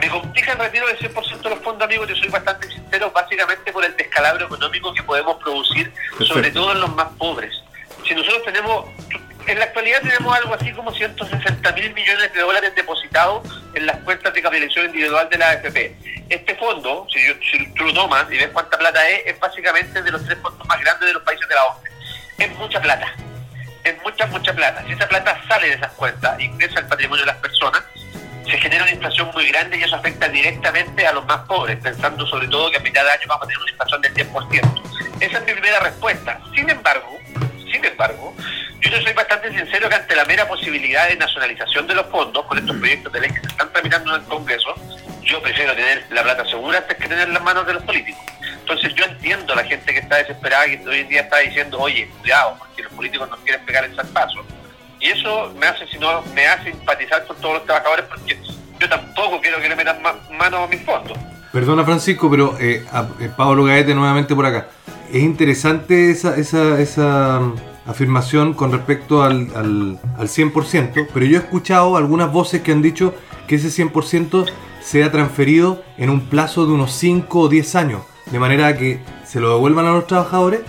Me 0.00 0.08
complica 0.10 0.52
el 0.52 0.58
retiro 0.58 0.86
del 0.88 0.98
100% 0.98 1.40
de 1.42 1.50
los 1.50 1.58
fondos, 1.60 1.82
amigos, 1.84 2.08
yo 2.08 2.16
soy 2.16 2.28
bastante 2.28 2.68
sincero, 2.68 3.10
básicamente 3.14 3.72
por 3.72 3.84
el 3.84 3.96
descalabro 3.96 4.46
económico 4.46 4.92
que 4.92 5.02
podemos 5.02 5.36
producir, 5.36 5.90
sobre 6.18 6.50
todo 6.50 6.72
en 6.72 6.80
los 6.80 6.94
más 6.94 7.08
pobres. 7.16 7.54
Si 8.06 8.14
nosotros 8.14 8.42
tenemos, 8.44 8.86
en 9.46 9.58
la 9.58 9.64
actualidad 9.66 10.00
tenemos 10.02 10.34
algo 10.36 10.54
así 10.54 10.72
como 10.72 10.92
160 10.92 11.72
mil 11.72 11.92
millones 11.94 12.32
de 12.32 12.40
dólares 12.40 12.74
depositados 12.74 13.42
en 13.74 13.86
las 13.86 13.96
cuentas 13.98 14.32
de 14.34 14.42
capitalización 14.42 14.86
individual 14.86 15.28
de 15.28 15.38
la 15.38 15.50
AFP. 15.50 15.96
Este 16.28 16.54
fondo, 16.56 17.06
si, 17.12 17.26
yo- 17.26 17.34
si 17.50 17.66
tú 17.74 17.84
lo 17.84 17.92
tomas 17.94 18.26
y 18.30 18.36
ves 18.38 18.48
cuánta 18.52 18.78
plata 18.78 19.06
es, 19.08 19.26
es 19.26 19.38
básicamente 19.40 20.02
de 20.02 20.10
los 20.10 20.24
tres 20.24 20.38
fondos 20.40 20.66
más 20.66 20.80
grandes 20.80 21.06
de 21.06 21.12
los 21.14 21.22
países 21.22 21.46
de 21.48 21.54
la 21.54 21.64
OCDE. 21.66 21.90
Es 22.38 22.50
mucha 22.56 22.80
plata 22.80 23.14
es 23.84 24.02
mucha, 24.02 24.24
mucha 24.28 24.54
plata. 24.54 24.82
Si 24.86 24.92
esa 24.92 25.06
plata 25.06 25.38
sale 25.46 25.68
de 25.68 25.74
esas 25.74 25.92
cuentas, 25.92 26.40
ingresa 26.40 26.78
al 26.78 26.86
patrimonio 26.88 27.22
de 27.26 27.32
las 27.32 27.36
personas, 27.42 27.82
se 28.50 28.56
genera 28.56 28.82
una 28.84 28.92
inflación 28.92 29.30
muy 29.34 29.46
grande 29.48 29.76
y 29.76 29.82
eso 29.82 29.94
afecta 29.96 30.26
directamente 30.30 31.06
a 31.06 31.12
los 31.12 31.26
más 31.26 31.40
pobres, 31.40 31.76
pensando 31.82 32.26
sobre 32.26 32.48
todo 32.48 32.70
que 32.70 32.78
a 32.78 32.80
mitad 32.80 33.04
de 33.04 33.10
año 33.10 33.24
vamos 33.28 33.44
a 33.44 33.46
tener 33.46 33.60
una 33.60 33.70
inflación 33.72 34.00
del 34.00 34.14
10%. 34.14 34.82
Esa 35.20 35.36
es 35.38 35.44
mi 35.44 35.52
primera 35.52 35.80
respuesta. 35.80 36.40
Sin 36.54 36.70
embargo, 36.70 37.18
sin 37.70 37.84
embargo, 37.84 38.34
yo 38.90 39.00
soy 39.02 39.12
bastante 39.12 39.50
sincero 39.50 39.88
que 39.88 39.94
ante 39.94 40.16
la 40.16 40.24
mera 40.24 40.46
posibilidad 40.48 41.08
de 41.08 41.16
nacionalización 41.16 41.86
de 41.86 41.94
los 41.94 42.06
fondos, 42.06 42.44
con 42.46 42.58
estos 42.58 42.76
proyectos 42.76 43.12
de 43.12 43.20
ley 43.20 43.30
que 43.30 43.40
se 43.40 43.46
están 43.46 43.72
tramitando 43.72 44.14
en 44.14 44.22
el 44.22 44.26
Congreso, 44.28 44.74
yo 45.22 45.40
prefiero 45.42 45.74
tener 45.74 46.04
la 46.10 46.22
plata 46.22 46.44
segura 46.46 46.78
antes 46.78 46.96
que 46.96 47.08
tener 47.08 47.28
en 47.28 47.34
las 47.34 47.42
manos 47.42 47.66
de 47.66 47.74
los 47.74 47.82
políticos. 47.84 48.20
Entonces 48.60 48.94
yo 48.94 49.04
entiendo 49.04 49.52
a 49.52 49.56
la 49.56 49.64
gente 49.64 49.92
que 49.92 49.98
está 50.00 50.16
desesperada, 50.16 50.64
que 50.66 50.82
hoy 50.88 51.00
en 51.00 51.08
día 51.08 51.20
está 51.22 51.38
diciendo, 51.38 51.78
oye, 51.78 52.08
cuidado, 52.20 52.56
porque 52.58 52.82
los 52.82 52.92
políticos 52.92 53.28
nos 53.30 53.38
quieren 53.40 53.64
pegar 53.64 53.84
el 53.84 53.94
zarpazo. 53.94 54.44
Y 55.00 55.08
eso 55.08 55.52
me 55.58 55.66
hace, 55.66 55.86
si 55.88 55.98
no, 55.98 56.22
me 56.34 56.46
hace 56.46 56.70
empatizar 56.70 57.26
con 57.26 57.36
todos 57.36 57.54
los 57.54 57.64
trabajadores 57.64 58.06
porque 58.06 58.38
yo 58.80 58.88
tampoco 58.88 59.40
quiero 59.40 59.60
que 59.60 59.68
le 59.68 59.76
metan 59.76 60.00
ma- 60.02 60.16
mano 60.30 60.64
a 60.64 60.66
mis 60.66 60.80
fondos. 60.82 61.16
Perdona 61.52 61.84
Francisco, 61.84 62.30
pero 62.30 62.56
eh, 62.58 62.84
eh, 63.20 63.30
Pablo 63.36 63.64
Gaete 63.64 63.94
nuevamente 63.94 64.34
por 64.34 64.46
acá. 64.46 64.66
es 65.12 65.22
interesante 65.22 66.10
esa, 66.10 66.36
esa, 66.36 66.80
esa 66.80 67.40
afirmación 67.86 68.54
con 68.54 68.72
respecto 68.72 69.22
al, 69.22 69.48
al, 69.54 69.98
al 70.18 70.28
100%, 70.28 71.08
pero 71.12 71.26
yo 71.26 71.38
he 71.38 71.40
escuchado 71.40 71.96
algunas 71.96 72.32
voces 72.32 72.62
que 72.62 72.72
han 72.72 72.82
dicho 72.82 73.14
que 73.46 73.56
ese 73.56 73.68
100% 73.68 74.50
sea 74.80 75.10
transferido 75.10 75.82
en 75.96 76.10
un 76.10 76.28
plazo 76.28 76.66
de 76.66 76.72
unos 76.72 76.92
5 76.92 77.40
o 77.40 77.48
10 77.48 77.74
años, 77.74 78.02
de 78.26 78.38
manera 78.38 78.76
que 78.76 79.00
se 79.24 79.40
lo 79.40 79.50
devuelvan 79.54 79.86
a 79.86 79.92
los 79.92 80.06
trabajadores 80.06 80.60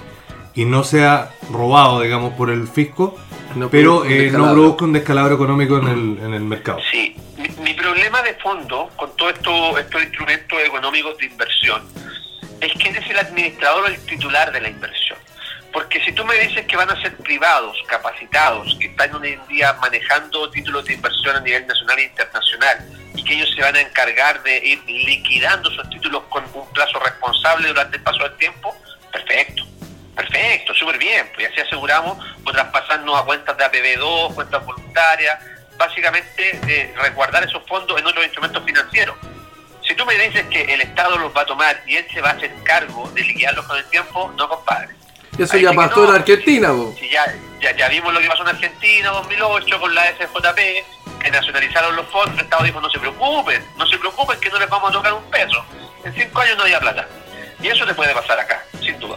y 0.54 0.66
no 0.66 0.84
sea 0.84 1.32
robado, 1.52 2.02
digamos, 2.02 2.34
por 2.34 2.50
el 2.50 2.68
fisco, 2.68 3.18
No 3.56 3.70
pero 3.70 4.06
eh, 4.06 4.32
no 4.32 4.52
produzca 4.54 4.86
un 4.86 4.94
descalabro 4.94 5.36
económico 5.36 5.78
en 5.78 5.88
el, 5.88 6.20
en 6.24 6.34
el 6.34 6.44
mercado. 6.44 6.80
Sí, 6.92 7.16
mi, 7.38 7.50
mi 7.62 7.74
problema 7.74 8.22
de 8.22 8.34
fondo 8.36 8.90
con 8.96 9.14
todos 9.18 9.34
esto, 9.34 9.78
estos 9.78 10.02
instrumentos 10.04 10.58
económicos 10.66 11.18
de 11.18 11.26
inversión 11.26 11.82
es 12.62 12.72
quién 12.74 12.96
es 12.96 13.10
el 13.10 13.20
administrador 13.20 13.84
o 13.84 13.88
el 13.88 14.00
titular 14.06 14.52
de 14.52 14.62
la 14.62 14.70
inversión. 14.70 15.18
Porque 15.76 16.02
si 16.06 16.14
tú 16.14 16.24
me 16.24 16.36
dices 16.36 16.66
que 16.68 16.78
van 16.78 16.90
a 16.90 17.02
ser 17.02 17.18
privados, 17.18 17.76
capacitados, 17.88 18.78
que 18.80 18.88
están 18.88 19.14
hoy 19.14 19.34
en 19.34 19.48
día 19.48 19.74
manejando 19.82 20.50
títulos 20.50 20.86
de 20.86 20.94
inversión 20.94 21.36
a 21.36 21.42
nivel 21.42 21.68
nacional 21.68 22.00
e 22.00 22.04
internacional, 22.04 22.78
y 23.14 23.22
que 23.22 23.34
ellos 23.34 23.52
se 23.54 23.62
van 23.62 23.76
a 23.76 23.82
encargar 23.82 24.42
de 24.44 24.58
ir 24.66 24.82
liquidando 24.86 25.70
esos 25.70 25.90
títulos 25.90 26.24
con 26.30 26.46
un 26.54 26.72
plazo 26.72 26.98
responsable 27.00 27.68
durante 27.68 27.98
el 27.98 28.04
paso 28.04 28.24
del 28.24 28.38
tiempo, 28.38 28.74
perfecto. 29.12 29.66
Perfecto, 30.16 30.74
súper 30.76 30.98
bien, 30.98 31.30
pues 31.36 31.52
así 31.52 31.60
aseguramos 31.60 32.26
o 32.46 32.52
traspasarnos 32.54 33.22
a 33.22 33.26
cuentas 33.26 33.58
de 33.58 33.66
APB2, 33.66 34.34
cuentas 34.34 34.66
voluntarias, 34.66 35.38
básicamente 35.76 36.58
eh, 36.70 36.94
resguardar 36.96 37.44
esos 37.44 37.68
fondos 37.68 38.00
en 38.00 38.08
otros 38.08 38.24
instrumentos 38.24 38.64
financieros. 38.64 39.18
Si 39.86 39.94
tú 39.94 40.06
me 40.06 40.14
dices 40.14 40.46
que 40.46 40.62
el 40.74 40.80
Estado 40.80 41.18
los 41.18 41.36
va 41.36 41.42
a 41.42 41.46
tomar 41.46 41.84
y 41.86 41.98
él 41.98 42.08
se 42.14 42.22
va 42.22 42.30
a 42.30 42.34
hacer 42.34 42.54
cargo 42.64 43.12
de 43.12 43.24
liquidarlos 43.24 43.66
con 43.66 43.78
el 43.78 43.86
tiempo, 43.90 44.34
no 44.38 44.48
compadre. 44.48 44.96
Eso 45.38 45.54
Ahí 45.56 45.62
ya 45.64 45.72
sí 45.72 45.76
pasó 45.76 46.04
no, 46.04 46.10
en 46.10 46.16
Argentina, 46.16 46.70
po. 46.70 46.96
Si 47.00 47.10
ya, 47.10 47.36
ya, 47.62 47.76
ya 47.76 47.90
vimos 47.90 48.14
lo 48.14 48.20
que 48.20 48.28
pasó 48.28 48.44
en 48.44 48.50
Argentina 48.50 49.10
2008 49.10 49.80
con 49.80 49.94
la 49.96 50.04
SJP, 50.14 50.56
que 51.22 51.32
nacionalizaron 51.32 51.96
los 51.96 52.06
fondos, 52.08 52.34
el 52.36 52.42
Estado 52.46 52.64
dijo 52.64 52.80
no 52.82 52.90
se 52.90 53.00
preocupen, 53.00 53.62
no 53.78 53.86
se 53.88 53.98
preocupen 53.98 54.40
que 54.40 54.50
no 54.50 54.60
les 54.60 54.70
vamos 54.70 54.90
a 54.90 54.94
tocar 54.94 55.14
un 55.14 55.24
peso. 55.30 55.64
En 56.04 56.14
cinco 56.14 56.40
años 56.42 56.58
no 56.58 56.64
había 56.64 56.80
plata. 56.80 57.08
Y 57.62 57.68
eso 57.68 57.86
te 57.86 57.94
puede 57.94 58.14
pasar 58.14 58.40
acá, 58.40 58.64
sin 58.82 59.00
duda. 59.00 59.16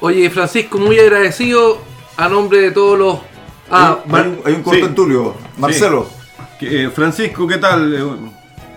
Oye, 0.00 0.28
Francisco, 0.30 0.78
muy 0.78 0.98
agradecido 0.98 1.80
a 2.16 2.28
nombre 2.28 2.58
de 2.60 2.70
todos 2.72 2.98
los... 2.98 3.18
Ah, 3.70 3.98
hay, 4.12 4.20
un, 4.22 4.42
hay 4.44 4.52
un 4.54 4.62
corto 4.62 4.80
Sí. 4.80 4.84
en 4.86 4.94
Tulio. 4.94 5.36
Marcelo. 5.56 6.10
Que, 6.58 6.84
eh, 6.84 6.90
Francisco, 6.90 7.46
¿qué 7.46 7.56
tal? 7.58 7.94
Eh, 7.94 8.30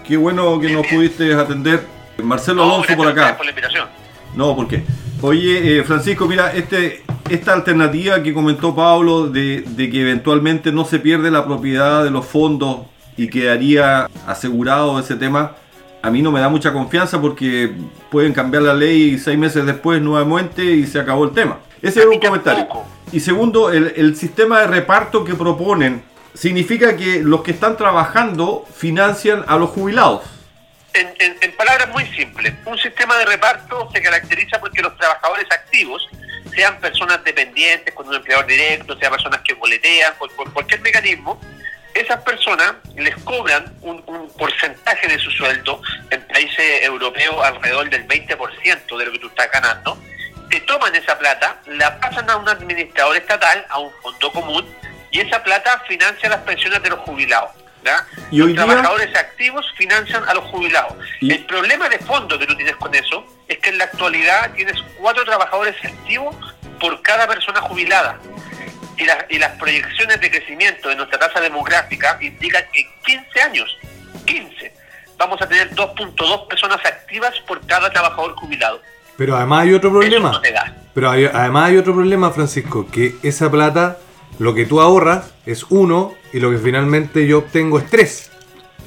qué 0.07 0.15
bueno 0.17 0.59
que 0.59 0.69
nos 0.69 0.85
pudiste 0.88 1.33
atender. 1.33 1.85
Marcelo 2.17 2.65
No, 2.65 2.75
Alonso 2.75 2.95
por 2.95 3.07
acá. 3.07 3.35
por 3.35 3.45
la 3.45 3.51
invitación. 3.51 3.89
No, 4.35 4.55
¿por 4.55 4.67
qué? 4.67 4.83
Oye, 5.22 5.80
eh, 5.80 5.84
Francisco, 5.84 6.28
mira, 6.28 6.53
este, 6.53 7.03
esta 7.30 7.53
alternativa 7.53 8.22
que 8.22 8.34
comentó 8.34 8.76
Pablo 8.76 9.28
de, 9.28 9.61
de 9.61 9.89
que 9.89 10.01
eventualmente 10.01 10.72
no 10.72 10.86
se 10.86 10.99
pierde 10.99 11.32
la 11.32 11.43
propiedad 11.43 12.03
de 12.03 12.11
los 12.11 12.26
fondos 12.26 12.82
y 13.18 13.28
quedaría 13.28 14.07
asegurado 14.28 14.99
ese 14.99 15.15
tema, 15.15 15.53
a 16.03 16.11
mí 16.11 16.22
no 16.22 16.32
me 16.32 16.39
da 16.39 16.49
mucha 16.49 16.72
confianza 16.72 17.20
porque 17.20 17.72
pueden 18.11 18.32
cambiar 18.32 18.61
la 18.61 18.76
ley 18.76 19.18
seis 19.18 19.39
meses 19.39 19.65
después 19.65 19.99
nuevamente 20.01 20.63
y 20.63 20.86
se 20.86 20.99
acabó 20.99 21.26
el 21.26 21.32
tema. 21.32 21.57
Ese 21.82 22.01
es 22.01 22.05
un 22.05 22.20
comentario. 22.20 22.68
Y 23.11 23.20
segundo, 23.20 23.72
el, 23.72 23.93
el 23.95 24.15
sistema 24.15 24.61
de 24.61 24.68
reparto 24.68 25.24
que 25.26 25.34
proponen 25.34 26.03
significa 26.36 26.95
que 26.95 27.24
los 27.24 27.41
que 27.41 27.51
están 27.51 27.76
trabajando 27.76 28.65
financian 28.72 29.43
a 29.47 29.57
los 29.57 29.72
jubilados. 29.72 30.22
En, 30.98 31.52
palabras 31.54 31.89
muy 31.89 32.06
simples, 32.08 32.54
un 32.66 32.78
sistema 32.78 33.16
de 33.18 33.26
reparto 33.26 33.89
se 33.93 34.02
caracteriza 34.02 34.60
porque 34.60 34.82
los 34.82 34.98
trabajadores 34.98 35.45
activos, 35.52 36.10
sean 36.56 36.80
personas 36.80 37.24
dependientes 37.24 37.93
con 37.93 38.08
un 38.08 38.16
empleador 38.16 38.48
directo, 38.48 38.98
sean 38.98 39.12
personas 39.12 39.41
que 39.41 39.54
boletean, 39.54 40.16
por, 40.18 40.32
por 40.32 40.52
cualquier 40.54 40.82
mecanismo, 40.82 41.39
esas 41.93 42.22
personas 42.24 42.74
les 42.95 43.16
cobran 43.18 43.72
un, 43.82 44.04
un 44.08 44.30
porcentaje 44.38 45.08
de 45.08 45.20
su 45.20 45.30
sueldo 45.32 45.82
en 46.10 46.22
países 46.28 46.84
europeos 46.84 47.45
alrededor 47.45 47.89
del 47.89 48.08
20% 48.08 48.98
de 48.98 49.06
lo 49.06 49.12
que 49.12 49.20
tú 49.20 49.28
estás 49.28 49.52
ganando, 49.52 50.02
te 50.50 50.60
toman 50.62 50.95
esa 50.95 51.18
plata, 51.18 51.58
la 51.68 52.00
pasan 52.00 52.30
a 52.30 52.38
un 52.38 52.50
administrador 52.50 53.18
estatal, 53.18 53.66
a 53.70 53.80
un 53.80 53.91
fondo 54.02 54.32
común, 54.32 54.66
y 55.12 55.20
esa 55.20 55.43
plata 55.43 55.84
financia 55.88 56.30
las 56.30 56.41
pensiones 56.41 56.82
de 56.82 56.89
los 56.89 57.00
jubilados. 57.00 57.52
¿Ya? 57.86 58.05
Y 58.32 58.38
los 58.38 58.47
día- 58.47 58.55
trabajadores 58.57 59.15
activos 59.15 59.65
financian 59.78 60.23
a 60.28 60.34
los 60.34 60.43
jubilados. 60.45 60.93
Y- 61.21 61.32
El 61.32 61.45
problema 61.45 61.88
de 61.89 61.99
fondo 61.99 62.38
que 62.38 62.45
tú 62.45 62.55
tienes 62.55 62.75
con 62.78 62.93
eso 62.95 63.25
es 63.47 63.57
que 63.59 63.69
en 63.69 63.78
la 63.78 63.86
actualidad 63.86 64.51
tienes 64.53 64.82
cuatro 64.97 65.23
trabajadores 65.25 65.75
activos 65.84 66.36
por 66.80 67.01
cada 67.01 67.28
persona 67.28 67.61
jubilada. 67.61 68.19
Y, 68.97 69.05
la- 69.05 69.25
y 69.30 69.38
las 69.38 69.51
proyecciones 69.59 70.19
de 70.19 70.32
crecimiento 70.32 70.89
de 70.89 70.95
nuestra 70.95 71.19
tasa 71.19 71.39
demográfica 71.39 72.17
indican 72.21 72.63
que 72.73 72.82
en 72.82 72.88
15 73.05 73.41
años, 73.41 73.78
15, 74.25 74.73
vamos 75.17 75.39
a 75.41 75.47
tener 75.47 75.69
2.2 75.75 76.47
personas 76.47 76.80
activas 76.84 77.34
por 77.47 77.65
cada 77.67 77.91
trabajador 77.91 78.34
jubilado. 78.36 78.82
Pero 79.15 79.36
además 79.36 79.63
hay 79.63 79.73
otro 79.73 79.91
problema. 79.91 80.32
no. 80.32 80.41
Pero 80.93 81.11
hay- 81.11 81.25
además 81.25 81.69
hay 81.69 81.78
otro 81.78 81.93
problema, 81.93 82.32
Francisco, 82.32 82.88
que 82.91 83.15
esa 83.23 83.49
plata, 83.51 83.97
lo 84.39 84.53
que 84.55 84.65
tú 84.65 84.82
ahorras 84.82 85.34
es 85.45 85.63
uno 85.69 86.13
y 86.38 86.39
lo 86.39 86.51
que 86.51 86.59
finalmente 86.59 87.25
yo 87.25 87.39
obtengo 87.39 87.79
es 87.79 87.89
tres. 87.89 88.29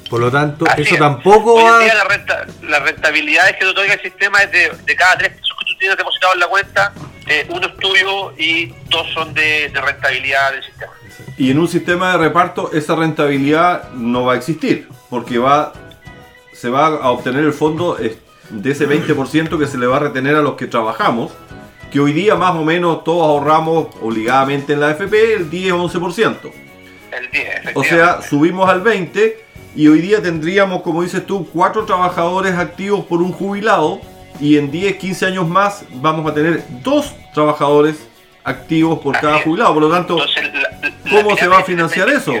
Por 0.09 0.21
lo 0.21 0.31
tanto, 0.31 0.65
Así 0.69 0.83
eso 0.83 0.93
es. 0.93 0.99
tampoco 0.99 1.55
Hoy 1.55 1.63
en 1.63 1.71
va... 1.73 1.79
día 1.79 1.95
la, 1.95 2.03
renta, 2.05 2.47
la 2.63 2.79
rentabilidad 2.79 3.49
es 3.49 3.53
que 3.57 3.59
te 3.59 3.67
otorga 3.67 3.93
el 3.93 4.01
sistema 4.01 4.41
es 4.41 4.51
de, 4.51 4.71
de 4.85 4.95
cada 4.95 5.17
tres 5.17 5.31
pesos 5.31 5.55
que 5.59 5.65
tú 5.65 5.77
tienes 5.77 5.97
depositado 5.97 6.33
en 6.33 6.39
la 6.39 6.47
cuenta, 6.47 6.93
eh, 7.27 7.45
uno 7.49 7.67
es 7.67 7.77
tuyo 7.77 8.33
y 8.37 8.73
dos 8.89 9.07
son 9.13 9.33
de, 9.33 9.69
de 9.69 9.81
rentabilidad 9.81 10.53
del 10.53 10.63
sistema. 10.63 10.93
Y 11.37 11.51
en 11.51 11.59
un 11.59 11.67
sistema 11.67 12.13
de 12.13 12.17
reparto 12.19 12.71
esa 12.71 12.95
rentabilidad 12.95 13.91
no 13.91 14.23
va 14.25 14.33
a 14.33 14.37
existir, 14.37 14.87
porque 15.09 15.37
va, 15.37 15.73
se 16.53 16.69
va 16.69 16.87
a 16.87 17.11
obtener 17.11 17.43
el 17.43 17.53
fondo 17.53 17.95
de 18.49 18.71
ese 18.71 18.87
20% 18.87 19.59
que 19.59 19.67
se 19.67 19.77
le 19.77 19.87
va 19.87 19.97
a 19.97 19.99
retener 19.99 20.35
a 20.35 20.41
los 20.41 20.55
que 20.55 20.67
trabajamos, 20.67 21.33
que 21.91 21.99
hoy 21.99 22.13
día 22.13 22.35
más 22.35 22.55
o 22.55 22.63
menos 22.63 23.03
todos 23.03 23.23
ahorramos 23.27 23.87
obligadamente 24.01 24.73
en 24.73 24.79
la 24.79 24.89
AFP 24.89 25.33
el 25.35 25.51
10-11%. 25.51 26.70
El 27.11 27.29
10, 27.29 27.61
O 27.75 27.83
sea, 27.83 28.21
subimos 28.21 28.69
al 28.69 28.83
20% 28.83 29.33
y 29.75 29.87
hoy 29.87 29.99
día 30.01 30.21
tendríamos, 30.21 30.81
como 30.81 31.01
dices 31.03 31.25
tú, 31.25 31.47
cuatro 31.51 31.85
trabajadores 31.85 32.55
activos 32.55 33.05
por 33.05 33.21
un 33.21 33.31
jubilado 33.31 34.01
y 34.39 34.57
en 34.57 34.71
10, 34.71 34.95
15 34.97 35.25
años 35.27 35.47
más 35.47 35.85
vamos 35.93 36.29
a 36.29 36.33
tener 36.33 36.63
dos 36.83 37.13
trabajadores 37.33 38.07
activos 38.43 38.99
por 38.99 39.15
Así 39.15 39.25
cada 39.25 39.39
jubilado. 39.41 39.73
Por 39.73 39.83
lo 39.83 39.89
tanto, 39.91 40.13
Entonces, 40.17 40.53
la- 40.53 40.89
la 40.89 41.21
¿Cómo 41.23 41.35
se 41.37 41.47
va 41.47 41.59
a 41.59 41.63
financiar 41.63 42.09
eso? 42.09 42.33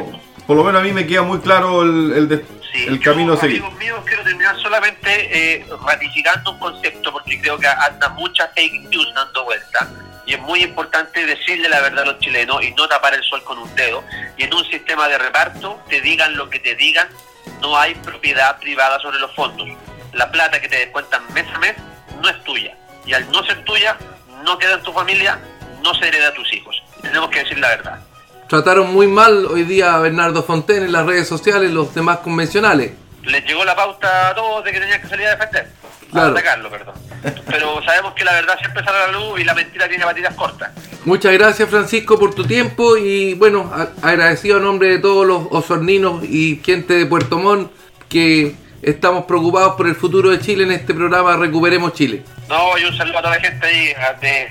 Por 0.47 0.57
lo 0.57 0.63
menos 0.63 0.81
a 0.81 0.83
mí 0.83 0.91
me 0.91 1.05
queda 1.05 1.21
muy 1.23 1.39
claro 1.39 1.83
el, 1.83 2.13
el 2.13 2.27
de- 2.27 2.45
Sí, 2.73 2.85
el 2.87 2.99
yo, 2.99 3.11
camino 3.11 3.33
a 3.33 3.37
seguir. 3.37 3.57
Amigos 3.61 3.77
míos, 3.79 3.99
quiero 4.05 4.23
terminar 4.23 4.55
solamente 4.57 5.55
eh, 5.57 5.65
ratificando 5.85 6.51
un 6.53 6.59
concepto 6.59 7.11
porque 7.11 7.39
creo 7.41 7.57
que 7.57 7.67
anda 7.67 8.07
mucha 8.09 8.47
fake 8.55 8.87
news 8.89 9.07
dando 9.13 9.43
vuelta 9.43 9.89
y 10.25 10.33
es 10.33 10.39
muy 10.41 10.63
importante 10.63 11.25
decirle 11.25 11.67
la 11.69 11.81
verdad 11.81 12.03
a 12.03 12.11
los 12.11 12.19
chilenos 12.19 12.63
y 12.63 12.71
no 12.71 12.87
tapar 12.87 13.13
el 13.13 13.23
sol 13.23 13.43
con 13.43 13.57
un 13.57 13.73
dedo. 13.75 14.03
Y 14.37 14.43
en 14.43 14.53
un 14.53 14.63
sistema 14.65 15.07
de 15.07 15.17
reparto, 15.17 15.79
te 15.89 16.01
digan 16.01 16.35
lo 16.35 16.49
que 16.49 16.59
te 16.59 16.75
digan, 16.75 17.07
no 17.61 17.77
hay 17.77 17.95
propiedad 17.95 18.59
privada 18.59 18.99
sobre 18.99 19.19
los 19.19 19.33
fondos. 19.35 19.67
La 20.13 20.31
plata 20.31 20.61
que 20.61 20.69
te 20.69 20.77
descuentan 20.77 21.21
mes 21.33 21.45
a 21.53 21.59
mes 21.59 21.75
no 22.21 22.29
es 22.29 22.43
tuya. 22.43 22.77
Y 23.05 23.13
al 23.13 23.29
no 23.31 23.43
ser 23.43 23.63
tuya, 23.63 23.97
no 24.43 24.57
queda 24.57 24.75
en 24.75 24.83
tu 24.83 24.93
familia, 24.93 25.39
no 25.81 25.93
se 25.95 26.07
hereda 26.07 26.29
a 26.29 26.33
tus 26.33 26.51
hijos. 26.53 26.81
Tenemos 27.01 27.29
que 27.29 27.39
decir 27.39 27.57
la 27.57 27.69
verdad. 27.69 27.99
Trataron 28.47 28.93
muy 28.93 29.07
mal 29.07 29.45
hoy 29.45 29.63
día 29.63 29.95
a 29.95 29.99
Bernardo 29.99 30.43
Fonten 30.43 30.83
en 30.83 30.91
las 30.91 31.05
redes 31.05 31.27
sociales, 31.27 31.71
los 31.71 31.95
demás 31.95 32.17
convencionales. 32.17 32.91
les 33.23 33.45
llegó 33.45 33.63
la 33.63 33.75
pauta 33.75 34.29
a 34.29 34.35
todos 34.35 34.63
de 34.65 34.71
que 34.71 34.79
tenían 34.79 35.01
que 35.01 35.07
salir 35.07 35.27
a 35.27 35.35
defender. 35.35 35.71
Claro. 36.11 36.27
A 36.27 36.31
atacarlo, 36.31 36.69
perdón. 36.69 36.95
Pero 37.47 37.83
sabemos 37.83 38.13
que 38.13 38.23
la 38.25 38.33
verdad 38.33 38.57
siempre 38.59 38.83
sale 38.83 38.97
a 38.97 39.07
la 39.07 39.13
luz 39.13 39.39
y 39.39 39.43
la 39.43 39.53
mentira 39.53 39.87
tiene 39.87 40.05
batidas 40.05 40.33
cortas. 40.35 40.71
Muchas 41.05 41.33
gracias 41.33 41.69
Francisco 41.69 42.17
por 42.19 42.33
tu 42.33 42.43
tiempo 42.45 42.97
y 42.97 43.33
bueno, 43.35 43.71
a- 43.73 44.07
agradecido 44.07 44.57
a 44.57 44.59
nombre 44.59 44.89
de 44.89 44.99
todos 44.99 45.25
los 45.25 45.47
osorninos 45.51 46.23
y 46.23 46.61
gente 46.63 46.93
de 46.93 47.05
Puerto 47.05 47.37
Montt 47.39 47.71
que 48.09 48.55
estamos 48.81 49.25
preocupados 49.25 49.75
por 49.75 49.87
el 49.87 49.95
futuro 49.95 50.29
de 50.31 50.39
Chile 50.39 50.63
en 50.63 50.71
este 50.71 50.93
programa 50.93 51.35
Recuperemos 51.37 51.93
Chile. 51.93 52.23
No, 52.49 52.77
y 52.77 52.83
un 52.85 52.95
saludo 52.97 53.19
a 53.19 53.21
toda 53.21 53.35
la 53.35 53.41
gente 53.41 53.65
ahí 53.65 53.93
de, 54.21 54.49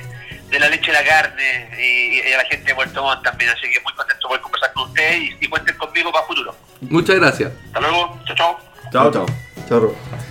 de 0.51 0.59
la 0.61 0.69
leche 0.69 0.91
y 0.91 0.95
la 0.95 1.05
carne 1.05 1.71
y, 1.79 2.29
y 2.29 2.33
a 2.33 2.37
la 2.39 2.45
gente 2.45 2.67
de 2.69 2.75
Puerto 2.75 3.03
Montt 3.03 3.23
también. 3.23 3.51
Así 3.51 3.63
que 3.63 3.81
muy 3.81 3.93
contento 3.95 4.23
de 4.23 4.29
poder 4.29 4.41
conversar 4.41 4.73
con 4.73 4.85
ustedes 4.89 5.17
y, 5.21 5.37
y 5.45 5.49
cuenten 5.49 5.77
conmigo 5.77 6.11
para 6.13 6.25
futuro. 6.27 6.55
Muchas 6.83 7.17
gracias. 7.17 7.53
Hasta 7.67 7.81
luego. 7.81 8.19
Chao, 8.27 8.37
chao. 8.37 8.59
Chao, 8.93 9.11
chao. 9.13 9.50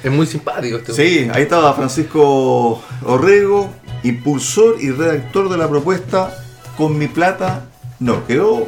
Es 0.03 0.11
muy 0.11 0.25
simpático 0.25 0.77
este. 0.77 0.93
Sí, 0.93 1.29
ahí 1.33 1.43
estaba 1.43 1.73
Francisco 1.73 2.81
Orrego, 3.05 3.69
impulsor 4.03 4.77
y 4.81 4.91
redactor 4.91 5.49
de 5.49 5.57
la 5.57 5.69
propuesta 5.69 6.43
Con 6.77 6.97
mi 6.97 7.07
plata. 7.07 7.65
No, 7.99 8.25
quedó 8.25 8.67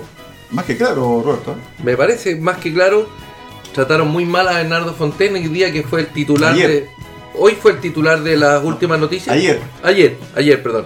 más 0.52 0.66
que 0.66 0.78
claro, 0.78 1.22
Roberto. 1.24 1.56
Me 1.84 1.96
parece 1.96 2.36
más 2.36 2.58
que 2.58 2.74
claro, 2.74 3.08
trataron 3.74 4.10
muy 4.10 4.26
mal 4.26 4.48
a 4.48 4.58
Bernardo 4.58 4.94
Fonten 4.94 5.38
el 5.38 5.52
día 5.52 5.72
que 5.72 5.84
fue 5.84 6.02
el 6.02 6.08
titular 6.08 6.54
Ayer. 6.54 6.70
de... 6.70 6.90
Hoy 7.40 7.54
fue 7.54 7.72
el 7.72 7.80
titular 7.80 8.22
de 8.22 8.36
las 8.36 8.62
últimas 8.64 9.00
noticias. 9.00 9.34
Ayer. 9.34 9.62
Ayer, 9.84 10.18
ayer, 10.36 10.62
perdón. 10.62 10.86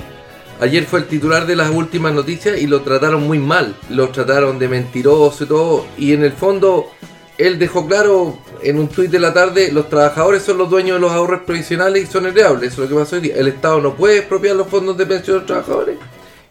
Ayer 0.61 0.85
fue 0.85 0.99
el 0.99 1.07
titular 1.07 1.47
de 1.47 1.55
las 1.55 1.71
últimas 1.71 2.13
noticias 2.13 2.61
y 2.61 2.67
lo 2.67 2.81
trataron 2.81 3.25
muy 3.25 3.39
mal. 3.39 3.75
Lo 3.89 4.09
trataron 4.09 4.59
de 4.59 4.67
mentiroso 4.69 5.43
y 5.43 5.47
todo. 5.47 5.85
Y 5.97 6.13
en 6.13 6.23
el 6.23 6.31
fondo, 6.31 6.91
él 7.37 7.59
dejó 7.59 7.87
claro 7.87 8.37
en 8.63 8.79
un 8.79 8.87
tuit 8.87 9.11
de 9.11 9.19
la 9.19 9.33
tarde, 9.33 9.71
los 9.71 9.89
trabajadores 9.89 10.43
son 10.43 10.57
los 10.57 10.69
dueños 10.69 10.97
de 10.97 11.01
los 11.01 11.11
ahorros 11.11 11.41
previsionales 11.41 12.03
y 12.03 12.11
son 12.11 12.25
heredables. 12.25 12.73
Eso 12.73 12.83
es 12.83 12.89
lo 12.89 12.95
que 12.95 13.03
pasó 13.03 13.15
hoy 13.17 13.23
día. 13.23 13.35
El 13.35 13.47
Estado 13.47 13.81
no 13.81 13.95
puede 13.95 14.19
expropiar 14.19 14.55
los 14.55 14.67
fondos 14.67 14.97
de 14.97 15.05
pensión 15.05 15.35
de 15.35 15.39
los 15.39 15.47
trabajadores. 15.47 15.97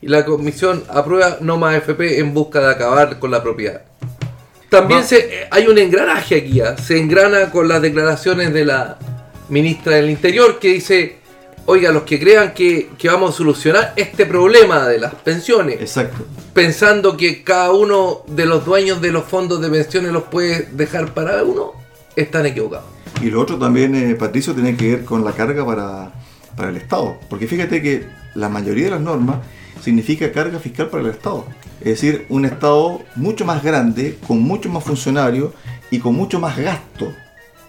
Y 0.01 0.09
la 0.09 0.25
comisión 0.25 0.85
aprueba 0.91 1.39
no 1.41 1.57
más 1.57 1.77
FP 1.77 2.19
en 2.19 2.35
busca 2.35 2.61
de 2.61 2.71
acabar 2.71 3.19
con 3.19 3.31
la 3.31 3.43
propiedad. 3.43 3.83
También 4.69 5.05
se, 5.05 5.19
eh, 5.19 5.49
hay 5.51 5.67
un 5.67 5.79
engranaje 5.79 6.37
aquí. 6.37 6.61
¿ah? 6.61 6.77
Se 6.77 6.99
engrana 6.99 7.51
con 7.51 7.69
las 7.69 7.81
declaraciones 7.81 8.53
de 8.53 8.65
la 8.67 8.99
ministra 9.49 9.97
del 9.97 10.11
Interior 10.11 10.59
que 10.59 10.69
dice, 10.69 11.19
oiga, 11.67 11.93
los 11.93 12.03
que 12.03 12.19
crean 12.19 12.55
que, 12.55 12.91
que 12.99 13.09
vamos 13.09 13.35
a 13.35 13.39
solucionar 13.39 13.93
este 13.97 14.27
problema 14.27 14.87
de 14.87 14.99
las 14.99 15.15
pensiones, 15.15 15.81
Exacto. 15.81 16.25
pensando 16.53 17.17
que 17.17 17.43
cada 17.43 17.73
uno 17.73 18.23
de 18.27 18.47
los 18.47 18.65
dueños 18.65 19.01
de 19.01 19.13
los 19.13 19.25
fondos 19.25 19.61
de 19.61 19.71
pensiones 19.71 20.13
los 20.13 20.25
puede 20.25 20.69
dejar 20.73 21.15
para 21.15 21.43
uno, 21.43 21.73
están 22.17 22.47
equivocados. 22.47 22.87
Y 23.23 23.31
lo 23.31 23.41
otro 23.41 23.59
también, 23.59 23.95
eh, 23.95 24.15
Patricio, 24.15 24.55
tiene 24.55 24.77
que 24.77 24.97
ver 24.97 25.05
con 25.05 25.25
la 25.25 25.33
carga 25.33 25.65
para, 25.65 26.13
para 26.57 26.69
el 26.69 26.77
Estado. 26.77 27.17
Porque 27.31 27.47
fíjate 27.47 27.81
que 27.81 28.07
la 28.35 28.49
mayoría 28.49 28.85
de 28.87 28.91
las 28.91 29.01
normas 29.01 29.39
significa 29.83 30.31
carga 30.33 30.59
fiscal 30.59 30.89
para 30.89 31.03
el 31.03 31.11
Estado. 31.11 31.47
Es 31.81 32.01
decir, 32.01 32.27
un 32.29 32.45
Estado 32.45 33.03
mucho 33.17 33.45
más 33.45 33.63
grande, 33.63 34.19
con 34.27 34.41
mucho 34.41 34.69
más 34.69 34.85
funcionarios 34.85 35.53
y 35.91 35.99
con 35.99 36.15
mucho 36.15 36.41
más 36.41 36.57
gasto. 36.59 37.13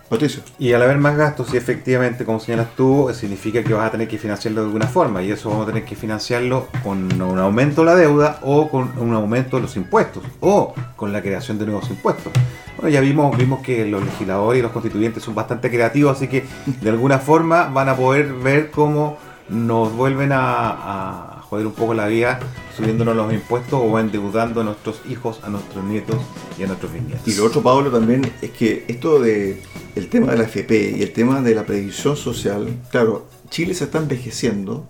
Patricio. 0.10 0.44
Y 0.60 0.74
al 0.74 0.84
haber 0.84 0.98
más 0.98 1.18
gastos, 1.18 1.48
sí, 1.50 1.58
efectivamente, 1.58 2.26
como 2.26 2.40
señalas 2.40 2.68
tú, 2.76 3.10
significa 3.14 3.64
que 3.64 3.74
vas 3.74 3.88
a 3.88 3.92
tener 3.92 4.08
que 4.08 4.18
financiarlo 4.18 4.62
de 4.62 4.68
alguna 4.68 4.88
forma. 4.88 5.24
Y 5.24 5.32
eso 5.32 5.50
vamos 5.50 5.64
a 5.64 5.68
tener 5.68 5.84
que 5.84 5.96
financiarlo 5.96 6.68
con 6.84 7.22
un 7.22 7.40
aumento 7.40 7.82
de 7.82 7.86
la 7.86 7.96
deuda 7.96 8.40
o 8.44 8.70
con 8.70 8.98
un 9.00 9.14
aumento 9.14 9.58
de 9.58 9.64
los 9.64 9.76
impuestos 9.76 10.24
o 10.42 10.74
con 10.96 11.12
la 11.12 11.22
creación 11.22 11.58
de 11.58 11.66
nuevos 11.66 11.90
impuestos. 11.90 12.32
Bueno, 12.78 12.90
ya 12.90 13.02
vimos, 13.02 13.36
vimos 13.38 13.62
que 13.62 13.86
los 13.86 14.04
legisladores 14.04 14.60
y 14.60 14.62
los 14.62 14.72
constituyentes 14.72 15.24
son 15.24 15.34
bastante 15.34 15.70
creativos, 15.72 16.18
así 16.18 16.28
que 16.28 16.46
de 16.66 16.90
alguna 16.90 17.20
forma 17.20 17.68
van 17.70 17.90
a 17.90 17.96
poder 17.96 18.34
ver 18.34 18.70
cómo 18.70 19.18
nos 19.50 19.94
vuelven 19.94 20.32
a 20.34 21.35
joder 21.50 21.68
un 21.68 21.74
poco 21.74 21.94
la 21.94 22.08
vida 22.08 22.40
subiéndonos 22.76 23.16
los 23.16 23.34
impuestos 23.34 23.80
o 23.82 24.00
endeudando 24.00 24.62
a 24.62 24.64
nuestros 24.64 25.02
hijos, 25.10 25.40
a 25.44 25.50
nuestros 25.50 25.84
nietos 25.84 26.18
y 26.58 26.64
a 26.64 26.68
nuestros 26.68 26.92
bisnietos. 26.92 27.28
Y 27.28 27.36
lo 27.36 27.46
otro, 27.46 27.62
Pablo, 27.62 27.90
también 27.92 28.30
es 28.42 28.52
que 28.52 28.86
esto 28.88 29.20
de 29.20 29.62
el 29.96 30.10
tema 30.10 30.32
de 30.32 30.38
la 30.38 30.44
FP 30.44 30.98
y 30.98 31.02
el 31.02 31.14
tema 31.14 31.42
de 31.42 31.56
la 31.56 31.66
previsión 31.66 32.18
social, 32.18 32.68
claro, 32.90 33.28
Chile 33.50 33.74
se 33.74 33.86
está 33.86 34.00
envejeciendo. 34.00 34.88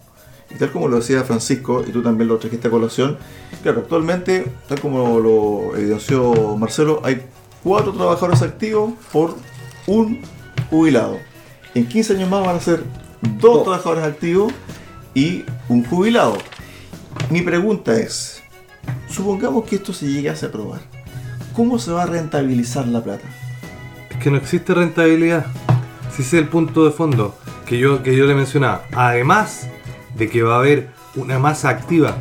Y 0.49 0.58
tal 0.58 0.72
como 0.72 0.88
lo 0.88 0.97
decía 0.97 1.24
Francisco, 1.24 1.84
y 1.88 1.91
tú 1.91 2.01
también 2.01 2.28
lo 2.28 2.38
trajiste 2.38 2.68
a 2.68 2.72
colación, 2.72 3.18
claro, 3.64 3.82
actualmente, 3.82 4.45
tal 4.68 4.80
como 4.80 5.20
lo 5.20 5.76
evidenció 5.76 6.56
Marcelo, 6.56 7.01
hay 7.03 7.22
cuatro 7.64 7.91
trabajadores 7.93 8.41
activos 8.41 8.93
por 9.12 9.36
un 9.88 10.22
jubilado. 10.70 11.18
En 11.74 11.88
15 11.88 12.14
años 12.14 12.30
más 12.30 12.45
van 12.45 12.56
a 12.56 12.60
ser 12.60 12.84
dos 13.39 13.64
trabajadores 13.64 14.03
activos 14.03 14.53
y 15.16 15.45
un 15.68 15.84
jubilado. 15.84 16.38
Mi 17.32 17.41
pregunta 17.41 17.97
es, 17.97 18.43
supongamos 19.09 19.66
que 19.66 19.78
esto 19.78 19.93
se 19.93 20.05
llegase 20.05 20.45
a 20.45 20.49
aprobar, 20.49 20.82
¿cómo 21.55 21.80
se 21.80 21.91
va 21.91 22.03
a 22.03 22.05
rentabilizar 22.05 22.88
la 22.88 23.03
plata? 23.03 23.28
Es 24.11 24.18
que 24.18 24.30
no 24.30 24.38
existe 24.38 24.76
rentabilidad. 24.76 25.47
Si 26.16 26.22
ese 26.22 26.38
es 26.38 26.43
el 26.43 26.49
punto 26.49 26.86
de 26.86 26.91
fondo 26.91 27.36
que 27.66 27.80
yo, 27.80 28.03
que 28.03 28.16
yo 28.16 28.26
le 28.26 28.36
mencionaba. 28.36 28.86
Además 28.93 29.68
de 30.16 30.30
que 30.30 30.43
va 30.43 30.55
a 30.55 30.59
haber 30.59 30.89
una 31.16 31.39
masa 31.39 31.70
activa 31.70 32.16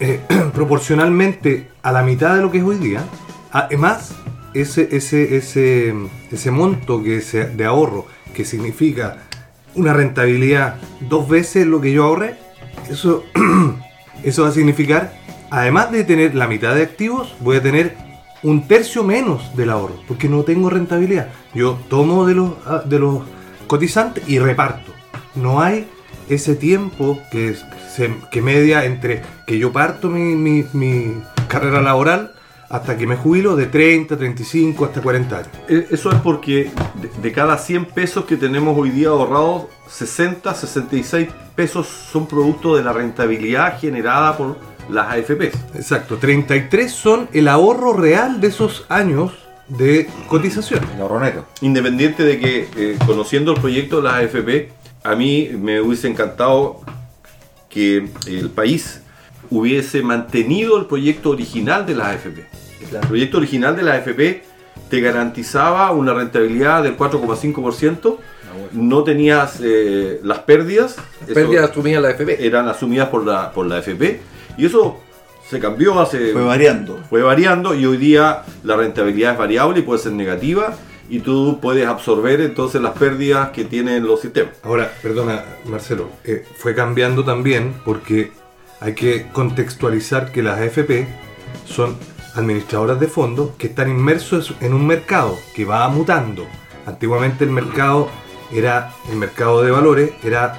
eh, 0.00 0.20
proporcionalmente 0.54 1.68
a 1.82 1.92
la 1.92 2.02
mitad 2.02 2.34
de 2.34 2.42
lo 2.42 2.50
que 2.50 2.58
es 2.58 2.64
hoy 2.64 2.76
día. 2.76 3.04
Además, 3.52 4.14
ese, 4.54 4.88
ese, 4.92 5.36
ese, 5.36 5.94
ese 6.30 6.50
monto 6.50 7.02
que 7.02 7.20
de 7.20 7.64
ahorro 7.64 8.06
que 8.34 8.44
significa 8.44 9.18
una 9.74 9.92
rentabilidad 9.92 10.76
dos 11.00 11.28
veces 11.28 11.66
lo 11.66 11.80
que 11.80 11.92
yo 11.92 12.04
ahorré, 12.04 12.36
eso, 12.90 13.24
eso 14.22 14.42
va 14.42 14.48
a 14.48 14.52
significar, 14.52 15.12
además 15.50 15.90
de 15.92 16.04
tener 16.04 16.34
la 16.34 16.46
mitad 16.46 16.74
de 16.74 16.82
activos, 16.82 17.34
voy 17.40 17.56
a 17.56 17.62
tener 17.62 17.96
un 18.42 18.66
tercio 18.66 19.04
menos 19.04 19.54
del 19.56 19.70
ahorro, 19.70 19.96
porque 20.08 20.28
no 20.28 20.42
tengo 20.44 20.70
rentabilidad. 20.70 21.28
Yo 21.54 21.78
tomo 21.88 22.26
de 22.26 22.34
los, 22.34 22.52
ah, 22.66 22.82
de 22.84 22.98
los 22.98 23.20
cotizantes 23.66 24.24
y 24.28 24.38
reparto. 24.38 24.92
No 25.34 25.60
hay 25.60 25.86
ese 26.28 26.54
tiempo 26.56 27.18
que, 27.30 27.54
que 28.30 28.42
media 28.42 28.84
entre 28.84 29.22
que 29.46 29.58
yo 29.58 29.72
parto 29.72 30.08
mi- 30.08 30.64
mi 30.72 31.22
carrera 31.48 31.80
laboral 31.82 32.32
hasta 32.70 32.96
que 32.96 33.06
me 33.06 33.16
jubilo 33.16 33.56
de 33.56 33.66
30, 33.66 34.16
35 34.16 34.84
hasta 34.84 35.02
40 35.02 35.36
años. 35.36 35.48
Eh, 35.68 35.88
Eso 35.90 36.10
es 36.10 36.20
porque 36.20 36.70
de, 36.94 37.10
de 37.20 37.32
cada 37.32 37.58
100 37.58 37.86
pesos 37.86 38.24
que 38.24 38.36
tenemos 38.36 38.78
hoy 38.78 38.90
día 38.90 39.08
ahorrados, 39.08 39.64
60, 39.88 40.54
66 40.54 41.28
pesos 41.56 41.88
son 41.88 42.26
producto 42.26 42.76
de 42.76 42.84
la 42.84 42.92
rentabilidad 42.92 43.78
generada 43.78 44.36
por 44.36 44.56
las 44.88 45.08
AFPs. 45.08 45.58
Exacto, 45.74 46.16
33 46.16 46.90
son 46.90 47.28
el 47.32 47.48
ahorro 47.48 47.92
real 47.92 48.40
de 48.40 48.46
esos 48.46 48.86
años 48.88 49.32
de 49.68 50.08
cotización. 50.28 50.80
El 50.94 51.02
ahorro 51.02 51.20
neto. 51.20 51.46
Independiente 51.60 52.22
de 52.22 52.38
que, 52.38 52.68
eh, 52.76 52.98
conociendo 53.04 53.52
el 53.52 53.60
proyecto 53.60 53.96
de 53.96 54.02
las 54.04 54.14
AFP, 54.14 54.72
a 55.02 55.16
mí 55.16 55.50
me 55.58 55.80
hubiese 55.80 56.08
encantado 56.08 56.80
que 57.68 58.08
el 58.26 58.50
país 58.50 59.02
hubiese 59.50 60.02
mantenido 60.02 60.78
el 60.78 60.86
proyecto 60.86 61.30
original 61.30 61.84
de 61.86 61.94
las 61.94 62.08
AFP. 62.08 62.46
El 62.92 63.06
proyecto 63.06 63.38
original 63.38 63.76
de 63.76 63.82
las 63.82 63.98
AFP 63.98 64.42
te 64.88 65.00
garantizaba 65.00 65.90
una 65.92 66.12
rentabilidad 66.14 66.82
del 66.82 66.96
4,5%, 66.96 68.16
no 68.72 69.04
tenías 69.04 69.60
eh, 69.62 70.20
las 70.22 70.40
pérdidas, 70.40 70.96
eso 71.24 71.34
Pérdidas 71.34 71.70
asumidas 71.70 72.02
la 72.02 72.10
FP. 72.10 72.44
eran 72.44 72.68
asumidas 72.68 73.08
por 73.08 73.24
la, 73.24 73.52
por 73.52 73.66
la 73.66 73.76
AFP, 73.76 74.20
y 74.56 74.66
eso 74.66 74.98
se 75.48 75.58
cambió 75.58 75.98
hace 76.00 76.32
Fue 76.32 76.42
variando. 76.42 77.00
fue 77.08 77.22
variando 77.22 77.74
y 77.74 77.84
hoy 77.86 77.96
día 77.96 78.42
la 78.62 78.76
rentabilidad 78.76 79.32
es 79.32 79.38
variable 79.38 79.80
y 79.80 79.82
puede 79.82 80.00
ser 80.00 80.12
negativa 80.12 80.76
y 81.08 81.20
tú 81.20 81.58
puedes 81.60 81.86
absorber 81.86 82.40
entonces 82.40 82.80
las 82.80 82.96
pérdidas 82.96 83.50
que 83.50 83.64
tienen 83.64 84.06
los 84.06 84.20
sistemas. 84.20 84.54
Ahora, 84.62 84.92
perdona, 85.02 85.44
Marcelo, 85.64 86.08
eh, 86.24 86.44
fue 86.56 86.74
cambiando 86.74 87.24
también 87.24 87.74
porque 87.84 88.30
hay 88.80 88.94
que 88.94 89.28
contextualizar 89.32 90.32
que 90.32 90.42
las 90.42 90.58
AFP 90.58 91.06
son 91.66 91.96
administradoras 92.34 92.98
de 92.98 93.08
fondos 93.08 93.50
que 93.58 93.68
están 93.68 93.90
inmersos 93.90 94.54
en 94.60 94.74
un 94.74 94.86
mercado 94.86 95.38
que 95.54 95.64
va 95.64 95.88
mutando. 95.88 96.46
Antiguamente 96.86 97.44
el 97.44 97.50
mercado 97.50 98.08
era 98.52 98.92
el 99.10 99.16
mercado 99.16 99.62
de 99.62 99.70
valores 99.70 100.12
era 100.24 100.58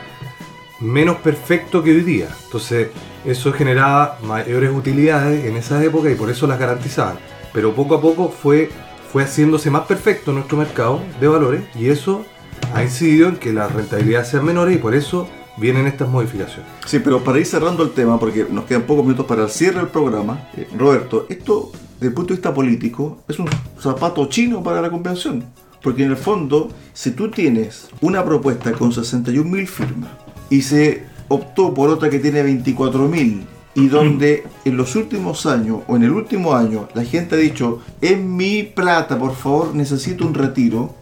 menos 0.80 1.17
perfecto 1.17 1.84
que 1.84 1.91
hoy 1.91 2.01
día. 2.01 2.28
Entonces, 2.45 2.89
eso 3.26 3.53
generaba 3.53 4.17
mayores 4.24 4.72
utilidades 4.72 5.45
en 5.45 5.55
esa 5.55 5.84
época 5.84 6.09
y 6.09 6.15
por 6.15 6.30
eso 6.30 6.47
las 6.47 6.59
garantizaban. 6.59 7.19
Pero 7.53 7.74
poco 7.74 7.95
a 7.95 8.01
poco 8.01 8.30
fue, 8.30 8.69
fue 9.11 9.24
haciéndose 9.24 9.69
más 9.69 9.84
perfecto 9.84 10.32
nuestro 10.32 10.57
mercado 10.57 11.01
de 11.19 11.28
valores 11.28 11.63
y 11.76 11.89
eso 11.89 12.26
ha 12.74 12.84
incidido 12.84 13.30
en 13.30 13.38
que 13.38 13.53
las 13.53 13.72
rentabilidades 13.72 14.30
sean 14.30 14.45
menores 14.45 14.76
y 14.76 14.80
por 14.80 14.95
eso 14.95 15.28
vienen 15.62 15.88
estas 15.88 16.09
modificaciones. 16.09 16.66
Sí, 16.86 16.99
pero 16.99 17.24
para 17.24 17.39
ir 17.39 17.45
cerrando 17.45 17.84
el 17.84 17.91
tema, 17.91 18.20
porque 18.20 18.47
nos 18.49 18.66
quedan 18.66 18.82
pocos 18.82 19.05
minutos 19.05 19.28
para 19.28 19.43
el 19.43 19.49
cierre 19.49 19.78
del 19.78 19.88
programa, 19.88 20.49
eh, 20.57 20.68
Roberto, 20.78 21.28
esto 21.30 21.72
desde 21.93 22.07
el 22.07 22.14
punto 22.14 22.30
de 22.30 22.38
vista 22.38 22.53
político 22.53 23.20
es 23.28 23.38
un 23.38 23.47
zapato 23.80 24.26
chino 24.26 24.64
para 24.64 24.82
la 24.82 24.89
convención. 24.89 25.45
Porque 25.84 26.03
en 26.03 26.09
el 26.09 26.18
fondo, 26.18 26.70
si 26.93 27.12
tú 27.12 27.30
tienes 27.30 27.89
una 28.01 28.26
propuesta 28.26 28.72
con 28.74 28.91
61.000 28.91 29.68
firmas 29.68 30.09
y 30.49 30.62
se 30.64 31.03
optó 31.28 31.74
por 31.74 31.89
otra 31.89 32.09
que 32.09 32.20
tiene 32.20 32.43
24.000 32.43 33.41
y 33.74 33.88
donde 33.88 34.43
en 34.66 34.78
los 34.78 34.95
últimos 34.95 35.45
años 35.45 35.82
o 35.88 35.95
en 35.95 36.03
el 36.03 36.12
último 36.12 36.53
año 36.53 36.88
la 36.93 37.03
gente 37.03 37.36
ha 37.36 37.38
dicho, 37.38 37.80
en 38.01 38.36
mi 38.36 38.64
plata, 38.64 39.18
por 39.18 39.36
favor, 39.36 39.74
necesito 39.74 40.26
un 40.26 40.34
retiro, 40.34 40.95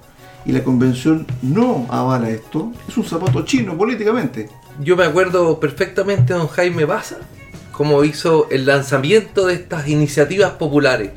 y 0.46 0.52
la 0.52 0.64
convención 0.64 1.26
no 1.42 1.86
avala 1.90 2.30
esto, 2.30 2.72
es 2.88 2.98
un 2.98 3.06
zapato 3.06 3.44
chino 3.44 3.78
políticamente. 3.78 4.50
Yo 4.80 4.96
me 4.96 5.06
acuerdo 5.06 5.60
perfectamente 5.60 6.34
de 6.34 6.40
don 6.40 6.48
Jaime 6.48 6.86
Baza, 6.86 7.18
cómo 7.72 8.04
hizo 8.04 8.48
el 8.50 8.66
lanzamiento 8.66 9.48
de 9.48 9.56
estas 9.56 9.88
iniciativas 9.88 10.52
populares. 10.52 11.12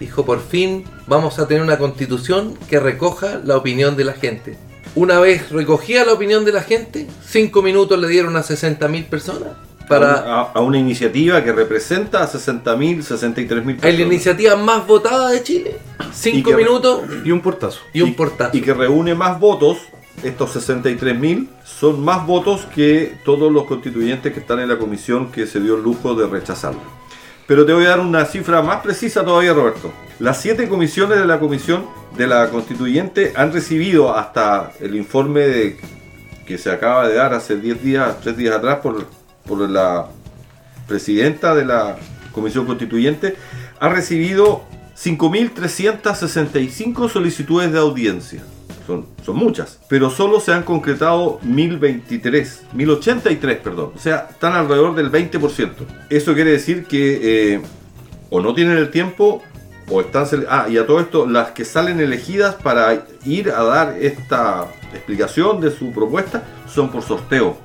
Dijo, 0.00 0.24
por 0.24 0.40
fin 0.40 0.84
vamos 1.06 1.38
a 1.38 1.48
tener 1.48 1.62
una 1.62 1.78
constitución 1.78 2.54
que 2.68 2.80
recoja 2.80 3.40
la 3.44 3.56
opinión 3.56 3.96
de 3.96 4.04
la 4.04 4.12
gente. 4.12 4.56
Una 4.94 5.18
vez 5.20 5.50
recogía 5.50 6.04
la 6.04 6.12
opinión 6.12 6.44
de 6.44 6.52
la 6.52 6.62
gente, 6.62 7.06
cinco 7.26 7.62
minutos 7.62 7.98
le 7.98 8.08
dieron 8.08 8.36
a 8.36 8.42
60.000 8.42 9.06
personas 9.06 9.67
para... 9.88 10.12
a, 10.40 10.42
a 10.52 10.60
una 10.60 10.78
iniciativa 10.78 11.42
que 11.42 11.52
representa 11.52 12.22
a 12.22 12.28
60.000, 12.28 12.98
63.000 12.98 13.06
Es 13.06 13.66
la 13.66 13.80
personas. 13.80 14.00
iniciativa 14.00 14.56
más 14.56 14.86
votada 14.86 15.30
de 15.30 15.42
Chile. 15.42 15.76
Cinco 16.12 16.50
que- 16.50 16.56
minutos 16.56 17.02
Y 17.24 17.30
un 17.30 17.40
portazo. 17.40 17.80
y 17.92 18.02
un 18.02 18.14
portazo. 18.14 18.56
y 18.56 18.60
que 18.60 18.74
reúne 18.74 19.14
más 19.14 19.38
votos 19.40 19.78
estos 20.22 20.56
63.000 20.56 21.46
son 21.64 22.04
más 22.04 22.26
votos 22.26 22.66
que 22.74 23.18
todos 23.24 23.52
los 23.52 23.64
constituyentes 23.64 24.32
que 24.32 24.40
están 24.40 24.58
en 24.60 24.68
la 24.68 24.76
comisión 24.78 25.30
que 25.30 25.46
se 25.46 25.60
dio 25.60 25.76
el 25.76 25.82
lujo 25.82 26.14
de 26.14 26.26
rechazarla. 26.26 26.80
Pero 27.46 27.64
te 27.64 27.72
voy 27.72 27.86
a 27.86 27.90
dar 27.90 28.00
una 28.00 28.24
cifra 28.26 28.60
más 28.60 28.80
precisa 28.82 29.24
todavía, 29.24 29.54
Roberto. 29.54 29.90
Las 30.18 30.40
siete 30.42 30.68
comisiones 30.68 31.18
de 31.18 31.24
la 31.24 31.38
comisión 31.38 31.86
de 32.16 32.26
la 32.26 32.50
constituyente 32.50 33.32
han 33.36 33.52
recibido 33.52 34.14
hasta 34.14 34.72
el 34.80 34.96
informe 34.96 35.40
de- 35.42 35.76
que 36.46 36.58
se 36.58 36.70
acaba 36.72 37.06
de 37.06 37.14
dar 37.14 37.32
hace 37.34 37.56
10 37.56 37.82
días, 37.82 38.20
3 38.20 38.36
días 38.36 38.56
atrás 38.56 38.78
por, 38.82 39.06
por 39.48 39.68
la 39.68 40.06
presidenta 40.86 41.54
de 41.54 41.64
la 41.64 41.96
comisión 42.32 42.66
constituyente, 42.66 43.36
ha 43.80 43.88
recibido 43.88 44.62
5.365 44.96 47.08
solicitudes 47.08 47.72
de 47.72 47.78
audiencia. 47.78 48.42
Son, 48.86 49.06
son 49.24 49.36
muchas, 49.36 49.80
pero 49.88 50.10
solo 50.10 50.40
se 50.40 50.52
han 50.52 50.62
concretado 50.62 51.40
1023, 51.42 52.66
1083, 52.72 53.58
perdón. 53.58 53.92
O 53.94 53.98
sea, 53.98 54.28
están 54.30 54.54
alrededor 54.54 54.94
del 54.94 55.10
20%. 55.10 55.72
Eso 56.08 56.34
quiere 56.34 56.52
decir 56.52 56.84
que 56.84 57.54
eh, 57.54 57.60
o 58.30 58.40
no 58.40 58.54
tienen 58.54 58.78
el 58.78 58.90
tiempo 58.90 59.42
o 59.90 60.00
están... 60.00 60.26
Ah, 60.48 60.68
y 60.70 60.78
a 60.78 60.86
todo 60.86 61.00
esto, 61.00 61.26
las 61.26 61.50
que 61.52 61.64
salen 61.64 62.00
elegidas 62.00 62.56
para 62.56 63.06
ir 63.24 63.50
a 63.50 63.62
dar 63.62 63.96
esta 64.00 64.68
explicación 64.92 65.60
de 65.60 65.70
su 65.70 65.92
propuesta 65.92 66.44
son 66.66 66.90
por 66.90 67.02
sorteo. 67.02 67.56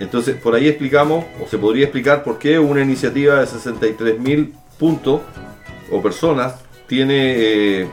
Entonces, 0.00 0.36
por 0.36 0.54
ahí 0.54 0.68
explicamos, 0.68 1.24
o 1.42 1.48
se 1.48 1.58
podría 1.58 1.84
explicar 1.84 2.24
por 2.24 2.38
qué 2.38 2.58
una 2.58 2.82
iniciativa 2.82 3.40
de 3.40 3.46
63.000 3.46 4.52
puntos 4.78 5.20
o 5.90 6.02
personas 6.02 6.54
tiene 6.86 7.34
eh, 7.36 7.88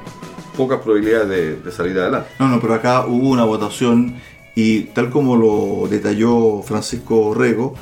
pocas 0.58 0.80
probabilidades 0.80 1.30
de, 1.30 1.56
de 1.58 1.72
salir 1.72 1.98
adelante. 2.00 2.30
No, 2.40 2.48
no, 2.48 2.60
pero 2.60 2.74
acá 2.74 3.06
hubo 3.06 3.30
una 3.30 3.44
votación 3.44 4.16
y 4.56 4.82
tal 4.94 5.10
como 5.10 5.36
lo 5.36 5.88
detalló 5.88 6.62
Francisco 6.64 7.34
Rego, 7.34 7.76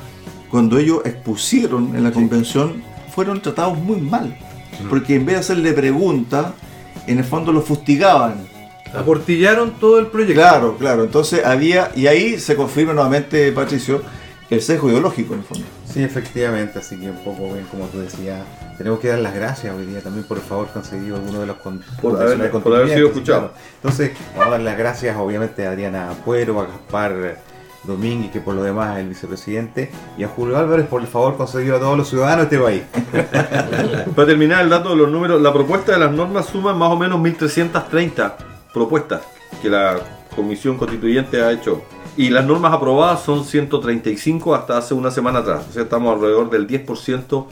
cuando 0.50 0.78
ellos 0.78 1.00
expusieron 1.04 1.96
en 1.96 2.04
la 2.04 2.12
convención, 2.12 2.82
fueron 3.14 3.42
tratados 3.42 3.78
muy 3.78 4.00
mal. 4.00 4.36
Porque 4.88 5.16
en 5.16 5.26
vez 5.26 5.34
de 5.34 5.40
hacerle 5.40 5.72
preguntas, 5.72 6.52
en 7.06 7.18
el 7.18 7.24
fondo 7.24 7.52
los 7.52 7.64
fustigaban. 7.64 8.46
Aportillaron 8.94 9.72
todo 9.72 9.98
el 9.98 10.06
proyecto. 10.06 10.40
Claro, 10.40 10.76
claro. 10.78 11.04
Entonces 11.04 11.44
había, 11.44 11.90
y 11.94 12.06
ahí 12.06 12.38
se 12.38 12.56
confirma 12.56 12.92
nuevamente, 12.94 13.50
Patricio, 13.52 14.02
el 14.50 14.62
sesgo 14.62 14.88
ideológico 14.88 15.34
en 15.34 15.40
el 15.40 15.44
fondo. 15.46 15.64
Sí, 15.92 16.02
efectivamente, 16.02 16.78
así 16.78 16.98
que 16.98 17.10
un 17.10 17.18
poco 17.24 17.52
bien 17.52 17.66
como 17.70 17.86
tú 17.86 18.00
decías, 18.00 18.40
tenemos 18.76 18.98
que 19.00 19.08
dar 19.08 19.18
las 19.18 19.34
gracias 19.34 19.74
hoy 19.74 19.86
día 19.86 20.00
también 20.00 20.24
por 20.26 20.36
el 20.38 20.42
favor 20.42 20.68
conseguido 20.68 21.16
alguno 21.16 21.40
de 21.40 21.46
los 21.46 21.56
con- 21.56 21.82
Por 22.00 22.20
haber- 22.20 22.50
por 22.50 22.74
haber 22.76 22.88
sido 22.94 23.08
escuchado. 23.08 23.38
claro. 23.48 23.54
Entonces, 23.76 24.12
vamos 24.32 24.46
a 24.46 24.50
dar 24.52 24.60
las 24.60 24.78
gracias 24.78 25.16
obviamente 25.16 25.66
a 25.66 25.70
Adriana 25.70 26.10
Puero, 26.24 26.60
a 26.60 26.66
Gaspar 26.66 27.38
Domínguez, 27.84 28.30
que 28.32 28.40
por 28.40 28.54
lo 28.54 28.62
demás 28.62 28.96
es 28.96 29.02
el 29.02 29.08
vicepresidente, 29.08 29.90
y 30.18 30.24
a 30.24 30.28
Julio 30.28 30.56
Álvarez 30.58 30.86
por 30.86 31.00
el 31.00 31.06
favor 31.08 31.36
conseguido 31.36 31.76
a 31.76 31.80
todos 31.80 31.96
los 31.96 32.08
ciudadanos 32.08 32.48
de 32.50 32.56
este 32.56 32.64
país. 32.64 32.82
Para 34.14 34.26
terminar 34.28 34.62
el 34.62 34.70
dato 34.70 34.90
de 34.90 34.96
los 34.96 35.10
números, 35.10 35.40
la 35.40 35.52
propuesta 35.52 35.92
de 35.92 35.98
las 35.98 36.12
normas 36.12 36.46
suma 36.46 36.74
más 36.74 36.90
o 36.90 36.96
menos 36.96 37.18
1.330 37.18 38.32
propuestas 38.72 39.22
que 39.62 39.68
la 39.68 39.98
Comisión 40.34 40.76
Constituyente 40.76 41.42
ha 41.42 41.52
hecho. 41.52 41.82
Y 42.16 42.30
las 42.30 42.44
normas 42.44 42.72
aprobadas 42.72 43.22
son 43.22 43.44
135 43.44 44.54
hasta 44.54 44.78
hace 44.78 44.94
una 44.94 45.10
semana 45.10 45.40
atrás. 45.40 45.66
O 45.70 45.72
sea, 45.72 45.82
estamos 45.82 46.14
alrededor 46.14 46.50
del 46.50 46.66
10% 46.66 47.46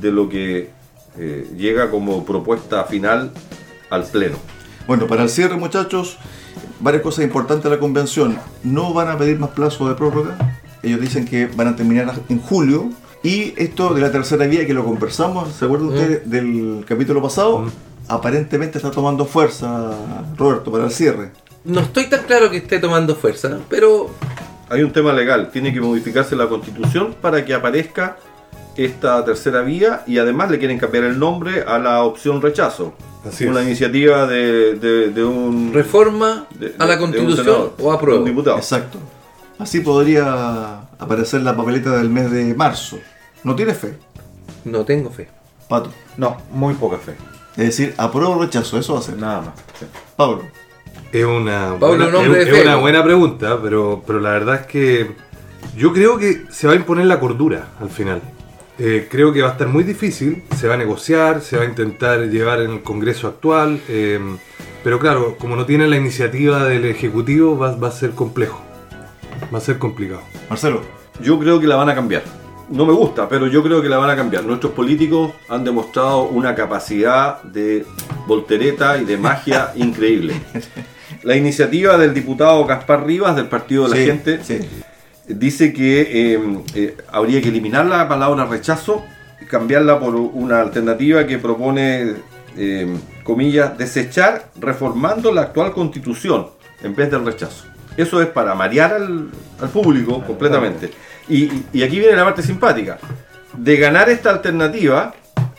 de 0.00 0.12
lo 0.12 0.28
que 0.28 0.70
eh, 1.18 1.50
llega 1.56 1.90
como 1.90 2.24
propuesta 2.24 2.84
final 2.84 3.32
al 3.90 4.04
Pleno. 4.04 4.36
Bueno, 4.86 5.06
para 5.06 5.22
el 5.22 5.28
cierre, 5.28 5.56
muchachos, 5.56 6.18
varias 6.80 7.02
cosas 7.02 7.24
importantes 7.24 7.64
de 7.64 7.70
la 7.70 7.78
convención. 7.78 8.38
No 8.62 8.92
van 8.92 9.08
a 9.08 9.18
pedir 9.18 9.38
más 9.38 9.50
plazo 9.50 9.88
de 9.88 9.94
prórroga. 9.94 10.36
Ellos 10.82 11.00
dicen 11.00 11.24
que 11.24 11.46
van 11.46 11.68
a 11.68 11.76
terminar 11.76 12.12
en 12.28 12.40
julio. 12.40 12.90
Y 13.22 13.54
esto 13.56 13.94
de 13.94 14.00
la 14.00 14.10
tercera 14.10 14.46
vía, 14.46 14.66
que 14.66 14.74
lo 14.74 14.84
conversamos, 14.84 15.52
¿se 15.52 15.64
acuerdan 15.64 15.88
ustedes 15.88 16.28
del 16.28 16.84
capítulo 16.88 17.22
pasado? 17.22 17.66
Aparentemente 18.08 18.78
está 18.78 18.90
tomando 18.90 19.24
fuerza, 19.24 19.90
Roberto, 20.36 20.70
para 20.70 20.84
el 20.84 20.90
cierre. 20.90 21.30
No 21.64 21.80
estoy 21.80 22.06
tan 22.06 22.24
claro 22.24 22.50
que 22.50 22.58
esté 22.58 22.78
tomando 22.78 23.14
fuerza, 23.14 23.58
pero 23.68 24.10
Hay 24.68 24.82
un 24.82 24.92
tema 24.92 25.12
legal, 25.12 25.50
tiene 25.52 25.72
que 25.72 25.80
modificarse 25.80 26.34
la 26.34 26.48
constitución 26.48 27.14
para 27.20 27.44
que 27.44 27.52
aparezca 27.54 28.16
esta 28.76 29.22
tercera 29.24 29.60
vía 29.60 30.02
y 30.06 30.16
además 30.18 30.50
le 30.50 30.58
quieren 30.58 30.78
cambiar 30.78 31.04
el 31.04 31.18
nombre 31.18 31.62
a 31.62 31.78
la 31.78 32.02
opción 32.02 32.40
rechazo. 32.40 32.94
Así 33.26 33.44
una 33.44 33.60
es. 33.60 33.66
iniciativa 33.66 34.26
de, 34.26 34.74
de- 34.76 35.10
de 35.10 35.24
un 35.24 35.72
reforma 35.74 36.46
de- 36.58 36.74
a 36.78 36.86
la 36.86 36.98
constitución 36.98 37.36
senador, 37.44 37.74
o 37.80 37.92
apruebo. 37.92 38.24
diputado. 38.24 38.56
Exacto. 38.56 38.98
Así 39.58 39.80
podría 39.80 40.80
aparecer 40.98 41.42
la 41.42 41.54
papeleta 41.56 41.90
del 41.98 42.08
mes 42.08 42.30
de 42.32 42.52
marzo. 42.54 42.98
¿No 43.44 43.54
tiene 43.54 43.74
fe, 43.74 43.96
No 44.64 44.84
tengo 44.84 45.10
fe. 45.10 45.28
Pato? 45.68 45.90
No, 46.16 46.38
muy 46.50 46.74
poca 46.74 46.96
fe, 46.96 47.14
Es 47.56 47.64
decir, 47.66 47.94
apruebo 47.98 48.36
o 48.36 48.42
rechazo, 48.42 48.78
eso 48.78 48.94
va 48.94 49.00
a 49.00 49.02
ser. 49.02 49.16
nada 49.18 49.40
más. 49.42 49.54
sí. 49.78 49.86
Pablo. 50.16 50.42
Es 51.12 51.24
una, 51.24 51.76
Pablo, 51.78 52.10
buena, 52.10 52.18
un 52.18 52.36
es- 52.36 52.62
una 52.62 52.76
buena 52.76 53.04
pregunta, 53.04 53.58
pero, 53.62 54.02
pero 54.06 54.18
la 54.20 54.30
verdad 54.30 54.60
es 54.62 54.66
que 54.66 55.10
yo 55.76 55.92
creo 55.92 56.16
que 56.18 56.44
se 56.50 56.66
va 56.66 56.72
a 56.72 56.76
imponer 56.76 57.04
la 57.06 57.20
cordura 57.20 57.68
al 57.80 57.90
final. 57.90 58.22
Eh, 58.78 59.06
creo 59.10 59.32
que 59.34 59.42
va 59.42 59.50
a 59.50 59.52
estar 59.52 59.68
muy 59.68 59.84
difícil, 59.84 60.42
se 60.56 60.66
va 60.66 60.74
a 60.74 60.76
negociar, 60.78 61.42
se 61.42 61.58
va 61.58 61.64
a 61.64 61.66
intentar 61.66 62.20
llevar 62.30 62.60
en 62.62 62.70
el 62.70 62.82
Congreso 62.82 63.28
actual, 63.28 63.80
eh, 63.88 64.18
pero 64.82 64.98
claro, 64.98 65.36
como 65.38 65.54
no 65.54 65.66
tiene 65.66 65.86
la 65.86 65.96
iniciativa 65.96 66.64
del 66.64 66.86
Ejecutivo, 66.86 67.58
va, 67.58 67.76
va 67.76 67.88
a 67.88 67.92
ser 67.92 68.12
complejo, 68.12 68.60
va 69.54 69.58
a 69.58 69.60
ser 69.60 69.78
complicado. 69.78 70.22
Marcelo. 70.48 70.80
Yo 71.20 71.38
creo 71.38 71.60
que 71.60 71.66
la 71.66 71.76
van 71.76 71.90
a 71.90 71.94
cambiar. 71.94 72.22
No 72.72 72.86
me 72.86 72.92
gusta, 72.94 73.28
pero 73.28 73.46
yo 73.48 73.62
creo 73.62 73.82
que 73.82 73.88
la 73.90 73.98
van 73.98 74.08
a 74.08 74.16
cambiar. 74.16 74.44
Nuestros 74.44 74.72
políticos 74.72 75.32
han 75.50 75.62
demostrado 75.62 76.22
una 76.22 76.54
capacidad 76.54 77.42
de 77.42 77.84
voltereta 78.26 78.96
y 78.96 79.04
de 79.04 79.18
magia 79.18 79.72
increíble. 79.76 80.34
La 81.22 81.36
iniciativa 81.36 81.98
del 81.98 82.14
diputado 82.14 82.64
Gaspar 82.64 83.04
Rivas 83.06 83.36
del 83.36 83.46
Partido 83.46 83.84
de 83.84 83.90
la 83.90 83.96
Sí, 83.96 84.04
Gente 84.06 84.40
sí. 84.42 84.58
dice 85.28 85.72
que 85.74 86.00
eh, 86.34 86.40
eh, 86.74 86.96
habría 87.12 87.42
que 87.42 87.48
eliminar 87.50 87.84
la 87.84 88.08
palabra 88.08 88.46
rechazo 88.46 89.04
y 89.40 89.44
cambiarla 89.44 90.00
por 90.00 90.14
una 90.16 90.60
alternativa 90.62 91.26
que 91.26 91.36
propone, 91.38 92.14
eh, 92.56 92.96
comillas, 93.22 93.76
desechar 93.76 94.48
reformando 94.58 95.30
la 95.30 95.42
actual 95.42 95.72
constitución 95.72 96.46
en 96.82 96.94
vez 96.96 97.10
del 97.10 97.24
rechazo. 97.26 97.64
Eso 97.98 98.22
es 98.22 98.28
para 98.28 98.54
marear 98.54 98.94
al, 98.94 99.28
al 99.60 99.68
público 99.68 100.22
completamente. 100.26 100.90
Y, 101.28 101.48
aquí 101.82 101.98
viene 101.98 102.16
la 102.16 102.24
parte 102.24 102.42
simpática. 102.42 102.98
De 103.56 103.76
ganar 103.76 104.08
esta 104.08 104.30
alternativa, 104.30 105.14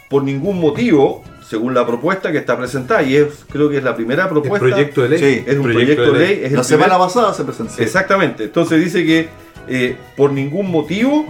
por 0.10 0.24
ningún 0.24 0.60
motivo, 0.60 1.24
según 1.48 1.74
la 1.74 1.86
propuesta 1.86 2.32
que 2.32 2.40
está 2.40 2.58
presentada, 2.58 3.04
y 3.04 3.16
es, 3.16 3.46
creo 3.52 3.70
que 3.70 3.78
es 3.78 3.84
la 3.84 3.96
primera 3.96 4.24
El 4.24 4.30
propuesta. 4.30 4.60
proyecto 4.60 5.02
de 5.04 5.10
ley. 5.10 5.20
Sí, 5.20 5.44
es 5.48 5.58
un 5.58 5.64
proyecto, 5.64 6.12
de 6.12 6.20
ley. 6.20 6.40
es 6.44 6.52
el 6.52 6.58
La 6.58 6.64
semana 6.64 6.94
primer- 6.96 7.08
pasada 7.08 7.34
se 7.34 7.44
presentó. 7.44 7.82
Exactamente. 7.82 8.44
Entonces 8.46 8.84
dice 8.84 9.06
que 9.06 9.30
eh, 9.68 9.96
por 10.18 10.32
ningún 10.32 10.70
motivo 10.72 11.26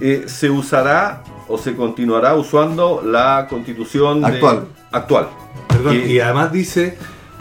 eh, 0.00 0.24
se 0.26 0.48
usará 0.50 1.22
o 1.48 1.58
se 1.58 1.74
continuará 1.74 2.34
usando 2.36 3.02
la 3.04 3.46
constitución 3.50 4.20
de- 4.20 4.26
Actual. 4.28 4.66
actual. 4.92 5.28
Perdón, 5.68 5.96
Y- 6.06 6.12
y 6.12 6.20
además 6.20 6.52
dice, 6.52 6.96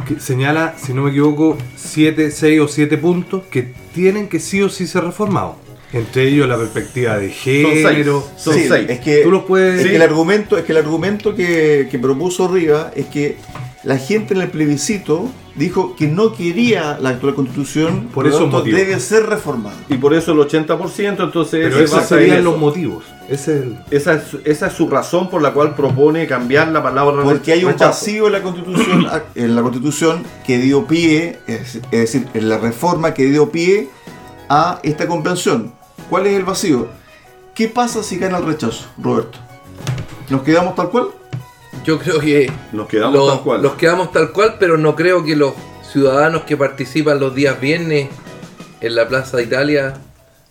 que 0.08 0.20
señala, 0.20 0.74
si 0.78 0.94
no 0.94 1.04
me 1.04 1.12
equivoco, 1.12 1.58
7, 1.76 2.32
6 2.32 2.60
o 2.62 2.68
7 2.68 2.98
puntos 2.98 3.44
que 3.52 3.74
tienen 3.94 4.28
que 4.30 4.40
sí 4.40 4.62
o 4.62 4.70
sí 4.70 4.88
ser 4.88 5.04
reformados. 5.04 5.56
Entre 5.92 6.28
ellos 6.28 6.48
la 6.48 6.58
perspectiva 6.58 7.18
de 7.18 7.30
género. 7.30 8.24
Son 8.38 8.54
Sí, 8.54 8.66
seis. 8.68 8.88
Es 8.90 9.00
que, 9.00 9.24
Tú 9.24 9.32
los 9.32 9.44
puedes- 9.46 9.82
es 9.82 9.88
que 9.88 9.96
el 9.96 10.02
argumento, 10.04 10.58
es 10.58 10.64
que 10.64 10.72
el 10.72 10.78
argumento 10.78 11.34
que, 11.36 11.88
que 11.90 11.98
propuso 12.00 12.48
Rivas 12.48 12.92
es 12.96 13.08
que 13.08 13.38
la 13.84 13.98
gente 13.98 14.34
en 14.36 14.42
el 14.42 14.50
plebiscito 14.50 15.30
dijo 15.56 15.96
que 15.96 16.06
no 16.08 16.34
quería 16.34 16.98
la 17.02 17.10
actual 17.10 17.34
constitución, 17.34 18.10
Por 18.14 18.26
lo 18.26 18.30
esos 18.30 18.42
tanto, 18.52 18.62
debe 18.64 19.00
ser 19.00 19.26
reformada. 19.26 19.76
Y 19.90 19.96
por 19.96 20.14
eso 20.14 20.34
el 20.34 20.38
80%, 20.40 21.24
entonces 21.24 21.62
Pero 21.64 21.78
se 21.78 21.84
esos 21.86 22.06
serían 22.06 22.36
eso. 22.38 22.44
los 22.52 22.60
motivos. 22.60 23.06
Ese 23.30 23.56
es 23.58 23.62
el- 23.64 23.80
Esa 23.90 24.14
es, 24.16 24.24
esa 24.46 24.68
es 24.68 24.74
su 24.74 24.88
razón 24.90 25.30
por 25.30 25.42
la 25.42 25.54
cual 25.54 25.76
propone 25.76 26.28
cambiar 26.28 26.68
la 26.68 26.84
palabra 26.84 27.24
Porque 27.24 27.54
hay 27.54 27.64
un 27.64 27.72
rechazo. 27.72 27.90
vacío 27.92 28.28
en 28.28 28.34
la 28.34 28.42
constitución, 28.44 29.08
en 29.36 29.56
la 29.56 29.62
constitución 29.64 30.24
que 30.46 30.60
dio 30.60 30.86
pie, 30.86 31.40
es, 31.48 31.76
es 31.78 31.90
decir, 31.92 32.28
en 32.36 32.48
la 32.48 32.58
reforma 32.60 33.14
que 33.16 33.26
dio 33.26 33.50
pie 33.50 33.88
a 34.50 34.80
esta 34.84 35.08
convención. 35.08 35.74
¿Cuál 36.10 36.28
es 36.28 36.36
el 36.38 36.44
vacío? 36.44 36.88
¿Qué 37.54 37.68
pasa 37.68 38.04
si 38.04 38.18
gana 38.18 38.38
el 38.38 38.46
rechazo, 38.46 38.88
Roberto? 38.98 39.38
¿Nos 40.30 40.42
quedamos 40.44 40.76
tal 40.76 40.90
cual? 40.90 41.08
Yo 41.84 42.00
creo 42.00 42.20
que 42.20 42.52
Nos 42.72 42.88
quedamos 42.88 43.16
los, 43.16 43.28
tal 43.30 43.44
cual. 43.44 43.62
los 43.62 43.74
quedamos 43.74 44.12
tal 44.12 44.32
cual, 44.32 44.56
pero 44.60 44.78
no 44.78 44.96
creo 44.96 45.24
que 45.24 45.36
los 45.36 45.54
ciudadanos 45.92 46.44
que 46.44 46.58
participan 46.58 47.20
los 47.20 47.34
días 47.36 47.60
viernes 47.60 48.10
en 48.82 48.96
la 48.96 49.08
Plaza 49.08 49.38
de 49.38 49.44
Italia 49.44 49.94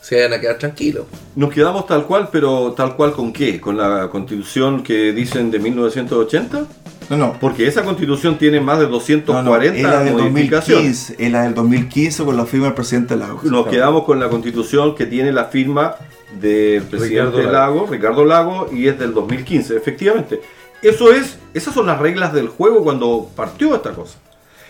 se 0.01 0.17
vayan 0.17 0.33
a 0.35 0.41
quedar 0.41 0.59
tranquilos. 0.59 1.05
Nos 1.35 1.53
quedamos 1.53 1.87
tal 1.87 2.07
cual, 2.07 2.29
pero 2.31 2.73
tal 2.73 2.95
cual 2.97 3.13
con 3.13 3.33
qué? 3.33 3.61
¿Con 3.61 3.77
la 3.77 4.09
constitución 4.11 4.83
que 4.83 5.13
dicen 5.13 5.51
de 5.51 5.59
1980? 5.59 6.67
No, 7.11 7.17
no. 7.17 7.37
Porque 7.41 7.67
esa 7.67 7.85
constitución 7.85 8.39
tiene 8.39 8.61
más 8.61 8.79
de 8.79 8.85
No, 8.85 8.93
240 8.93 9.43
no, 9.43 9.89
es 9.89 9.95
la 9.95 10.05
del 10.05 10.15
modificaciones. 10.15 11.09
2015, 11.09 11.25
es 11.25 11.33
la 11.33 11.43
del 11.43 11.55
2015 11.55 12.25
con 12.25 12.37
la 12.37 12.47
firma 12.47 12.67
del 12.67 12.75
presidente 12.75 13.17
Lagos. 13.17 13.45
Nos 13.45 13.67
quedamos 13.67 14.05
con 14.05 14.21
la 14.21 14.29
constitución 14.29 14.95
que 14.95 15.07
tiene 15.07 15.33
la 15.33 15.47
firma 15.47 15.97
del 16.41 16.83
presidente 16.83 17.39
Ricardo 17.39 17.53
Lago, 17.53 17.87
Ricardo 17.91 18.25
Lago, 18.25 18.69
y 18.73 18.89
es 18.89 18.99
del 18.99 19.15
2015, 19.15 19.77
efectivamente. 19.77 20.41
Eso 20.83 21.13
es, 21.13 21.39
esas 21.55 21.75
son 21.75 21.87
las 21.87 21.99
reglas 21.99 22.33
del 22.33 22.49
juego 22.49 22.85
cuando 22.85 23.31
partió 23.35 23.75
esta 23.75 23.93
cosa. 23.93 24.19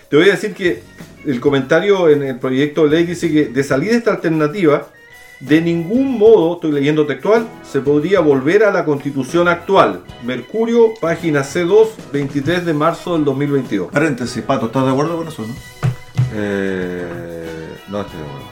Te 0.08 0.16
voy 0.16 0.28
a 0.28 0.32
decir 0.32 0.54
que 0.54 0.82
el 1.26 1.40
comentario 1.40 2.08
en 2.08 2.22
el 2.22 2.38
proyecto 2.38 2.84
de 2.84 2.90
ley 2.90 3.04
dice 3.04 3.30
que 3.30 3.46
de 3.46 3.64
salir 3.64 3.90
de 3.90 3.98
esta 3.98 4.12
alternativa, 4.12 4.86
de 5.40 5.60
ningún 5.60 6.18
modo, 6.18 6.54
estoy 6.54 6.72
leyendo 6.72 7.06
textual, 7.06 7.46
se 7.62 7.80
podría 7.80 8.20
volver 8.20 8.64
a 8.64 8.72
la 8.72 8.84
constitución 8.84 9.48
actual. 9.48 10.02
Mercurio, 10.24 10.94
página 11.00 11.42
C2, 11.42 11.88
23 12.12 12.66
de 12.66 12.74
marzo 12.74 13.14
del 13.14 13.24
2022. 13.24 13.92
Paréntesis, 13.92 14.42
Pato, 14.42 14.66
¿estás 14.66 14.84
de 14.84 14.90
acuerdo 14.90 15.16
con 15.16 15.28
eso, 15.28 15.42
no? 15.46 15.54
Eh, 16.34 17.76
no 17.88 18.00
estoy 18.00 18.18
de 18.18 18.26
acuerdo. 18.26 18.46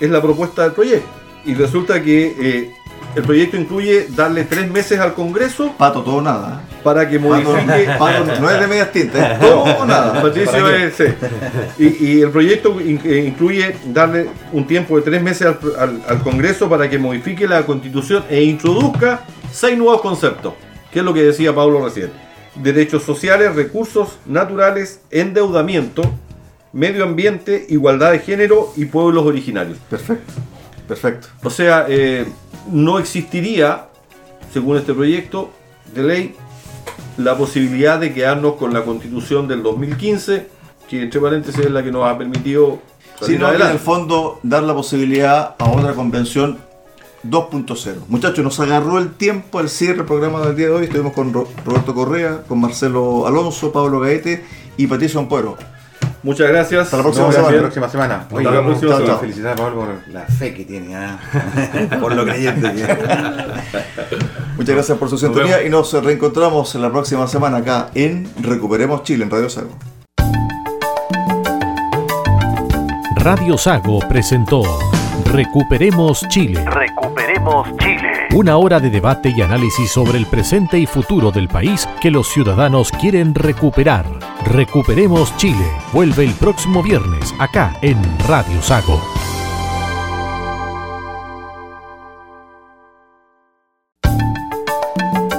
es 0.00 0.10
la 0.10 0.22
propuesta 0.22 0.62
del 0.64 0.72
proyecto. 0.72 1.08
Y 1.46 1.54
resulta 1.54 2.02
que 2.02 2.34
eh, 2.40 2.74
el 3.14 3.22
proyecto 3.22 3.56
incluye 3.56 4.08
darle 4.10 4.44
tres 4.44 4.68
meses 4.70 4.98
al 4.98 5.14
Congreso 5.14 5.72
Pato, 5.78 6.02
todo 6.02 6.16
o 6.16 6.22
nada. 6.22 6.62
para 6.82 7.08
que 7.08 7.18
modifique 7.18 7.86
Pato 7.98 8.24
no 8.40 8.50
es 8.50 8.60
de 8.60 8.66
medias 8.66 8.90
tintas, 8.92 9.38
todo 9.38 9.62
o 9.62 9.84
nada. 9.86 10.12
Patricio 10.22 10.68
es, 10.70 10.94
sí. 10.94 11.04
y, 11.78 12.04
y 12.06 12.20
el 12.22 12.30
proyecto 12.30 12.76
eh, 12.80 13.24
incluye 13.26 13.76
darle 13.86 14.28
un 14.52 14.66
tiempo 14.66 14.96
de 14.96 15.02
tres 15.02 15.22
meses 15.22 15.46
al, 15.46 15.58
al- 15.78 16.02
al 16.08 16.22
Congreso 16.22 16.68
para 16.68 16.90
que 16.90 16.98
modifique 16.98 17.46
la 17.46 17.62
Constitución 17.64 18.24
e 18.28 18.42
introduzca 18.42 19.20
seis 19.52 19.78
nuevos 19.78 20.00
conceptos, 20.00 20.54
que 20.92 20.98
es 20.98 21.04
lo 21.04 21.14
que 21.14 21.22
decía 21.22 21.54
Pablo 21.54 21.84
recién. 21.84 22.10
Derechos 22.56 23.02
sociales, 23.04 23.54
recursos 23.54 24.18
naturales, 24.26 25.00
endeudamiento, 25.10 26.02
medio 26.72 27.04
ambiente, 27.04 27.66
igualdad 27.68 28.12
de 28.12 28.18
género 28.20 28.72
y 28.76 28.84
pueblos 28.86 29.24
originarios. 29.26 29.78
Perfecto, 29.90 30.32
perfecto. 30.88 31.28
O 31.42 31.50
sea, 31.50 31.86
eh, 31.88 32.24
no 32.70 32.98
existiría, 32.98 33.86
según 34.52 34.76
este 34.76 34.94
proyecto 34.94 35.50
de 35.94 36.02
ley, 36.02 36.34
la 37.16 37.36
posibilidad 37.36 37.98
de 38.00 38.12
quedarnos 38.12 38.54
con 38.54 38.72
la 38.72 38.82
constitución 38.84 39.46
del 39.48 39.62
2015, 39.62 40.48
que 40.88 41.02
entre 41.02 41.20
paréntesis 41.20 41.64
es 41.64 41.70
la 41.70 41.82
que 41.82 41.92
nos 41.92 42.04
ha 42.08 42.16
permitido 42.18 42.80
Sino 43.26 43.46
en 43.54 43.60
el 43.72 43.78
fondo 43.78 44.40
dar 44.42 44.64
la 44.64 44.74
posibilidad 44.74 45.54
a 45.58 45.70
otra 45.70 45.94
convención 45.94 46.58
2.0. 47.26 47.94
Muchachos, 48.08 48.44
nos 48.44 48.58
agarró 48.60 48.98
el 48.98 49.12
tiempo 49.14 49.58
al 49.60 49.68
cierre 49.68 49.98
del 49.98 50.06
programa 50.06 50.40
del 50.40 50.56
día 50.56 50.66
de 50.66 50.72
hoy. 50.72 50.84
Estuvimos 50.84 51.12
con 51.12 51.32
Ro- 51.32 51.48
Roberto 51.64 51.94
Correa, 51.94 52.42
con 52.46 52.60
Marcelo 52.60 53.26
Alonso, 53.26 53.72
Pablo 53.72 54.00
Gaete 54.00 54.44
y 54.76 54.86
Patricio 54.88 55.20
Ampuero. 55.20 55.56
Muchas 56.24 56.48
gracias. 56.48 56.84
Hasta 56.84 56.96
la 56.96 57.02
próxima 57.02 57.26
Nos 57.26 57.34
vemos 57.36 57.48
semana. 57.48 57.56
la 57.56 57.62
próxima 57.62 57.88
semana. 57.90 58.26
Oye, 58.32 58.44
la 58.44 58.50
próxima 58.64 58.78
chao, 58.80 58.98
semana. 58.98 59.06
chao. 59.06 59.20
felicitar 59.20 59.52
a 59.52 59.56
Pablo 59.56 59.76
por 59.76 60.12
la 60.14 60.22
fe 60.22 60.54
que 60.54 60.64
tiene, 60.64 60.96
¿ah? 60.96 61.18
por 62.00 62.14
lo 62.14 62.24
creyente 62.24 62.72
que. 62.72 62.96
Muchas 64.56 64.74
gracias 64.74 64.98
por 64.98 65.10
su 65.10 65.18
sintonía 65.18 65.62
y 65.62 65.68
nos 65.68 65.92
reencontramos 65.92 66.74
en 66.74 66.82
la 66.82 66.90
próxima 66.90 67.28
semana 67.28 67.58
acá 67.58 67.90
en 67.94 68.26
Recuperemos 68.40 69.02
Chile 69.02 69.24
en 69.24 69.30
Radio 69.30 69.50
Sago. 69.50 69.70
Radio 73.16 73.56
Sago 73.58 74.00
presentó 74.08 74.62
Recuperemos 75.26 76.26
Chile. 76.28 76.64
Recuperemos 76.64 77.68
Chile. 77.78 78.12
Una 78.34 78.56
hora 78.56 78.80
de 78.80 78.90
debate 78.90 79.32
y 79.36 79.42
análisis 79.42 79.90
sobre 79.90 80.18
el 80.18 80.26
presente 80.26 80.78
y 80.78 80.86
futuro 80.86 81.30
del 81.30 81.48
país 81.48 81.88
que 82.00 82.10
los 82.10 82.28
ciudadanos 82.28 82.90
quieren 82.90 83.34
recuperar. 83.34 84.04
Recuperemos 84.44 85.34
Chile. 85.36 85.72
Vuelve 85.92 86.24
el 86.24 86.32
próximo 86.34 86.82
viernes 86.82 87.34
acá 87.38 87.76
en 87.82 87.98
Radio 88.28 88.60
Sago. 88.62 89.00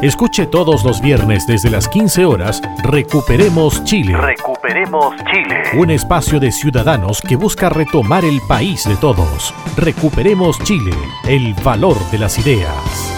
Escuche 0.01 0.45
todos 0.45 0.83
los 0.83 1.01
viernes 1.01 1.47
desde 1.47 1.69
las 1.69 1.87
15 1.87 2.25
horas 2.25 2.61
Recuperemos 2.83 3.83
Chile. 3.85 4.17
Recuperemos 4.17 5.15
Chile. 5.31 5.63
Un 5.77 5.91
espacio 5.91 6.39
de 6.39 6.51
ciudadanos 6.51 7.21
que 7.21 7.35
busca 7.35 7.69
retomar 7.69 8.25
el 8.25 8.41
país 8.47 8.83
de 8.87 8.95
todos. 8.97 9.53
Recuperemos 9.77 10.59
Chile, 10.59 10.91
el 11.27 11.53
valor 11.63 11.97
de 12.11 12.19
las 12.19 12.37
ideas. 12.37 13.14